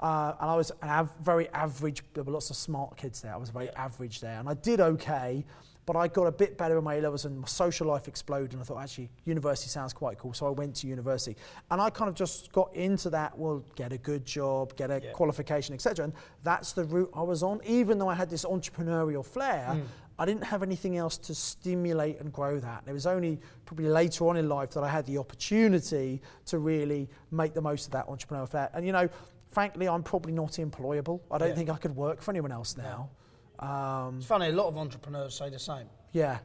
Uh, 0.00 0.34
and 0.40 0.50
I 0.50 0.56
was 0.56 0.70
an 0.82 0.88
av- 0.88 1.12
very 1.20 1.48
average. 1.50 2.02
There 2.14 2.22
were 2.24 2.32
lots 2.32 2.50
of 2.50 2.56
smart 2.56 2.96
kids 2.96 3.20
there. 3.20 3.34
I 3.34 3.36
was 3.36 3.50
very 3.50 3.70
average 3.70 4.20
there, 4.20 4.38
and 4.38 4.48
I 4.48 4.54
did 4.54 4.80
okay. 4.80 5.44
But 5.86 5.96
I 5.96 6.06
got 6.06 6.26
a 6.26 6.32
bit 6.32 6.58
better 6.58 6.76
in 6.76 6.84
my 6.84 6.96
A 6.96 7.00
levels, 7.00 7.24
and 7.24 7.40
my 7.40 7.46
social 7.46 7.86
life 7.86 8.08
exploded. 8.08 8.52
And 8.52 8.60
I 8.60 8.64
thought, 8.64 8.82
actually, 8.82 9.08
university 9.24 9.70
sounds 9.70 9.94
quite 9.94 10.18
cool. 10.18 10.34
So 10.34 10.46
I 10.46 10.50
went 10.50 10.76
to 10.76 10.86
university, 10.86 11.34
and 11.70 11.80
I 11.80 11.88
kind 11.88 12.10
of 12.10 12.14
just 12.14 12.52
got 12.52 12.74
into 12.76 13.08
that. 13.10 13.36
Well, 13.38 13.64
get 13.74 13.90
a 13.92 13.98
good 13.98 14.26
job, 14.26 14.76
get 14.76 14.90
a 14.90 15.00
Yeah. 15.02 15.12
qualification, 15.12 15.74
etc. 15.74 16.04
And 16.04 16.12
that's 16.42 16.72
the 16.74 16.84
route 16.84 17.10
I 17.14 17.22
was 17.22 17.42
on. 17.42 17.60
Even 17.64 17.98
though 17.98 18.08
I 18.08 18.14
had 18.14 18.28
this 18.28 18.44
entrepreneurial 18.44 19.24
flair, 19.24 19.64
Hmm. 19.74 19.80
I 20.20 20.26
didn't 20.26 20.44
have 20.44 20.62
anything 20.64 20.96
else 20.98 21.16
to 21.18 21.34
stimulate 21.34 22.20
and 22.20 22.32
grow 22.32 22.58
that. 22.60 22.80
And 22.80 22.88
It 22.90 22.92
was 22.92 23.06
only 23.06 23.40
probably 23.64 23.88
later 23.88 24.28
on 24.28 24.36
in 24.36 24.48
life 24.48 24.70
that 24.72 24.82
I 24.84 24.88
had 24.88 25.06
the 25.06 25.16
opportunity 25.16 26.20
to 26.46 26.58
really 26.58 27.08
make 27.30 27.54
the 27.54 27.62
most 27.62 27.86
of 27.86 27.92
that 27.92 28.08
entrepreneurial 28.08 28.48
flair. 28.48 28.68
And 28.74 28.84
you 28.84 28.92
know, 28.92 29.08
frankly, 29.50 29.88
I'm 29.88 30.02
probably 30.02 30.32
not 30.32 30.52
employable. 30.52 31.20
I 31.30 31.38
don't 31.38 31.48
Yeah. 31.50 31.54
think 31.54 31.70
I 31.70 31.76
could 31.76 31.94
work 31.96 32.20
for 32.22 32.30
anyone 32.30 32.52
else 32.52 32.76
now. 32.76 33.10
Um, 33.58 34.18
It's 34.18 34.26
funny. 34.26 34.48
A 34.48 34.52
lot 34.52 34.68
of 34.68 34.76
entrepreneurs 34.78 35.34
say 35.34 35.50
the 35.50 35.58
same. 35.58 35.88
yeah. 36.12 36.38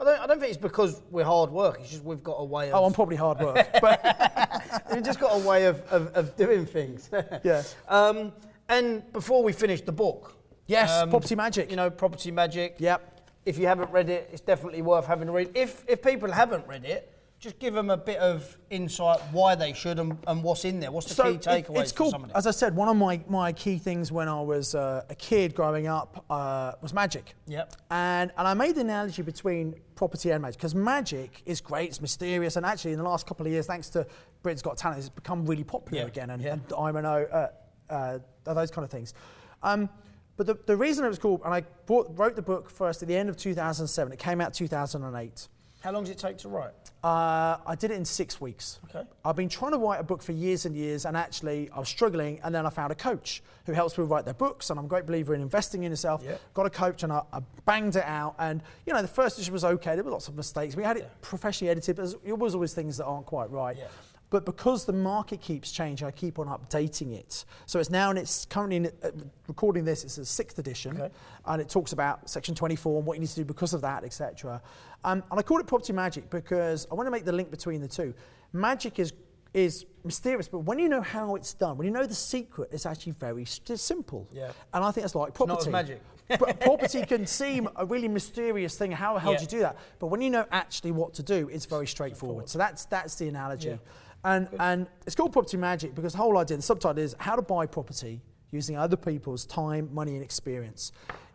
I 0.00 0.04
don't. 0.04 0.20
I 0.20 0.26
don't 0.28 0.38
think 0.38 0.50
it's 0.52 0.62
because 0.62 1.02
we're 1.10 1.24
hard 1.24 1.50
work. 1.50 1.78
It's 1.80 1.90
just 1.90 2.04
we've 2.04 2.22
got 2.22 2.36
a 2.38 2.44
way 2.44 2.68
of. 2.68 2.74
Oh, 2.76 2.84
I'm 2.84 2.92
probably 2.92 3.16
hard 3.16 3.40
work, 3.40 3.66
but 3.80 4.84
we've 4.92 5.02
just 5.02 5.18
got 5.18 5.34
a 5.34 5.38
way 5.48 5.64
of, 5.64 5.80
of, 5.90 6.14
of 6.14 6.36
doing 6.36 6.66
things. 6.66 7.10
yeah. 7.42 7.62
Um, 7.88 8.32
and 8.68 9.10
before 9.12 9.42
we 9.42 9.52
finish 9.52 9.80
the 9.80 9.90
book, 9.90 10.36
Yes, 10.68 10.90
um, 10.92 11.10
Property 11.10 11.34
Magic. 11.34 11.68
You 11.70 11.76
know, 11.76 11.90
Property 11.90 12.30
Magic. 12.30 12.76
Yep. 12.78 13.22
If 13.44 13.58
you 13.58 13.66
haven't 13.66 13.90
read 13.90 14.08
it, 14.08 14.28
it's 14.30 14.40
definitely 14.42 14.82
worth 14.82 15.06
having 15.06 15.28
a 15.28 15.32
read. 15.32 15.50
If 15.54 15.84
if 15.88 16.00
people 16.02 16.30
haven't 16.30 16.64
read 16.68 16.84
it, 16.84 17.12
just 17.40 17.58
give 17.60 17.72
them 17.72 17.88
a 17.88 17.96
bit 17.96 18.18
of 18.18 18.58
insight 18.68 19.20
why 19.30 19.54
they 19.54 19.72
should 19.72 20.00
and, 20.00 20.18
and 20.26 20.42
what's 20.42 20.64
in 20.64 20.80
there. 20.80 20.90
What's 20.90 21.14
the 21.14 21.22
key 21.22 21.30
it- 21.30 21.42
takeaways 21.42 21.82
it's 21.82 21.92
cool. 21.92 22.10
somebody? 22.10 22.34
As 22.34 22.46
I 22.48 22.50
said, 22.50 22.74
one 22.74 22.88
of 22.88 22.96
my, 22.96 23.20
my 23.28 23.52
key 23.52 23.78
things 23.78 24.10
when 24.10 24.26
I 24.26 24.40
was 24.40 24.74
uh, 24.74 25.04
a 25.08 25.14
kid 25.14 25.54
growing 25.54 25.86
up 25.86 26.24
uh, 26.28 26.72
was 26.82 26.92
magic. 26.92 27.34
Yep. 27.46 27.74
And, 27.90 28.32
and 28.36 28.48
I 28.48 28.54
made 28.54 28.74
the 28.74 28.80
analogy 28.80 29.22
between 29.22 29.76
property 29.94 30.30
and 30.30 30.42
magic 30.42 30.58
because 30.58 30.74
magic 30.74 31.42
is 31.46 31.60
great, 31.60 31.90
it's 31.90 32.00
mysterious, 32.00 32.56
and 32.56 32.66
actually 32.66 32.92
in 32.92 32.98
the 32.98 33.04
last 33.04 33.26
couple 33.26 33.46
of 33.46 33.52
years, 33.52 33.66
thanks 33.66 33.88
to 33.90 34.04
Britain's 34.42 34.62
Got 34.62 34.76
Talent, 34.76 34.98
it's 34.98 35.08
become 35.08 35.46
really 35.46 35.64
popular 35.64 36.02
Yeah, 36.02 36.08
again, 36.08 36.30
and, 36.30 36.42
yeah. 36.42 36.54
and 36.54 36.62
I'm 36.76 36.96
an 36.96 37.04
uh, 37.06 37.48
uh, 37.88 38.18
those 38.44 38.70
kind 38.72 38.84
of 38.84 38.90
things. 38.90 39.14
Um, 39.62 39.88
but 40.36 40.46
the, 40.46 40.56
the 40.66 40.76
reason 40.76 41.04
it 41.04 41.08
was 41.08 41.18
cool, 41.18 41.40
and 41.44 41.54
I 41.54 41.62
brought, 41.86 42.16
wrote 42.16 42.36
the 42.36 42.42
book 42.42 42.68
first 42.70 43.02
at 43.02 43.08
the 43.08 43.16
end 43.16 43.28
of 43.28 43.36
2007, 43.36 44.12
it 44.12 44.18
came 44.18 44.40
out 44.40 44.54
2008. 44.54 45.48
How 45.80 45.92
long 45.92 46.02
does 46.02 46.10
it 46.10 46.18
take 46.18 46.38
to 46.38 46.48
write? 46.48 46.72
Uh, 47.04 47.58
I 47.64 47.76
did 47.78 47.92
it 47.92 47.94
in 47.94 48.04
six 48.04 48.40
weeks. 48.40 48.80
Okay. 48.90 49.08
I've 49.24 49.36
been 49.36 49.48
trying 49.48 49.70
to 49.72 49.78
write 49.78 50.00
a 50.00 50.02
book 50.02 50.22
for 50.22 50.32
years 50.32 50.66
and 50.66 50.74
years, 50.74 51.06
and 51.06 51.16
actually 51.16 51.70
I 51.70 51.78
was 51.78 51.88
struggling, 51.88 52.40
and 52.42 52.52
then 52.52 52.66
I 52.66 52.70
found 52.70 52.90
a 52.90 52.96
coach 52.96 53.42
who 53.66 53.72
helps 53.72 53.94
people 53.94 54.06
write 54.06 54.24
their 54.24 54.34
books, 54.34 54.70
and 54.70 54.78
I'm 54.78 54.86
a 54.86 54.88
great 54.88 55.06
believer 55.06 55.34
in 55.34 55.40
investing 55.40 55.84
in 55.84 55.92
yourself. 55.92 56.22
Yeah. 56.24 56.36
Got 56.54 56.66
a 56.66 56.70
coach, 56.70 57.04
and 57.04 57.12
I, 57.12 57.22
I 57.32 57.40
banged 57.64 57.94
it 57.94 58.04
out, 58.04 58.34
and 58.40 58.60
you 58.86 58.92
know 58.92 59.02
the 59.02 59.06
first 59.08 59.36
edition 59.38 59.52
was 59.52 59.64
okay. 59.64 59.94
There 59.94 60.02
were 60.02 60.10
lots 60.10 60.26
of 60.26 60.34
mistakes. 60.34 60.74
We 60.74 60.82
had 60.82 60.96
it 60.96 61.04
Yeah. 61.04 61.14
professionally 61.20 61.70
edited, 61.70 61.94
but 61.96 62.02
there's 62.10 62.16
was 62.38 62.54
always 62.54 62.74
things 62.74 62.96
that 62.96 63.04
aren't 63.04 63.26
quite 63.26 63.50
right. 63.50 63.76
Yeah. 63.76 63.84
But 64.30 64.44
because 64.44 64.84
the 64.84 64.92
market 64.92 65.40
keeps 65.40 65.72
changing, 65.72 66.06
I 66.06 66.10
keep 66.10 66.38
on 66.38 66.48
updating 66.48 67.14
it. 67.14 67.44
So 67.64 67.78
it's 67.78 67.88
now, 67.88 68.10
and 68.10 68.18
it's 68.18 68.44
currently 68.44 68.76
in, 68.76 68.86
uh, 69.02 69.10
recording 69.46 69.84
this. 69.86 70.04
It's 70.04 70.16
the 70.16 70.24
sixth 70.26 70.58
edition, 70.58 71.00
Okay. 71.00 71.10
and 71.46 71.62
it 71.62 71.68
talks 71.70 71.92
about 71.92 72.28
Section 72.28 72.54
24 72.54 72.98
and 72.98 73.06
what 73.06 73.14
you 73.14 73.20
need 73.20 73.30
to 73.30 73.36
do 73.36 73.44
because 73.46 73.72
of 73.72 73.80
that, 73.80 74.04
etc. 74.04 74.60
Um, 75.04 75.22
and 75.30 75.40
I 75.40 75.42
call 75.42 75.60
it 75.60 75.66
property 75.66 75.94
magic 75.94 76.28
because 76.28 76.86
I 76.90 76.94
want 76.94 77.06
to 77.06 77.10
make 77.10 77.24
the 77.24 77.32
link 77.32 77.50
between 77.50 77.80
the 77.80 77.88
two. 77.88 78.12
Magic 78.52 78.98
is 78.98 79.12
is 79.54 79.86
mysterious, 80.04 80.46
but 80.46 80.58
when 80.58 80.78
you 80.78 80.90
know 80.90 81.00
how 81.00 81.34
it's 81.34 81.54
done, 81.54 81.78
when 81.78 81.86
you 81.86 81.90
know 81.90 82.04
the 82.04 82.14
secret, 82.14 82.68
it's 82.70 82.84
actually 82.84 83.12
very 83.12 83.46
st- 83.46 83.80
simple. 83.80 84.28
Yeah. 84.30 84.52
And 84.74 84.84
I 84.84 84.90
think 84.90 85.04
that's 85.04 85.14
like 85.14 85.28
not 85.28 85.34
property. 85.46 85.68
as 85.68 85.72
magic. 85.72 86.02
Pro- 86.38 86.52
property 86.68 87.02
can 87.06 87.26
seem 87.26 87.66
a 87.74 87.86
really 87.86 88.08
mysterious 88.08 88.76
thing. 88.76 88.92
How 88.92 89.14
the 89.14 89.20
hell 89.20 89.32
Yeah. 89.32 89.38
do 89.38 89.42
you 89.44 89.48
do 89.48 89.58
that? 89.60 89.78
But 90.00 90.08
when 90.08 90.20
you 90.20 90.28
know 90.28 90.44
actually 90.52 90.90
what 90.92 91.14
to 91.14 91.22
do, 91.22 91.48
it's 91.50 91.64
very 91.64 91.86
straightforward. 91.86 92.50
So 92.50 92.58
that's 92.58 92.84
that's 92.84 93.14
the 93.14 93.26
analogy. 93.28 93.68
Yeah. 93.70 93.76
And 94.24 94.48
and 94.58 94.86
it's 95.06 95.14
called 95.14 95.32
property 95.32 95.56
magic 95.56 95.94
because 95.94 96.12
the 96.12 96.18
whole 96.18 96.36
idea, 96.38 96.56
the 96.56 96.62
subtitle 96.62 96.98
is 97.02 97.14
how 97.18 97.36
to 97.36 97.42
buy 97.42 97.66
property 97.66 98.20
using 98.50 98.76
other 98.76 98.96
people's 98.96 99.46
time, 99.46 99.88
money, 99.92 100.14
and 100.14 100.22
experience. 100.24 100.92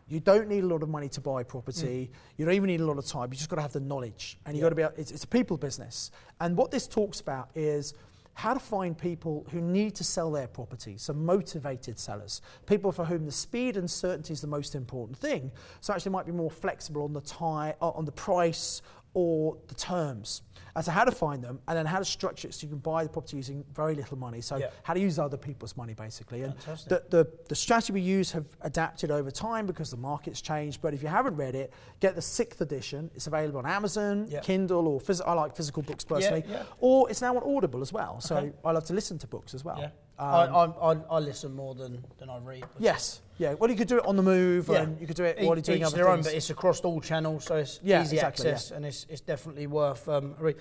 You 0.09 0.19
don't 0.19 0.47
need 0.49 0.63
a 0.63 0.67
lot 0.67 0.83
of 0.83 0.89
money 0.89 1.07
to 1.09 1.21
buy 1.21 1.43
property. 1.43 2.11
You 2.37 2.45
don't 2.45 2.53
even 2.55 2.67
need 2.67 2.81
a 2.81 2.85
lot 2.85 2.97
of 2.97 3.05
time. 3.05 3.29
You 3.31 3.37
just 3.37 3.49
got 3.49 3.55
to 3.55 3.61
have 3.61 3.71
the 3.71 3.79
knowledge, 3.79 4.37
and 4.45 4.55
you 4.55 4.61
Yeah. 4.61 4.65
got 4.65 4.69
to 4.69 4.75
be. 4.75 4.81
Able, 4.83 4.93
it's, 4.97 5.11
it's 5.11 5.23
a 5.23 5.27
people 5.27 5.57
business. 5.57 6.11
And 6.41 6.57
what 6.57 6.71
this 6.71 6.87
talks 6.87 7.21
about 7.21 7.49
is 7.55 7.93
how 8.35 8.53
to 8.53 8.59
find 8.59 8.97
people 8.97 9.45
who 9.51 9.61
need 9.61 9.95
to 9.95 10.03
sell 10.03 10.31
their 10.31 10.47
property, 10.47 10.97
so 10.97 11.13
motivated 11.13 11.97
sellers, 11.99 12.41
people 12.65 12.91
for 12.91 13.05
whom 13.05 13.25
the 13.25 13.31
speed 13.31 13.77
and 13.77 13.89
certainty 13.89 14.33
is 14.33 14.41
the 14.41 14.47
most 14.47 14.75
important 14.75 15.17
thing. 15.17 15.51
So 15.81 15.93
actually, 15.93 16.11
might 16.11 16.25
be 16.25 16.31
more 16.31 16.51
flexible 16.51 17.03
on 17.03 17.13
the 17.13 17.21
tie, 17.21 17.75
uh, 17.81 17.89
on 17.91 18.05
the 18.05 18.11
price 18.11 18.81
or 19.13 19.55
the 19.67 19.75
terms. 19.75 20.41
And 20.75 20.83
so, 20.83 20.91
how 20.91 21.03
to 21.03 21.11
find 21.11 21.43
them, 21.43 21.59
and 21.67 21.77
then 21.77 21.85
how 21.85 21.99
to 21.99 22.05
structure 22.05 22.47
it 22.47 22.53
so 22.55 22.63
you 22.65 22.69
can 22.69 22.79
buy 22.79 23.03
the 23.03 23.09
property 23.09 23.37
using 23.37 23.63
very 23.75 23.93
little 23.93 24.17
money. 24.17 24.41
So, 24.41 24.57
Yeah. 24.57 24.69
how 24.81 24.93
to 24.95 24.99
use 24.99 25.19
other 25.19 25.37
people's 25.37 25.77
money, 25.77 25.93
basically. 25.93 26.41
And 26.41 26.55
the, 26.87 27.03
the, 27.09 27.27
the 27.47 27.53
strategy 27.55 27.93
we 27.93 28.01
use 28.01 28.31
have 28.31 28.45
adapted 28.61 29.11
over 29.11 29.29
time 29.29 29.67
because 29.67 29.91
the 29.91 29.97
market's 29.97 30.41
changed. 30.41 30.81
But 30.81 30.95
if 30.95 31.03
you 31.03 31.09
haven't 31.09 31.35
read 31.35 31.53
it, 31.53 31.71
get 31.99 32.15
the 32.15 32.21
sixth 32.23 32.59
edition. 32.61 33.11
It's 33.13 33.27
available 33.27 33.59
on 33.59 33.65
Amazon, 33.67 34.25
Yeah. 34.29 34.39
Kindle, 34.39 34.87
or 34.87 34.99
phys- 34.99 35.21
I 35.25 35.33
like 35.33 35.55
physical 35.55 35.83
books 35.83 36.03
personally. 36.03 36.43
yeah. 36.47 36.63
Or 36.79 37.07
it's 37.09 37.21
now 37.21 37.35
on 37.37 37.55
Audible 37.55 37.81
as 37.81 37.93
well. 37.93 38.19
So 38.19 38.37
Okay. 38.37 38.51
I 38.65 38.71
love 38.71 38.85
to 38.85 38.93
listen 38.93 39.19
to 39.19 39.27
books 39.27 39.53
as 39.53 39.63
well. 39.63 39.91
Um, 40.19 40.27
I, 40.29 40.65
I, 40.91 40.97
I, 41.09 41.19
listen 41.19 41.53
more 41.55 41.73
than, 41.75 42.03
than 42.19 42.29
I 42.29 42.37
read. 42.37 42.63
yes. 42.79 43.21
Yeah. 43.37 43.53
Well, 43.55 43.69
you 43.69 43.75
could 43.75 43.87
do 43.87 43.97
it 43.97 44.05
on 44.05 44.15
the 44.15 44.23
move, 44.23 44.69
Yeah. 44.69 44.83
and 44.83 44.99
you 45.01 45.07
could 45.07 45.15
do 45.15 45.23
it 45.23 45.37
while 45.37 45.55
you're 45.55 45.61
doing 45.61 45.83
other 45.83 45.95
their 45.95 46.05
things. 46.05 46.17
own, 46.27 46.31
but 46.31 46.33
it's 46.37 46.49
across 46.49 46.79
all 46.81 47.01
channels, 47.01 47.45
so 47.45 47.55
it's 47.55 47.79
Yeah, 47.83 48.01
easy 48.03 48.17
exactly, 48.17 48.49
access, 48.51 48.71
and 48.71 48.85
it's, 48.85 49.05
it's 49.09 49.21
definitely 49.21 49.67
worth 49.67 50.07
um, 50.07 50.35
a 50.39 50.43
read. 50.43 50.55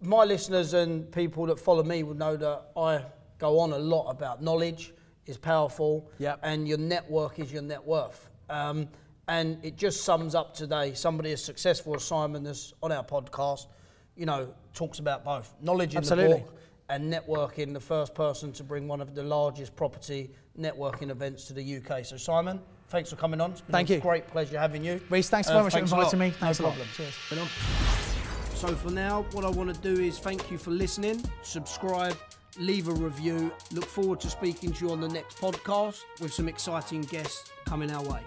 My 0.00 0.24
listeners 0.24 0.72
and 0.72 1.10
people 1.12 1.44
that 1.46 1.58
follow 1.60 1.82
me 1.82 2.02
will 2.02 2.14
know 2.14 2.36
that 2.36 2.70
I 2.76 3.04
go 3.38 3.58
on 3.58 3.72
a 3.72 3.78
lot 3.78 4.10
about 4.10 4.42
knowledge 4.42 4.94
is 5.26 5.36
powerful, 5.36 6.10
Yep. 6.18 6.40
and 6.42 6.66
your 6.66 6.78
network 6.78 7.38
is 7.38 7.52
your 7.52 7.62
net 7.62 7.84
worth. 7.84 8.28
Um, 8.48 8.88
and 9.28 9.62
it 9.64 9.76
just 9.76 10.02
sums 10.02 10.34
up 10.34 10.54
today. 10.54 10.94
Somebody 10.94 11.32
as 11.32 11.44
successful 11.44 11.94
as 11.94 12.02
Simon 12.02 12.42
that's 12.42 12.72
on 12.82 12.90
our 12.92 13.04
podcast, 13.04 13.66
you 14.16 14.26
know, 14.26 14.52
talks 14.74 14.98
about 14.98 15.22
both 15.24 15.54
knowledge 15.60 15.92
in 15.92 15.98
Absolutely. 15.98 16.38
the 16.38 16.44
book 16.44 16.56
and 16.88 17.12
networking, 17.12 17.72
the 17.72 17.78
first 17.78 18.14
person 18.14 18.52
to 18.54 18.64
bring 18.64 18.88
one 18.88 19.00
of 19.00 19.14
the 19.14 19.22
largest 19.22 19.76
property 19.76 20.30
networking 20.60 21.10
events 21.10 21.44
to 21.46 21.52
the 21.52 21.76
UK. 21.78 22.04
So, 22.04 22.16
Simon, 22.16 22.60
thanks 22.88 23.10
for 23.10 23.16
coming 23.16 23.40
on. 23.40 23.52
It's 23.52 23.60
been 23.62 23.72
Thank 23.72 23.90
a 23.90 23.94
you. 23.94 24.00
great 24.00 24.26
pleasure 24.28 24.58
having 24.58 24.84
you. 24.84 25.00
Reece, 25.10 25.28
thanks 25.30 25.48
Uh, 25.48 25.52
very 25.52 25.64
much 25.64 25.72
for 25.72 25.78
inviting 25.80 26.18
me. 26.18 26.30
Thanks 26.30 26.60
no 26.60 26.66
a 26.66 26.68
lot. 26.68 26.76
problem. 26.76 26.88
Cheers. 26.96 27.14
So 28.54 28.68
for 28.76 28.90
now, 28.90 29.22
what 29.32 29.44
I 29.44 29.48
want 29.48 29.74
to 29.74 29.80
do 29.80 30.00
is 30.02 30.18
thank 30.18 30.50
you 30.50 30.58
for 30.58 30.70
listening, 30.70 31.22
subscribe, 31.42 32.14
leave 32.58 32.88
a 32.88 32.92
review. 32.92 33.50
Look 33.72 33.84
forward 33.86 34.20
to 34.20 34.28
speaking 34.28 34.72
to 34.74 34.84
you 34.84 34.92
on 34.92 35.00
the 35.00 35.08
next 35.08 35.38
podcast 35.38 36.00
with 36.20 36.32
some 36.34 36.46
exciting 36.48 37.02
guests 37.02 37.50
coming 37.64 37.90
our 37.90 38.02
way. 38.02 38.20